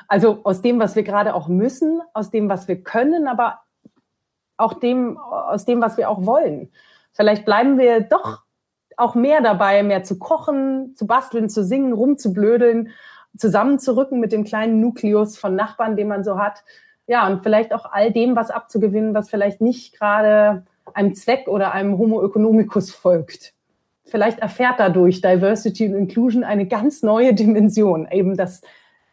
Also 0.08 0.42
aus 0.44 0.62
dem, 0.62 0.80
was 0.80 0.96
wir 0.96 1.02
gerade 1.02 1.34
auch 1.34 1.48
müssen, 1.48 2.02
aus 2.14 2.30
dem, 2.30 2.48
was 2.48 2.68
wir 2.68 2.84
können, 2.84 3.28
aber 3.28 3.60
auch 4.58 4.74
dem, 4.74 5.18
aus 5.18 5.66
dem, 5.66 5.82
was 5.82 5.98
wir 5.98 6.10
auch 6.10 6.26
wollen. 6.26 6.72
Vielleicht 7.12 7.46
bleiben 7.46 7.78
wir 7.78 8.02
doch 8.02 8.44
auch 8.98 9.16
mehr 9.16 9.42
dabei, 9.42 9.84
mehr 9.84 10.04
zu 10.04 10.18
kochen, 10.20 10.96
zu 10.96 11.08
basteln, 11.08 11.50
zu 11.50 11.64
singen, 11.64 11.94
rumzublödeln, 11.94 12.90
zusammenzurücken 13.38 14.20
mit 14.20 14.32
dem 14.32 14.44
kleinen 14.44 14.80
Nukleus 14.80 15.38
von 15.38 15.56
Nachbarn, 15.56 15.98
den 15.98 16.08
man 16.08 16.24
so 16.24 16.38
hat. 16.38 16.64
Ja, 17.08 17.28
und 17.28 17.44
vielleicht 17.44 17.74
auch 17.74 17.86
all 17.92 18.12
dem 18.12 18.36
was 18.36 18.52
abzugewinnen, 18.52 19.14
was 19.14 19.30
vielleicht 19.30 19.62
nicht 19.62 19.98
gerade 19.98 20.66
einem 20.94 21.14
Zweck 21.16 21.48
oder 21.48 21.74
einem 21.74 21.98
Homo 21.98 22.26
economicus 22.26 22.92
folgt. 22.92 23.54
Vielleicht 24.06 24.40
erfährt 24.40 24.80
dadurch 24.80 25.22
Diversity 25.22 25.88
und 25.88 25.96
Inclusion 25.96 26.44
eine 26.44 26.68
ganz 26.68 27.04
neue 27.04 27.34
Dimension, 27.34 28.08
eben 28.10 28.38
dass, 28.38 28.62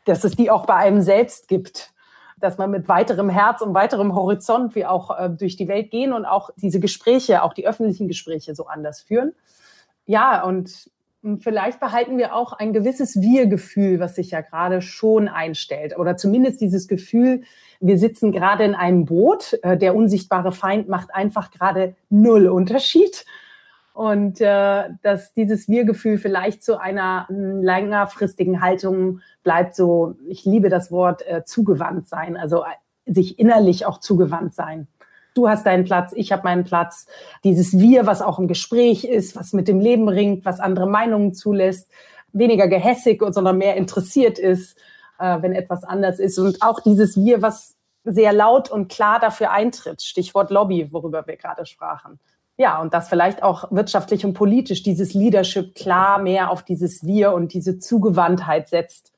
dass 0.04 0.24
es 0.24 0.36
die 0.36 0.50
auch 0.50 0.66
bei 0.66 0.74
einem 0.76 1.00
selbst 1.00 1.48
gibt 1.48 1.91
dass 2.42 2.58
man 2.58 2.70
mit 2.70 2.88
weiterem 2.88 3.28
Herz 3.28 3.60
und 3.60 3.74
weiterem 3.74 4.14
Horizont 4.14 4.74
wie 4.74 4.84
auch 4.84 5.18
äh, 5.18 5.30
durch 5.30 5.56
die 5.56 5.68
Welt 5.68 5.90
gehen 5.90 6.12
und 6.12 6.24
auch 6.24 6.50
diese 6.56 6.80
Gespräche, 6.80 7.42
auch 7.42 7.54
die 7.54 7.66
öffentlichen 7.66 8.08
Gespräche 8.08 8.54
so 8.54 8.66
anders 8.66 9.00
führen. 9.00 9.32
Ja, 10.06 10.42
und 10.42 10.90
vielleicht 11.38 11.78
behalten 11.78 12.18
wir 12.18 12.34
auch 12.34 12.52
ein 12.52 12.72
gewisses 12.72 13.20
Wir-Gefühl, 13.20 14.00
was 14.00 14.16
sich 14.16 14.32
ja 14.32 14.40
gerade 14.40 14.82
schon 14.82 15.28
einstellt. 15.28 15.96
Oder 15.96 16.16
zumindest 16.16 16.60
dieses 16.60 16.88
Gefühl, 16.88 17.42
wir 17.80 17.98
sitzen 17.98 18.32
gerade 18.32 18.64
in 18.64 18.74
einem 18.74 19.04
Boot, 19.04 19.58
äh, 19.62 19.76
der 19.76 19.94
unsichtbare 19.94 20.52
Feind 20.52 20.88
macht 20.88 21.14
einfach 21.14 21.50
gerade 21.50 21.94
null 22.10 22.48
Unterschied. 22.48 23.24
Und 23.94 24.40
äh, 24.40 24.84
dass 25.02 25.34
dieses 25.34 25.68
Wir-Gefühl 25.68 26.16
vielleicht 26.16 26.64
zu 26.64 26.80
einer 26.80 27.26
hm, 27.28 27.62
längerfristigen 27.62 28.62
Haltung 28.62 29.20
bleibt, 29.42 29.74
so, 29.74 30.16
ich 30.26 30.44
liebe 30.44 30.70
das 30.70 30.90
Wort 30.90 31.26
äh, 31.26 31.44
zugewandt 31.44 32.08
sein, 32.08 32.36
also 32.36 32.62
äh, 32.62 33.12
sich 33.12 33.38
innerlich 33.38 33.84
auch 33.84 33.98
zugewandt 33.98 34.54
sein. 34.54 34.88
Du 35.34 35.48
hast 35.48 35.66
deinen 35.66 35.84
Platz, 35.84 36.12
ich 36.14 36.30
habe 36.32 36.42
meinen 36.44 36.64
Platz. 36.64 37.06
Dieses 37.44 37.78
Wir, 37.78 38.06
was 38.06 38.22
auch 38.22 38.38
im 38.38 38.48
Gespräch 38.48 39.04
ist, 39.04 39.34
was 39.34 39.52
mit 39.52 39.68
dem 39.68 39.80
Leben 39.80 40.08
ringt, 40.08 40.44
was 40.44 40.60
andere 40.60 40.86
Meinungen 40.86 41.34
zulässt, 41.34 41.90
weniger 42.32 42.68
gehässig, 42.68 43.22
sondern 43.30 43.58
mehr 43.58 43.76
interessiert 43.76 44.38
ist, 44.38 44.78
äh, 45.18 45.40
wenn 45.40 45.52
etwas 45.52 45.84
anders 45.84 46.18
ist. 46.18 46.38
Und 46.38 46.62
auch 46.62 46.80
dieses 46.80 47.16
Wir, 47.16 47.42
was 47.42 47.76
sehr 48.04 48.32
laut 48.32 48.70
und 48.70 48.90
klar 48.90 49.20
dafür 49.20 49.52
eintritt. 49.52 50.02
Stichwort 50.02 50.50
Lobby, 50.50 50.88
worüber 50.92 51.26
wir 51.26 51.36
gerade 51.36 51.66
sprachen. 51.66 52.18
Ja, 52.58 52.80
und 52.80 52.94
das 52.94 53.08
vielleicht 53.08 53.42
auch 53.42 53.72
wirtschaftlich 53.72 54.24
und 54.24 54.34
politisch 54.34 54.82
dieses 54.82 55.14
Leadership 55.14 55.74
klar 55.74 56.18
mehr 56.18 56.50
auf 56.50 56.62
dieses 56.62 57.04
Wir 57.04 57.32
und 57.32 57.54
diese 57.54 57.78
Zugewandtheit 57.78 58.68
setzt. 58.68 59.12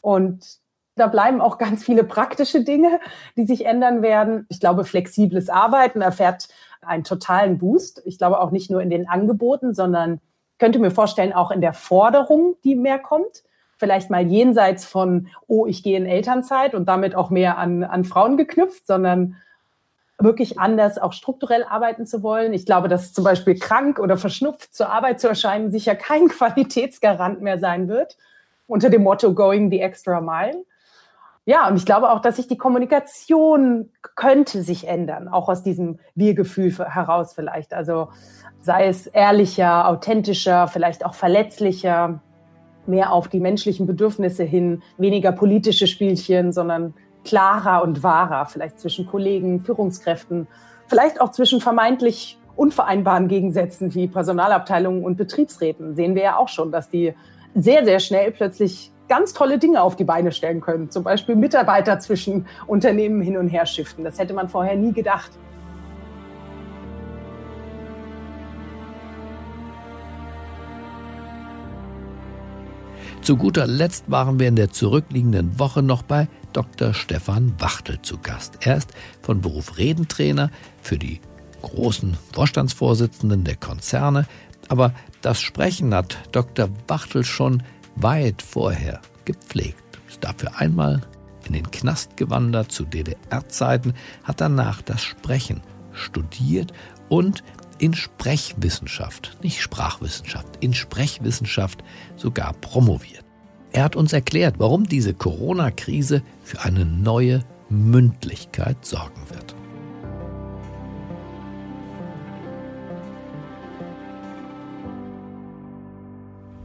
Und 0.00 0.58
da 0.96 1.06
bleiben 1.06 1.40
auch 1.40 1.56
ganz 1.58 1.84
viele 1.84 2.04
praktische 2.04 2.62
Dinge, 2.62 3.00
die 3.36 3.46
sich 3.46 3.64
ändern 3.64 4.02
werden. 4.02 4.46
Ich 4.48 4.60
glaube, 4.60 4.84
flexibles 4.84 5.48
Arbeiten 5.48 6.02
erfährt 6.02 6.48
einen 6.82 7.04
totalen 7.04 7.58
Boost. 7.58 8.02
Ich 8.04 8.18
glaube 8.18 8.40
auch 8.40 8.50
nicht 8.50 8.70
nur 8.70 8.82
in 8.82 8.90
den 8.90 9.08
Angeboten, 9.08 9.72
sondern 9.72 10.20
könnte 10.58 10.78
mir 10.78 10.90
vorstellen, 10.90 11.32
auch 11.32 11.50
in 11.50 11.60
der 11.60 11.72
Forderung, 11.72 12.56
die 12.64 12.74
mehr 12.74 12.98
kommt. 12.98 13.44
vielleicht 13.80 14.10
mal 14.10 14.26
jenseits 14.26 14.84
von, 14.84 15.28
oh, 15.46 15.64
ich 15.66 15.82
gehe 15.82 15.96
in 15.96 16.04
Elternzeit 16.04 16.74
und 16.74 16.86
damit 16.86 17.14
auch 17.14 17.30
mehr 17.30 17.56
an, 17.56 17.82
an 17.82 18.04
Frauen 18.04 18.36
geknüpft, 18.36 18.86
sondern 18.86 19.36
wirklich 20.20 20.58
anders 20.58 20.98
auch 20.98 21.12
strukturell 21.12 21.64
arbeiten 21.64 22.06
zu 22.06 22.22
wollen. 22.22 22.52
Ich 22.52 22.66
glaube, 22.66 22.88
dass 22.88 23.12
zum 23.12 23.24
Beispiel 23.24 23.58
krank 23.58 23.98
oder 23.98 24.16
verschnupft 24.16 24.74
zur 24.74 24.90
Arbeit 24.90 25.20
zu 25.20 25.28
erscheinen 25.28 25.70
sicher 25.70 25.94
kein 25.94 26.28
Qualitätsgarant 26.28 27.40
mehr 27.40 27.58
sein 27.58 27.88
wird 27.88 28.16
unter 28.66 28.88
dem 28.88 29.02
Motto 29.02 29.34
Going 29.34 29.70
the 29.70 29.80
Extra 29.80 30.20
Mile. 30.20 30.64
Ja, 31.44 31.68
und 31.68 31.76
ich 31.76 31.84
glaube 31.84 32.10
auch, 32.10 32.20
dass 32.20 32.36
sich 32.36 32.46
die 32.46 32.58
Kommunikation 32.58 33.90
könnte 34.14 34.62
sich 34.62 34.86
ändern, 34.86 35.26
auch 35.26 35.48
aus 35.48 35.62
diesem 35.62 35.98
Wir-Gefühl 36.14 36.72
heraus 36.78 37.32
vielleicht. 37.34 37.72
Also 37.72 38.08
sei 38.60 38.86
es 38.86 39.06
ehrlicher, 39.06 39.88
authentischer, 39.88 40.68
vielleicht 40.68 41.04
auch 41.04 41.14
verletzlicher, 41.14 42.20
mehr 42.86 43.12
auf 43.12 43.28
die 43.28 43.40
menschlichen 43.40 43.86
Bedürfnisse 43.86 44.44
hin, 44.44 44.82
weniger 44.98 45.32
politische 45.32 45.86
Spielchen, 45.86 46.52
sondern 46.52 46.94
klarer 47.24 47.82
und 47.82 48.02
wahrer, 48.02 48.46
vielleicht 48.46 48.78
zwischen 48.78 49.06
Kollegen, 49.06 49.60
Führungskräften, 49.60 50.46
vielleicht 50.88 51.20
auch 51.20 51.30
zwischen 51.30 51.60
vermeintlich 51.60 52.38
unvereinbaren 52.56 53.28
Gegensätzen 53.28 53.94
wie 53.94 54.08
Personalabteilungen 54.08 55.04
und 55.04 55.16
Betriebsräten. 55.16 55.94
Sehen 55.94 56.14
wir 56.14 56.22
ja 56.22 56.36
auch 56.36 56.48
schon, 56.48 56.72
dass 56.72 56.88
die 56.88 57.14
sehr, 57.54 57.84
sehr 57.84 58.00
schnell 58.00 58.32
plötzlich 58.32 58.92
ganz 59.08 59.32
tolle 59.32 59.58
Dinge 59.58 59.82
auf 59.82 59.96
die 59.96 60.04
Beine 60.04 60.30
stellen 60.30 60.60
können. 60.60 60.90
Zum 60.90 61.02
Beispiel 61.02 61.34
Mitarbeiter 61.34 61.98
zwischen 61.98 62.46
Unternehmen 62.66 63.20
hin 63.22 63.36
und 63.36 63.48
her 63.48 63.66
shiften. 63.66 64.04
Das 64.04 64.18
hätte 64.18 64.34
man 64.34 64.48
vorher 64.48 64.76
nie 64.76 64.92
gedacht. 64.92 65.32
Zu 73.22 73.36
guter 73.36 73.66
Letzt 73.66 74.10
waren 74.10 74.40
wir 74.40 74.48
in 74.48 74.56
der 74.56 74.70
zurückliegenden 74.70 75.58
Woche 75.58 75.82
noch 75.82 76.02
bei 76.02 76.28
Dr. 76.52 76.94
Stefan 76.94 77.54
Wachtel 77.58 78.00
zu 78.02 78.18
Gast. 78.18 78.58
Er 78.60 78.76
ist 78.76 78.90
von 79.22 79.40
Beruf 79.40 79.78
Redentrainer 79.78 80.50
für 80.82 80.98
die 80.98 81.20
großen 81.62 82.16
Vorstandsvorsitzenden 82.32 83.44
der 83.44 83.56
Konzerne, 83.56 84.26
aber 84.68 84.94
das 85.22 85.40
Sprechen 85.40 85.94
hat 85.94 86.18
Dr. 86.32 86.68
Wachtel 86.88 87.24
schon 87.24 87.62
weit 87.96 88.42
vorher 88.42 89.00
gepflegt. 89.24 89.82
Ist 90.08 90.24
dafür 90.24 90.58
einmal 90.58 91.02
in 91.46 91.52
den 91.52 91.70
Knast 91.70 92.16
gewandert 92.16 92.72
zu 92.72 92.84
DDR-Zeiten, 92.84 93.94
hat 94.24 94.40
danach 94.40 94.82
das 94.82 95.02
Sprechen 95.02 95.62
studiert 95.92 96.72
und 97.08 97.42
in 97.78 97.94
Sprechwissenschaft, 97.94 99.38
nicht 99.42 99.60
Sprachwissenschaft, 99.60 100.46
in 100.60 100.74
Sprechwissenschaft 100.74 101.82
sogar 102.16 102.52
promoviert. 102.54 103.19
Er 103.72 103.84
hat 103.84 103.94
uns 103.94 104.12
erklärt, 104.12 104.56
warum 104.58 104.84
diese 104.84 105.14
Corona-Krise 105.14 106.22
für 106.42 106.60
eine 106.62 106.84
neue 106.84 107.44
Mündlichkeit 107.68 108.84
sorgen 108.84 109.22
wird. 109.28 109.54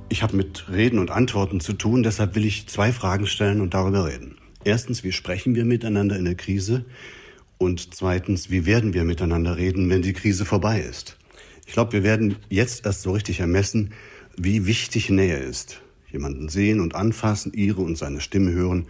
Ich 0.10 0.24
habe 0.24 0.36
mit 0.36 0.70
Reden 0.72 0.97
und 0.97 1.12
Antworten 1.12 1.60
zu 1.60 1.74
tun, 1.74 2.01
deshalb 2.01 2.36
will 2.36 2.45
ich 2.45 2.68
zwei 2.68 2.91
Fragen 2.91 3.28
stellen 3.28 3.62
und 3.62 3.74
darüber 3.74 4.08
reden. 4.08 4.38
Erstens, 4.64 5.03
wie 5.03 5.12
sprechen 5.12 5.53
wir 5.53 5.66
miteinander 5.66 6.18
in 6.18 6.26
der 6.26 6.36
Krise? 6.36 6.86
Und 7.60 7.93
zweitens, 7.93 8.49
wie 8.49 8.66
werden 8.66 8.93
wir 8.93 9.03
miteinander 9.03 9.58
reden, 9.58 9.89
wenn 9.89 10.01
die 10.01 10.14
Krise 10.14 10.45
vorbei 10.45 10.80
ist? 10.80 11.18
Ich 11.68 11.74
glaube, 11.74 11.91
wir 11.93 12.03
werden 12.03 12.38
jetzt 12.49 12.86
erst 12.86 13.03
so 13.03 13.12
richtig 13.12 13.41
ermessen, 13.41 13.93
wie 14.38 14.66
wichtig 14.66 15.10
Nähe 15.10 15.38
ist 15.38 15.82
jemanden 16.16 16.49
sehen 16.49 16.80
und 16.80 16.95
anfassen, 16.95 17.53
ihre 17.53 17.82
und 17.82 17.97
seine 17.97 18.22
Stimme 18.22 18.51
hören. 18.51 18.88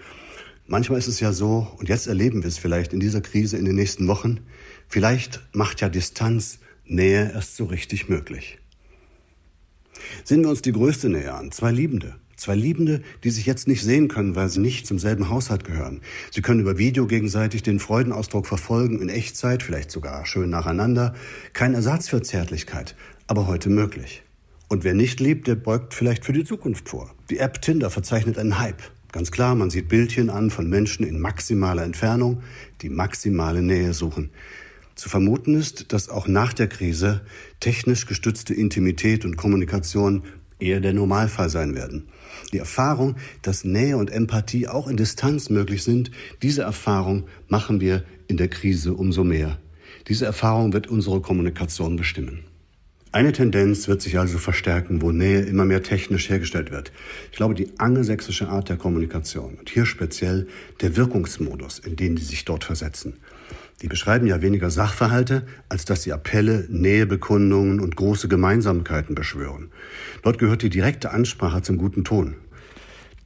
Manchmal 0.68 1.00
ist 1.00 1.08
es 1.08 1.20
ja 1.20 1.34
so, 1.34 1.68
und 1.78 1.90
jetzt 1.90 2.08
erleben 2.08 2.44
wir 2.44 2.48
es 2.48 2.58
vielleicht 2.58 2.94
in 2.94 3.00
dieser 3.00 3.22
Krise 3.22 3.58
in 3.58 3.66
den 3.66 3.76
nächsten 3.76 4.08
Wochen, 4.08 4.40
vielleicht 4.88 5.42
macht 5.54 5.82
ja 5.82 5.90
Distanz 5.90 6.60
Nähe 6.86 7.32
erst 7.34 7.56
so 7.56 7.66
richtig 7.66 8.10
möglich. 8.10 8.60
Sehen 10.24 10.42
wir 10.42 10.50
uns 10.50 10.62
die 10.62 10.72
größte 10.72 11.10
Nähe 11.10 11.34
an, 11.34 11.52
zwei 11.52 11.72
Liebende. 11.72 12.16
Zwei 12.36 12.56
Liebende, 12.56 13.02
die 13.24 13.30
sich 13.30 13.46
jetzt 13.46 13.68
nicht 13.68 13.82
sehen 13.82 14.10
können, 14.10 14.36
weil 14.36 14.50
sie 14.50 14.60
nicht 14.60 14.86
zum 14.86 15.00
selben 15.00 15.30
Haushalt 15.30 15.64
gehören. 15.64 16.02
Sie 16.32 16.42
können 16.42 16.60
über 16.60 16.78
Video 16.78 17.08
gegenseitig 17.08 17.64
den 17.64 17.80
Freudenausdruck 17.80 18.46
verfolgen, 18.46 19.00
in 19.00 19.10
Echtzeit, 19.10 19.64
vielleicht 19.64 19.90
sogar 19.90 20.26
schön 20.26 20.50
nacheinander. 20.50 21.16
Kein 21.54 21.74
Ersatz 21.74 22.10
für 22.10 22.22
Zärtlichkeit, 22.22 22.96
aber 23.28 23.48
heute 23.48 23.70
möglich. 23.70 24.25
Und 24.68 24.84
wer 24.84 24.94
nicht 24.94 25.20
liebt, 25.20 25.48
der 25.48 25.56
beugt 25.56 25.94
vielleicht 25.94 26.26
für 26.26 26.34
die 26.34 26.44
Zukunft 26.44 26.90
vor. 26.90 27.14
Die 27.30 27.38
App 27.38 27.62
Tinder 27.62 27.90
verzeichnet 27.90 28.38
einen 28.38 28.60
Hype. 28.60 28.82
Ganz 29.12 29.32
klar, 29.32 29.56
man 29.56 29.70
sieht 29.70 29.88
Bildchen 29.88 30.30
an 30.30 30.50
von 30.50 30.70
Menschen 30.70 31.06
in 31.06 31.20
maximaler 31.20 31.84
Entfernung, 31.84 32.42
die 32.82 32.90
maximale 32.90 33.62
Nähe 33.62 33.94
suchen. 33.94 34.32
Zu 34.96 35.10
vermuten 35.10 35.56
ist, 35.56 35.94
dass 35.94 36.10
auch 36.10 36.28
nach 36.28 36.54
der 36.54 36.68
Krise 36.68 37.22
technisch 37.60 38.08
gestützte 38.08 38.54
Intimität 38.54 39.24
und 39.24 39.38
Kommunikation 39.38 40.24
eher 40.60 40.80
der 40.80 40.94
Normalfall 40.94 41.50
sein 41.50 41.76
werden. 41.76 42.08
Die 42.54 42.58
Erfahrung, 42.58 43.16
dass 43.42 43.66
Nähe 43.66 43.98
und 43.98 44.10
Empathie 44.10 44.68
auch 44.68 44.88
in 44.88 44.98
Distanz 44.98 45.50
möglich 45.50 45.84
sind, 45.84 46.12
diese 46.42 46.64
Erfahrung 46.64 47.26
machen 47.48 47.82
wir 47.82 48.04
in 48.28 48.38
der 48.38 48.48
Krise 48.48 48.94
umso 48.94 49.24
mehr. 49.24 49.60
Diese 50.08 50.26
Erfahrung 50.26 50.74
wird 50.74 50.88
unsere 50.88 51.22
Kommunikation 51.22 51.96
bestimmen. 51.96 52.46
Eine 53.16 53.32
Tendenz 53.32 53.88
wird 53.88 54.02
sich 54.02 54.20
also 54.20 54.38
verstärken, 54.38 55.02
wo 55.02 55.10
Nähe 55.10 55.40
immer 55.40 55.64
mehr 55.64 55.82
technisch 55.82 56.30
hergestellt 56.30 56.70
wird. 56.70 56.92
Ich 57.32 57.38
glaube, 57.38 57.54
die 57.54 57.70
angelsächsische 57.80 58.50
Art 58.50 58.68
der 58.68 58.76
Kommunikation 58.76 59.56
und 59.56 59.70
hier 59.70 59.86
speziell 59.86 60.48
der 60.82 60.98
Wirkungsmodus, 60.98 61.80
in 61.80 61.96
den 61.96 62.18
die 62.18 62.24
sich 62.24 62.44
dort 62.44 62.66
versetzen. 62.66 63.14
Die 63.82 63.88
beschreiben 63.88 64.28
ja 64.28 64.42
weniger 64.42 64.70
Sachverhalte, 64.70 65.48
als 65.70 65.86
dass 65.86 66.04
sie 66.04 66.12
Appelle, 66.12 66.68
Nähebekundungen 66.70 67.80
und 67.80 67.96
große 67.96 68.28
Gemeinsamkeiten 68.28 69.16
beschwören. 69.16 69.72
Dort 70.22 70.38
gehört 70.38 70.62
die 70.62 70.70
direkte 70.70 71.12
Ansprache 71.12 71.62
zum 71.62 71.78
guten 71.78 72.04
Ton. 72.04 72.36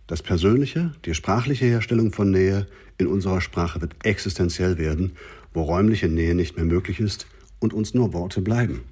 Das 0.05 0.21
Persönliche, 0.21 0.91
die 1.05 1.15
sprachliche 1.15 1.65
Herstellung 1.65 2.11
von 2.11 2.29
Nähe 2.29 2.67
in 2.99 3.07
unserer 3.07 3.41
Sprache 3.41 3.81
wird 3.81 3.95
existenziell 4.03 4.77
werden, 4.77 5.13
wo 5.51 5.63
räumliche 5.63 6.09
Nähe 6.09 6.35
nicht 6.35 6.57
mehr 6.57 6.65
möglich 6.65 6.99
ist 6.99 7.25
und 7.57 7.73
uns 7.73 7.95
nur 7.95 8.13
Worte 8.13 8.41
bleiben. 8.41 8.83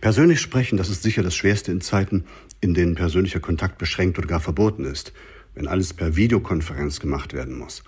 Persönlich 0.00 0.40
sprechen, 0.40 0.76
das 0.76 0.88
ist 0.88 1.02
sicher 1.02 1.22
das 1.22 1.34
Schwerste 1.34 1.72
in 1.72 1.80
Zeiten, 1.80 2.24
in 2.60 2.74
denen 2.74 2.94
persönlicher 2.94 3.40
Kontakt 3.40 3.78
beschränkt 3.78 4.18
oder 4.18 4.28
gar 4.28 4.40
verboten 4.40 4.84
ist, 4.84 5.12
wenn 5.54 5.68
alles 5.68 5.94
per 5.94 6.16
Videokonferenz 6.16 7.00
gemacht 7.00 7.32
werden 7.32 7.58
muss. 7.58 7.82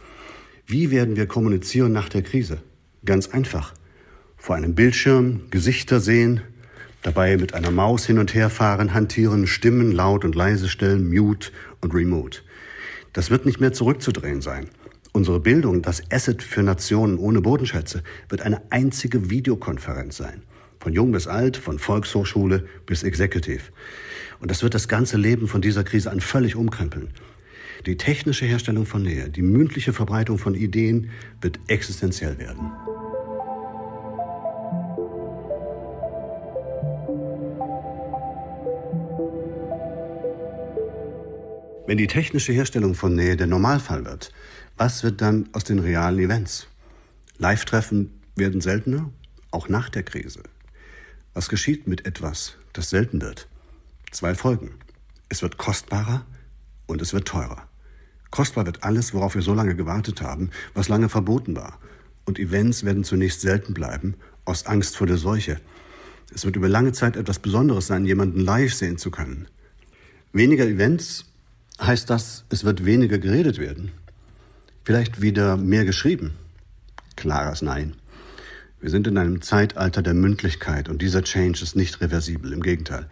Wie 0.66 0.90
werden 0.90 1.16
wir 1.16 1.26
kommunizieren 1.26 1.92
nach 1.92 2.08
der 2.08 2.22
Krise? 2.22 2.58
Ganz 3.04 3.28
einfach. 3.28 3.74
Vor 4.36 4.56
einem 4.56 4.74
Bildschirm 4.74 5.42
Gesichter 5.50 6.00
sehen, 6.00 6.40
dabei 7.02 7.36
mit 7.36 7.54
einer 7.54 7.70
Maus 7.70 8.04
hin 8.06 8.18
und 8.18 8.34
her 8.34 8.50
fahren, 8.50 8.92
hantieren, 8.92 9.46
Stimmen 9.46 9.92
laut 9.92 10.24
und 10.24 10.34
leise 10.34 10.68
stellen, 10.68 11.08
Mute 11.08 11.50
und 11.80 11.94
Remote. 11.94 12.40
Das 13.12 13.30
wird 13.30 13.46
nicht 13.46 13.60
mehr 13.60 13.72
zurückzudrehen 13.72 14.40
sein. 14.40 14.68
Unsere 15.12 15.40
Bildung, 15.40 15.80
das 15.80 16.02
Asset 16.10 16.42
für 16.42 16.62
Nationen 16.62 17.16
ohne 17.16 17.40
Bodenschätze, 17.40 18.02
wird 18.28 18.42
eine 18.42 18.60
einzige 18.70 19.30
Videokonferenz 19.30 20.16
sein. 20.18 20.42
Von 20.78 20.92
jung 20.92 21.12
bis 21.12 21.26
alt, 21.26 21.56
von 21.56 21.78
Volkshochschule 21.78 22.66
bis 22.86 23.02
Executive. 23.02 23.64
Und 24.40 24.50
das 24.50 24.62
wird 24.62 24.74
das 24.74 24.88
ganze 24.88 25.16
Leben 25.16 25.48
von 25.48 25.60
dieser 25.60 25.84
Krise 25.84 26.10
an 26.10 26.20
völlig 26.20 26.56
umkrempeln. 26.56 27.08
Die 27.86 27.96
technische 27.96 28.46
Herstellung 28.46 28.86
von 28.86 29.02
Nähe, 29.02 29.28
die 29.30 29.42
mündliche 29.42 29.92
Verbreitung 29.92 30.38
von 30.38 30.54
Ideen 30.54 31.10
wird 31.40 31.58
existenziell 31.68 32.38
werden. 32.38 32.72
Wenn 41.86 41.98
die 41.98 42.08
technische 42.08 42.52
Herstellung 42.52 42.94
von 42.94 43.14
Nähe 43.14 43.36
der 43.36 43.46
Normalfall 43.46 44.04
wird, 44.04 44.32
was 44.76 45.04
wird 45.04 45.20
dann 45.20 45.48
aus 45.52 45.62
den 45.62 45.78
realen 45.78 46.18
Events? 46.18 46.66
Live-Treffen 47.38 48.20
werden 48.34 48.60
seltener, 48.60 49.10
auch 49.52 49.68
nach 49.68 49.88
der 49.88 50.02
Krise. 50.02 50.42
Was 51.36 51.50
geschieht 51.50 51.86
mit 51.86 52.06
etwas, 52.06 52.54
das 52.72 52.88
selten 52.88 53.20
wird? 53.20 53.46
Zwei 54.10 54.34
Folgen. 54.34 54.70
Es 55.28 55.42
wird 55.42 55.58
kostbarer 55.58 56.24
und 56.86 57.02
es 57.02 57.12
wird 57.12 57.28
teurer. 57.28 57.68
Kostbar 58.30 58.64
wird 58.64 58.84
alles, 58.84 59.12
worauf 59.12 59.34
wir 59.34 59.42
so 59.42 59.52
lange 59.52 59.76
gewartet 59.76 60.22
haben, 60.22 60.48
was 60.72 60.88
lange 60.88 61.10
verboten 61.10 61.54
war. 61.54 61.78
Und 62.24 62.38
Events 62.38 62.84
werden 62.84 63.04
zunächst 63.04 63.42
selten 63.42 63.74
bleiben, 63.74 64.14
aus 64.46 64.64
Angst 64.64 64.96
vor 64.96 65.06
der 65.06 65.18
Seuche. 65.18 65.60
Es 66.34 66.46
wird 66.46 66.56
über 66.56 66.70
lange 66.70 66.92
Zeit 66.92 67.16
etwas 67.16 67.38
Besonderes 67.38 67.86
sein, 67.86 68.06
jemanden 68.06 68.40
live 68.40 68.72
sehen 68.72 68.96
zu 68.96 69.10
können. 69.10 69.46
Weniger 70.32 70.64
Events 70.64 71.26
heißt 71.78 72.08
das, 72.08 72.46
es 72.48 72.64
wird 72.64 72.86
weniger 72.86 73.18
geredet 73.18 73.58
werden. 73.58 73.92
Vielleicht 74.84 75.20
wieder 75.20 75.58
mehr 75.58 75.84
geschrieben. 75.84 76.32
Klares 77.14 77.60
Nein. 77.60 77.94
Wir 78.86 78.92
sind 78.92 79.08
in 79.08 79.18
einem 79.18 79.42
Zeitalter 79.42 80.00
der 80.00 80.14
Mündlichkeit 80.14 80.88
und 80.88 81.02
dieser 81.02 81.24
Change 81.24 81.60
ist 81.60 81.74
nicht 81.74 82.00
reversibel. 82.00 82.52
Im 82.52 82.62
Gegenteil. 82.62 83.08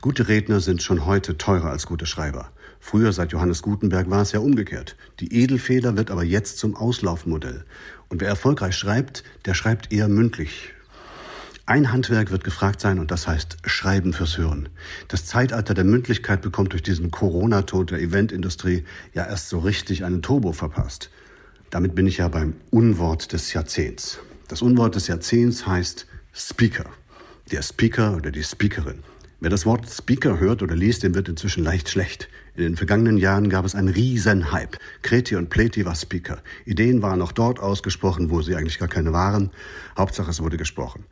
Gute 0.00 0.26
Redner 0.26 0.58
sind 0.58 0.82
schon 0.82 1.06
heute 1.06 1.38
teurer 1.38 1.70
als 1.70 1.86
gute 1.86 2.06
Schreiber. 2.06 2.50
Früher, 2.80 3.12
seit 3.12 3.30
Johannes 3.30 3.62
Gutenberg, 3.62 4.10
war 4.10 4.22
es 4.22 4.32
ja 4.32 4.40
umgekehrt. 4.40 4.96
Die 5.20 5.32
Edelfeder 5.32 5.96
wird 5.96 6.10
aber 6.10 6.24
jetzt 6.24 6.58
zum 6.58 6.74
Auslaufmodell. 6.74 7.64
Und 8.08 8.20
wer 8.20 8.26
erfolgreich 8.26 8.74
schreibt, 8.74 9.22
der 9.44 9.54
schreibt 9.54 9.92
eher 9.92 10.08
mündlich. 10.08 10.72
Ein 11.66 11.92
Handwerk 11.92 12.32
wird 12.32 12.42
gefragt 12.42 12.80
sein 12.80 12.98
und 12.98 13.12
das 13.12 13.28
heißt 13.28 13.58
Schreiben 13.64 14.12
fürs 14.14 14.36
Hören. 14.38 14.70
Das 15.06 15.24
Zeitalter 15.24 15.74
der 15.74 15.84
Mündlichkeit 15.84 16.42
bekommt 16.42 16.72
durch 16.72 16.82
diesen 16.82 17.12
Corona-Tod 17.12 17.92
der 17.92 18.00
Eventindustrie 18.00 18.82
ja 19.14 19.24
erst 19.24 19.50
so 19.50 19.60
richtig 19.60 20.04
einen 20.04 20.20
Turbo 20.20 20.52
verpasst. 20.52 21.10
Damit 21.70 21.94
bin 21.94 22.08
ich 22.08 22.16
ja 22.16 22.26
beim 22.26 22.54
Unwort 22.72 23.32
des 23.32 23.52
Jahrzehnts. 23.52 24.18
Das 24.52 24.60
Unwort 24.60 24.96
des 24.96 25.06
Jahrzehnts 25.06 25.66
heißt 25.66 26.06
Speaker. 26.34 26.84
Der 27.50 27.62
Speaker 27.62 28.14
oder 28.14 28.30
die 28.30 28.44
Speakerin. 28.44 28.98
Wer 29.40 29.48
das 29.48 29.64
Wort 29.64 29.88
Speaker 29.90 30.40
hört 30.40 30.62
oder 30.62 30.76
liest, 30.76 31.04
dem 31.04 31.14
wird 31.14 31.30
inzwischen 31.30 31.64
leicht 31.64 31.88
schlecht. 31.88 32.28
In 32.54 32.64
den 32.64 32.76
vergangenen 32.76 33.16
Jahren 33.16 33.48
gab 33.48 33.64
es 33.64 33.74
einen 33.74 33.88
riesen 33.88 34.52
Hype. 34.52 34.76
Kreti 35.00 35.36
und 35.36 35.48
Pleti 35.48 35.86
war 35.86 35.94
Speaker. 35.94 36.42
Ideen 36.66 37.00
waren 37.00 37.22
auch 37.22 37.32
dort 37.32 37.60
ausgesprochen, 37.60 38.28
wo 38.28 38.42
sie 38.42 38.54
eigentlich 38.54 38.78
gar 38.78 38.88
keine 38.88 39.14
waren. 39.14 39.52
Hauptsache 39.96 40.30
es 40.30 40.42
wurde 40.42 40.58
gesprochen. 40.58 41.06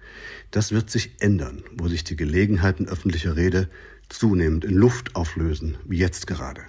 Das 0.51 0.72
wird 0.72 0.91
sich 0.91 1.12
ändern, 1.20 1.64
wo 1.78 1.88
sich 1.88 2.05
die 2.05 2.16
Gelegenheiten 2.16 2.88
öffentlicher 2.88 3.36
Rede 3.36 3.70
zunehmend 4.11 4.66
in 4.66 4.74
Luft 4.74 5.16
auflösen, 5.16 5.78
wie 5.86 5.97
jetzt 5.97 6.26
gerade. 6.26 6.61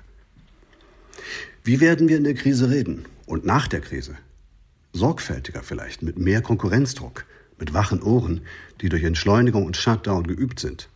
Wie 1.65 1.82
werden 1.82 2.07
wir 2.07 2.15
in 2.15 2.24
der 2.24 2.36
Krise 2.36 2.69
reden 2.69 3.03
und 3.26 3.43
nach 3.45 3.67
der 3.67 3.82
Krise? 3.82 4.15
Sorgfältiger 4.93 5.63
vielleicht, 5.63 6.01
mit 6.01 6.19
mehr 6.19 6.41
Konkurrenzdruck, 6.41 7.25
mit 7.57 7.73
wachen 7.73 8.01
Ohren, 8.01 8.41
die 8.81 8.89
durch 8.89 9.03
Entschleunigung 9.03 9.65
und 9.65 9.77
Shutdown 9.77 10.27
geübt 10.27 10.59
sind. 10.59 10.89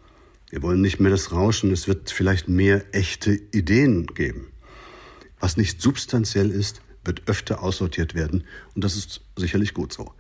Wir 0.50 0.62
wollen 0.62 0.82
nicht 0.82 1.00
mehr 1.00 1.12
das 1.12 1.32
Rauschen, 1.32 1.72
es 1.72 1.88
wird 1.88 2.12
vielleicht 2.12 2.48
mehr 2.48 2.84
echte 2.94 3.34
Ideen 3.52 4.08
geben. 4.08 4.48
Was 5.40 5.58
nicht 5.58 5.82
substanziell 5.82 6.50
ist, 6.50 6.82
wird 7.04 7.28
öfter 7.28 7.62
aussortiert 7.62 8.16
werden 8.16 8.46
und 8.74 8.84
das 8.84 8.96
ist 8.96 9.22
sicherlich 9.36 9.74
gut 9.74 9.94
so. 9.94 10.12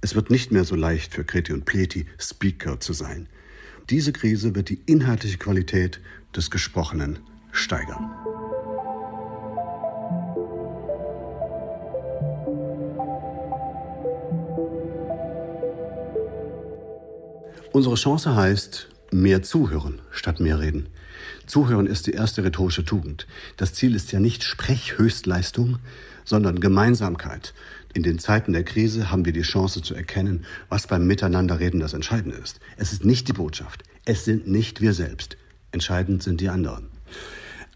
Es 0.00 0.14
wird 0.14 0.30
nicht 0.30 0.52
mehr 0.52 0.64
so 0.64 0.74
leicht 0.74 1.14
für 1.14 1.24
Kreti 1.24 1.52
und 1.52 1.64
Pleti 1.64 2.06
Speaker 2.18 2.80
zu 2.80 2.92
sein. 2.92 3.28
Diese 3.88 4.12
Krise 4.12 4.54
wird 4.54 4.68
die 4.68 4.80
inhaltliche 4.86 5.38
Qualität 5.38 6.00
des 6.34 6.50
Gesprochenen 6.50 7.20
steigern. 7.52 8.10
Unsere 17.76 17.96
Chance 17.96 18.34
heißt, 18.34 18.88
mehr 19.12 19.42
zuhören 19.42 20.00
statt 20.10 20.40
mehr 20.40 20.60
reden. 20.60 20.88
Zuhören 21.44 21.86
ist 21.86 22.06
die 22.06 22.12
erste 22.12 22.42
rhetorische 22.42 22.86
Tugend. 22.86 23.26
Das 23.58 23.74
Ziel 23.74 23.94
ist 23.94 24.12
ja 24.12 24.18
nicht 24.18 24.44
Sprechhöchstleistung, 24.44 25.78
sondern 26.24 26.58
Gemeinsamkeit. 26.58 27.52
In 27.92 28.02
den 28.02 28.18
Zeiten 28.18 28.54
der 28.54 28.64
Krise 28.64 29.10
haben 29.10 29.26
wir 29.26 29.34
die 29.34 29.42
Chance 29.42 29.82
zu 29.82 29.94
erkennen, 29.94 30.46
was 30.70 30.86
beim 30.86 31.06
Miteinanderreden 31.06 31.78
das 31.78 31.92
Entscheidende 31.92 32.38
ist. 32.38 32.60
Es 32.78 32.94
ist 32.94 33.04
nicht 33.04 33.28
die 33.28 33.34
Botschaft. 33.34 33.82
Es 34.06 34.24
sind 34.24 34.48
nicht 34.48 34.80
wir 34.80 34.94
selbst. 34.94 35.36
Entscheidend 35.70 36.22
sind 36.22 36.40
die 36.40 36.48
anderen. 36.48 36.86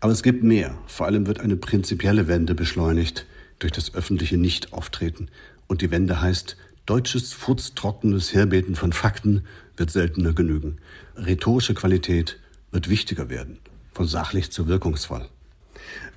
Aber 0.00 0.12
es 0.12 0.22
gibt 0.22 0.42
mehr. 0.42 0.78
Vor 0.86 1.04
allem 1.04 1.26
wird 1.26 1.40
eine 1.40 1.56
prinzipielle 1.56 2.26
Wende 2.26 2.54
beschleunigt 2.54 3.26
durch 3.58 3.72
das 3.72 3.92
öffentliche 3.94 4.38
Nichtauftreten. 4.38 5.30
Und 5.66 5.82
die 5.82 5.90
Wende 5.90 6.22
heißt 6.22 6.56
deutsches, 6.86 7.34
futztrockenes 7.34 8.34
Herbeten 8.34 8.74
von 8.74 8.92
Fakten 8.92 9.44
wird 9.80 9.90
seltener 9.90 10.32
genügen. 10.32 10.78
Rhetorische 11.16 11.74
Qualität 11.74 12.38
wird 12.70 12.88
wichtiger 12.88 13.28
werden, 13.28 13.58
von 13.92 14.06
sachlich 14.06 14.52
zu 14.52 14.68
wirkungsvoll. 14.68 15.26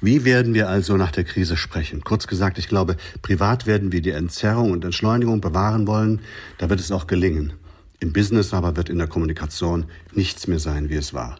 Wie 0.01 0.25
werden 0.25 0.53
wir 0.53 0.69
also 0.69 0.97
nach 0.97 1.11
der 1.11 1.23
Krise 1.23 1.55
sprechen? 1.57 2.03
Kurz 2.03 2.27
gesagt, 2.27 2.57
ich 2.57 2.67
glaube, 2.67 2.97
privat 3.21 3.65
werden 3.65 3.91
wir 3.91 4.01
die 4.01 4.11
Entzerrung 4.11 4.71
und 4.71 4.83
Entschleunigung 4.83 5.41
bewahren 5.41 5.87
wollen. 5.87 6.19
Da 6.57 6.69
wird 6.69 6.81
es 6.81 6.91
auch 6.91 7.07
gelingen. 7.07 7.53
Im 7.99 8.11
Business 8.11 8.53
aber 8.53 8.75
wird 8.75 8.89
in 8.89 8.97
der 8.97 9.07
Kommunikation 9.07 9.85
nichts 10.11 10.45
mehr 10.47 10.59
sein, 10.59 10.89
wie 10.89 10.95
es 10.95 11.13
war. 11.13 11.39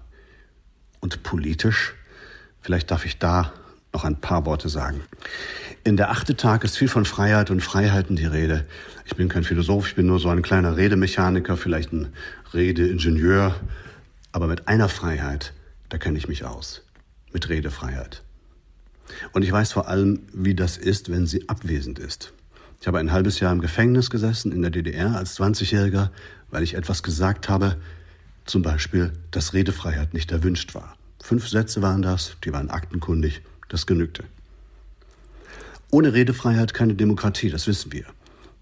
Und 1.01 1.24
politisch? 1.24 1.93
Vielleicht 2.61 2.89
darf 2.89 3.05
ich 3.05 3.19
da 3.19 3.51
noch 3.93 4.03
ein 4.03 4.19
paar 4.19 4.45
Worte 4.45 4.69
sagen. 4.69 5.01
In 5.83 5.97
der 5.97 6.09
achte 6.09 6.35
Tag 6.35 6.63
ist 6.63 6.77
viel 6.77 6.87
von 6.87 7.05
Freiheit 7.05 7.51
und 7.51 7.61
Freiheiten 7.61 8.15
die 8.15 8.25
Rede. 8.25 8.65
Ich 9.05 9.15
bin 9.15 9.29
kein 9.29 9.43
Philosoph, 9.43 9.87
ich 9.87 9.95
bin 9.95 10.07
nur 10.07 10.19
so 10.19 10.29
ein 10.29 10.41
kleiner 10.41 10.77
Redemechaniker, 10.77 11.57
vielleicht 11.57 11.93
ein 11.93 12.13
Redeingenieur. 12.53 13.55
Aber 14.31 14.47
mit 14.47 14.67
einer 14.67 14.89
Freiheit, 14.89 15.53
da 15.89 15.97
kenne 15.97 16.17
ich 16.17 16.27
mich 16.27 16.45
aus. 16.45 16.81
Mit 17.31 17.49
Redefreiheit. 17.49 18.23
Und 19.31 19.43
ich 19.43 19.51
weiß 19.51 19.73
vor 19.73 19.87
allem, 19.87 20.21
wie 20.33 20.55
das 20.55 20.77
ist, 20.77 21.11
wenn 21.11 21.27
sie 21.27 21.47
abwesend 21.49 21.99
ist. 21.99 22.33
Ich 22.79 22.87
habe 22.87 22.99
ein 22.99 23.11
halbes 23.11 23.39
Jahr 23.39 23.51
im 23.51 23.61
Gefängnis 23.61 24.09
gesessen 24.09 24.51
in 24.51 24.61
der 24.61 24.71
DDR 24.71 25.15
als 25.15 25.39
20-Jähriger, 25.39 26.09
weil 26.49 26.63
ich 26.63 26.73
etwas 26.73 27.03
gesagt 27.03 27.47
habe, 27.47 27.77
zum 28.45 28.61
Beispiel, 28.61 29.13
dass 29.31 29.53
Redefreiheit 29.53 30.13
nicht 30.13 30.31
erwünscht 30.31 30.73
war. 30.73 30.97
Fünf 31.21 31.47
Sätze 31.47 31.81
waren 31.81 32.01
das, 32.01 32.35
die 32.43 32.51
waren 32.51 32.69
aktenkundig, 32.69 33.41
das 33.70 33.86
genügte. 33.86 34.24
Ohne 35.91 36.14
Redefreiheit 36.14 36.74
keine 36.74 36.95
Demokratie, 36.95 37.49
das 37.49 37.68
wissen 37.68 37.91
wir. 37.91 38.05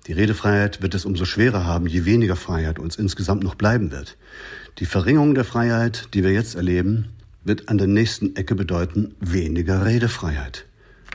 Die 0.07 0.13
Redefreiheit 0.13 0.81
wird 0.81 0.95
es 0.95 1.05
umso 1.05 1.25
schwerer 1.25 1.65
haben, 1.65 1.85
je 1.87 2.05
weniger 2.05 2.35
Freiheit 2.35 2.79
uns 2.79 2.95
insgesamt 2.95 3.43
noch 3.43 3.55
bleiben 3.55 3.91
wird. 3.91 4.17
Die 4.79 4.85
Verringerung 4.85 5.35
der 5.35 5.45
Freiheit, 5.45 6.09
die 6.13 6.23
wir 6.23 6.31
jetzt 6.31 6.55
erleben, 6.55 7.09
wird 7.43 7.69
an 7.69 7.77
der 7.77 7.87
nächsten 7.87 8.35
Ecke 8.35 8.55
bedeuten 8.55 9.15
weniger 9.19 9.85
Redefreiheit. 9.85 10.65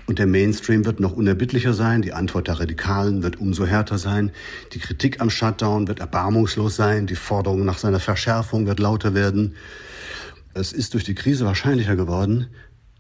Und 0.07 0.21
der 0.21 0.27
Mainstream 0.27 0.85
wird 0.85 1.01
noch 1.01 1.13
unerbittlicher 1.13 1.75
sein, 1.75 2.01
die 2.01 2.13
Antwort 2.13 2.47
der 2.47 2.61
Radikalen 2.61 3.25
wird 3.25 3.41
umso 3.41 3.67
härter 3.67 3.99
sein, 3.99 4.31
die 4.73 4.79
Kritik 4.79 5.21
am 5.21 5.31
Shutdown 5.31 5.89
wird 5.89 5.99
erbarmungslos 5.99 6.77
sein, 6.77 7.09
die 7.09 7.17
Forderung 7.17 7.65
nach 7.65 7.79
seiner 7.79 7.99
Verschärfung 7.99 8.67
wird 8.67 8.79
lauter 8.79 9.15
werden. 9.15 9.57
Es 10.55 10.73
ist 10.73 10.95
durch 10.95 11.03
die 11.03 11.17
Krise 11.17 11.45
wahrscheinlicher 11.45 11.97
geworden, 11.97 12.47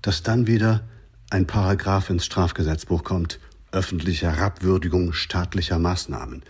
dass 0.06 0.22
dann 0.22 0.46
wieder 0.46 0.84
ein 1.30 1.48
Paragraph 1.48 2.10
ins 2.10 2.24
Strafgesetzbuch 2.24 3.02
kommt, 3.02 3.40
öffentliche 3.72 4.30
Herabwürdigung 4.30 5.12
staatlicher 5.12 5.80
Maßnahmen. 5.80 6.44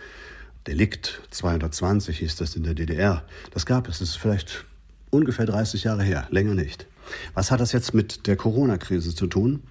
Delikt 0.67 1.21
220 1.31 2.19
hieß 2.19 2.35
das 2.35 2.55
in 2.55 2.61
der 2.61 2.75
DDR. 2.75 3.23
Das 3.55 3.65
gab 3.65 3.87
es, 3.87 3.97
das 3.97 4.09
ist 4.09 4.17
vielleicht 4.17 4.63
ungefähr 5.09 5.47
30 5.47 5.85
Jahre 5.85 6.03
her, 6.03 6.27
länger 6.29 6.53
nicht. 6.53 6.85
Was 7.33 7.49
hat 7.49 7.59
das 7.59 7.71
jetzt 7.71 7.95
mit 7.95 8.27
der 8.27 8.35
Corona-Krise 8.35 9.15
zu 9.15 9.25
tun? 9.25 9.63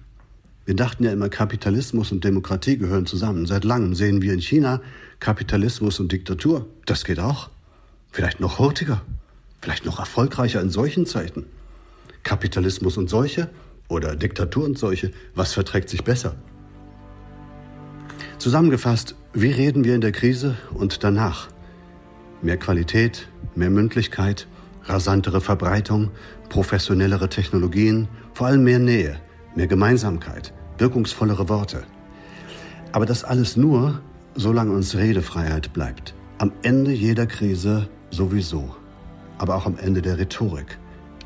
Wir 0.65 0.75
dachten 0.75 1.05
ja 1.05 1.13
immer, 1.13 1.29
Kapitalismus 1.29 2.11
und 2.11 2.25
Demokratie 2.25 2.77
gehören 2.77 3.05
zusammen. 3.05 3.45
Seit 3.45 3.63
langem 3.63 3.95
sehen 3.95 4.21
wir 4.21 4.33
in 4.33 4.41
China 4.41 4.81
Kapitalismus 5.21 6.01
und 6.01 6.11
Diktatur. 6.11 6.67
Das 6.85 7.05
geht 7.05 7.21
auch. 7.21 7.49
Vielleicht 8.11 8.41
noch 8.41 8.59
hurtiger. 8.59 9.01
Vielleicht 9.61 9.85
noch 9.85 9.99
erfolgreicher 9.99 10.59
in 10.59 10.71
solchen 10.71 11.05
Zeiten. 11.05 11.45
Kapitalismus 12.23 12.97
und 12.97 13.09
Seuche 13.09 13.49
oder 13.87 14.15
Diktatur 14.15 14.65
und 14.65 14.77
solche, 14.77 15.11
was 15.35 15.53
verträgt 15.53 15.89
sich 15.89 16.03
besser? 16.03 16.35
Zusammengefasst, 18.37 19.15
wie 19.33 19.51
reden 19.51 19.83
wir 19.83 19.95
in 19.95 20.01
der 20.01 20.11
Krise 20.11 20.57
und 20.73 21.03
danach? 21.03 21.47
Mehr 22.41 22.57
Qualität, 22.57 23.27
mehr 23.55 23.69
Mündlichkeit, 23.69 24.47
rasantere 24.85 25.41
Verbreitung, 25.41 26.11
professionellere 26.49 27.29
Technologien, 27.29 28.07
vor 28.33 28.47
allem 28.47 28.63
mehr 28.63 28.79
Nähe, 28.79 29.19
mehr 29.55 29.67
Gemeinsamkeit, 29.67 30.53
wirkungsvollere 30.77 31.49
Worte. 31.49 31.83
Aber 32.91 33.05
das 33.05 33.23
alles 33.23 33.57
nur, 33.57 34.01
solange 34.35 34.71
uns 34.71 34.95
Redefreiheit 34.95 35.73
bleibt. 35.73 36.13
Am 36.37 36.51
Ende 36.61 36.91
jeder 36.91 37.25
Krise 37.25 37.89
sowieso, 38.11 38.75
aber 39.39 39.55
auch 39.55 39.65
am 39.65 39.77
Ende 39.77 40.01
der 40.01 40.19
Rhetorik 40.19 40.77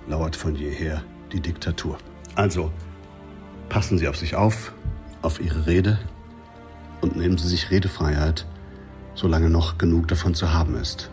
lauert 0.07 0.35
von 0.35 0.55
jeher 0.55 1.03
die 1.31 1.41
Diktatur. 1.41 1.97
Also, 2.35 2.71
passen 3.69 3.97
Sie 3.97 4.07
auf 4.07 4.17
sich 4.17 4.35
auf, 4.35 4.73
auf 5.21 5.41
Ihre 5.41 5.65
Rede 5.67 5.99
und 7.01 7.17
nehmen 7.17 7.37
Sie 7.37 7.47
sich 7.47 7.71
Redefreiheit, 7.71 8.45
solange 9.15 9.49
noch 9.49 9.77
genug 9.77 10.07
davon 10.07 10.33
zu 10.33 10.53
haben 10.53 10.75
ist. 10.75 11.09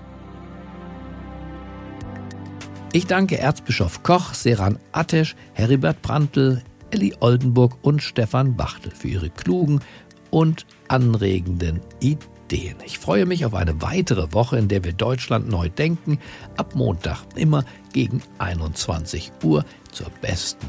Ich 2.93 3.07
danke 3.07 3.39
Erzbischof 3.39 4.03
Koch, 4.03 4.33
Seran 4.33 4.79
Atesch, 4.93 5.37
Heribert 5.53 6.01
Prantl, 6.03 6.63
Elli 6.91 7.15
Oldenburg 7.21 7.77
und 7.83 8.03
Stefan 8.03 8.57
Bachtel 8.57 8.93
für 8.93 9.09
ihre 9.09 9.29
klugen 9.29 9.81
und 10.31 10.65
anregenden 10.89 11.81
Ideen. 12.01 12.77
Ich 12.87 12.99
freue 12.99 13.27
mich 13.27 13.45
auf 13.45 13.55
eine 13.55 13.83
weitere 13.83 14.33
Woche, 14.33 14.57
in 14.57 14.69
der 14.69 14.85
wir 14.85 14.95
Deutschland 14.95 15.49
neu 15.49 15.69
denken, 15.69 16.19
ab 16.57 16.75
Montag 16.75 17.25
immer 17.37 17.65
gegen 17.93 18.23
21 18.39 19.33
Uhr 19.43 19.67
zur 19.93 20.09
besten 20.23 20.69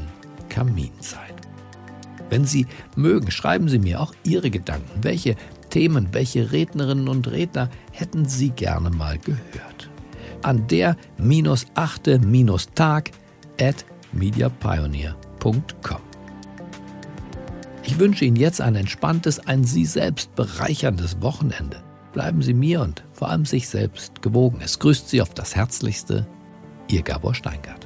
Kaminzeit. 0.50 1.34
Wenn 2.28 2.44
Sie 2.44 2.66
mögen, 2.94 3.30
schreiben 3.30 3.68
Sie 3.68 3.78
mir 3.78 4.00
auch 4.00 4.12
Ihre 4.22 4.50
Gedanken. 4.50 5.02
Welche 5.02 5.36
Themen, 5.70 6.08
welche 6.12 6.52
Rednerinnen 6.52 7.08
und 7.08 7.30
Redner 7.30 7.70
hätten 7.92 8.26
Sie 8.26 8.50
gerne 8.50 8.90
mal 8.90 9.18
gehört? 9.18 9.90
An 10.42 10.66
der 10.68 10.96
minus 11.16 11.66
achte 11.74 12.18
minus 12.18 12.68
Tag 12.74 13.10
at 13.60 13.84
mediapioneer.com. 14.12 16.00
Ich 17.82 17.98
wünsche 17.98 18.24
Ihnen 18.24 18.36
jetzt 18.36 18.60
ein 18.60 18.76
entspanntes, 18.76 19.40
ein 19.40 19.64
Sie 19.64 19.84
selbst 19.84 20.34
bereicherndes 20.36 21.20
Wochenende. 21.20 21.82
Bleiben 22.12 22.42
Sie 22.42 22.54
mir 22.54 22.80
und 22.80 23.04
vor 23.12 23.30
allem 23.30 23.44
sich 23.44 23.68
selbst 23.68 24.22
gewogen. 24.22 24.60
Es 24.62 24.78
grüßt 24.78 25.08
Sie 25.08 25.22
auf 25.22 25.34
das 25.34 25.56
Herzlichste, 25.56 26.26
Ihr 26.88 27.02
Gabor 27.02 27.34
Steingart. 27.34 27.79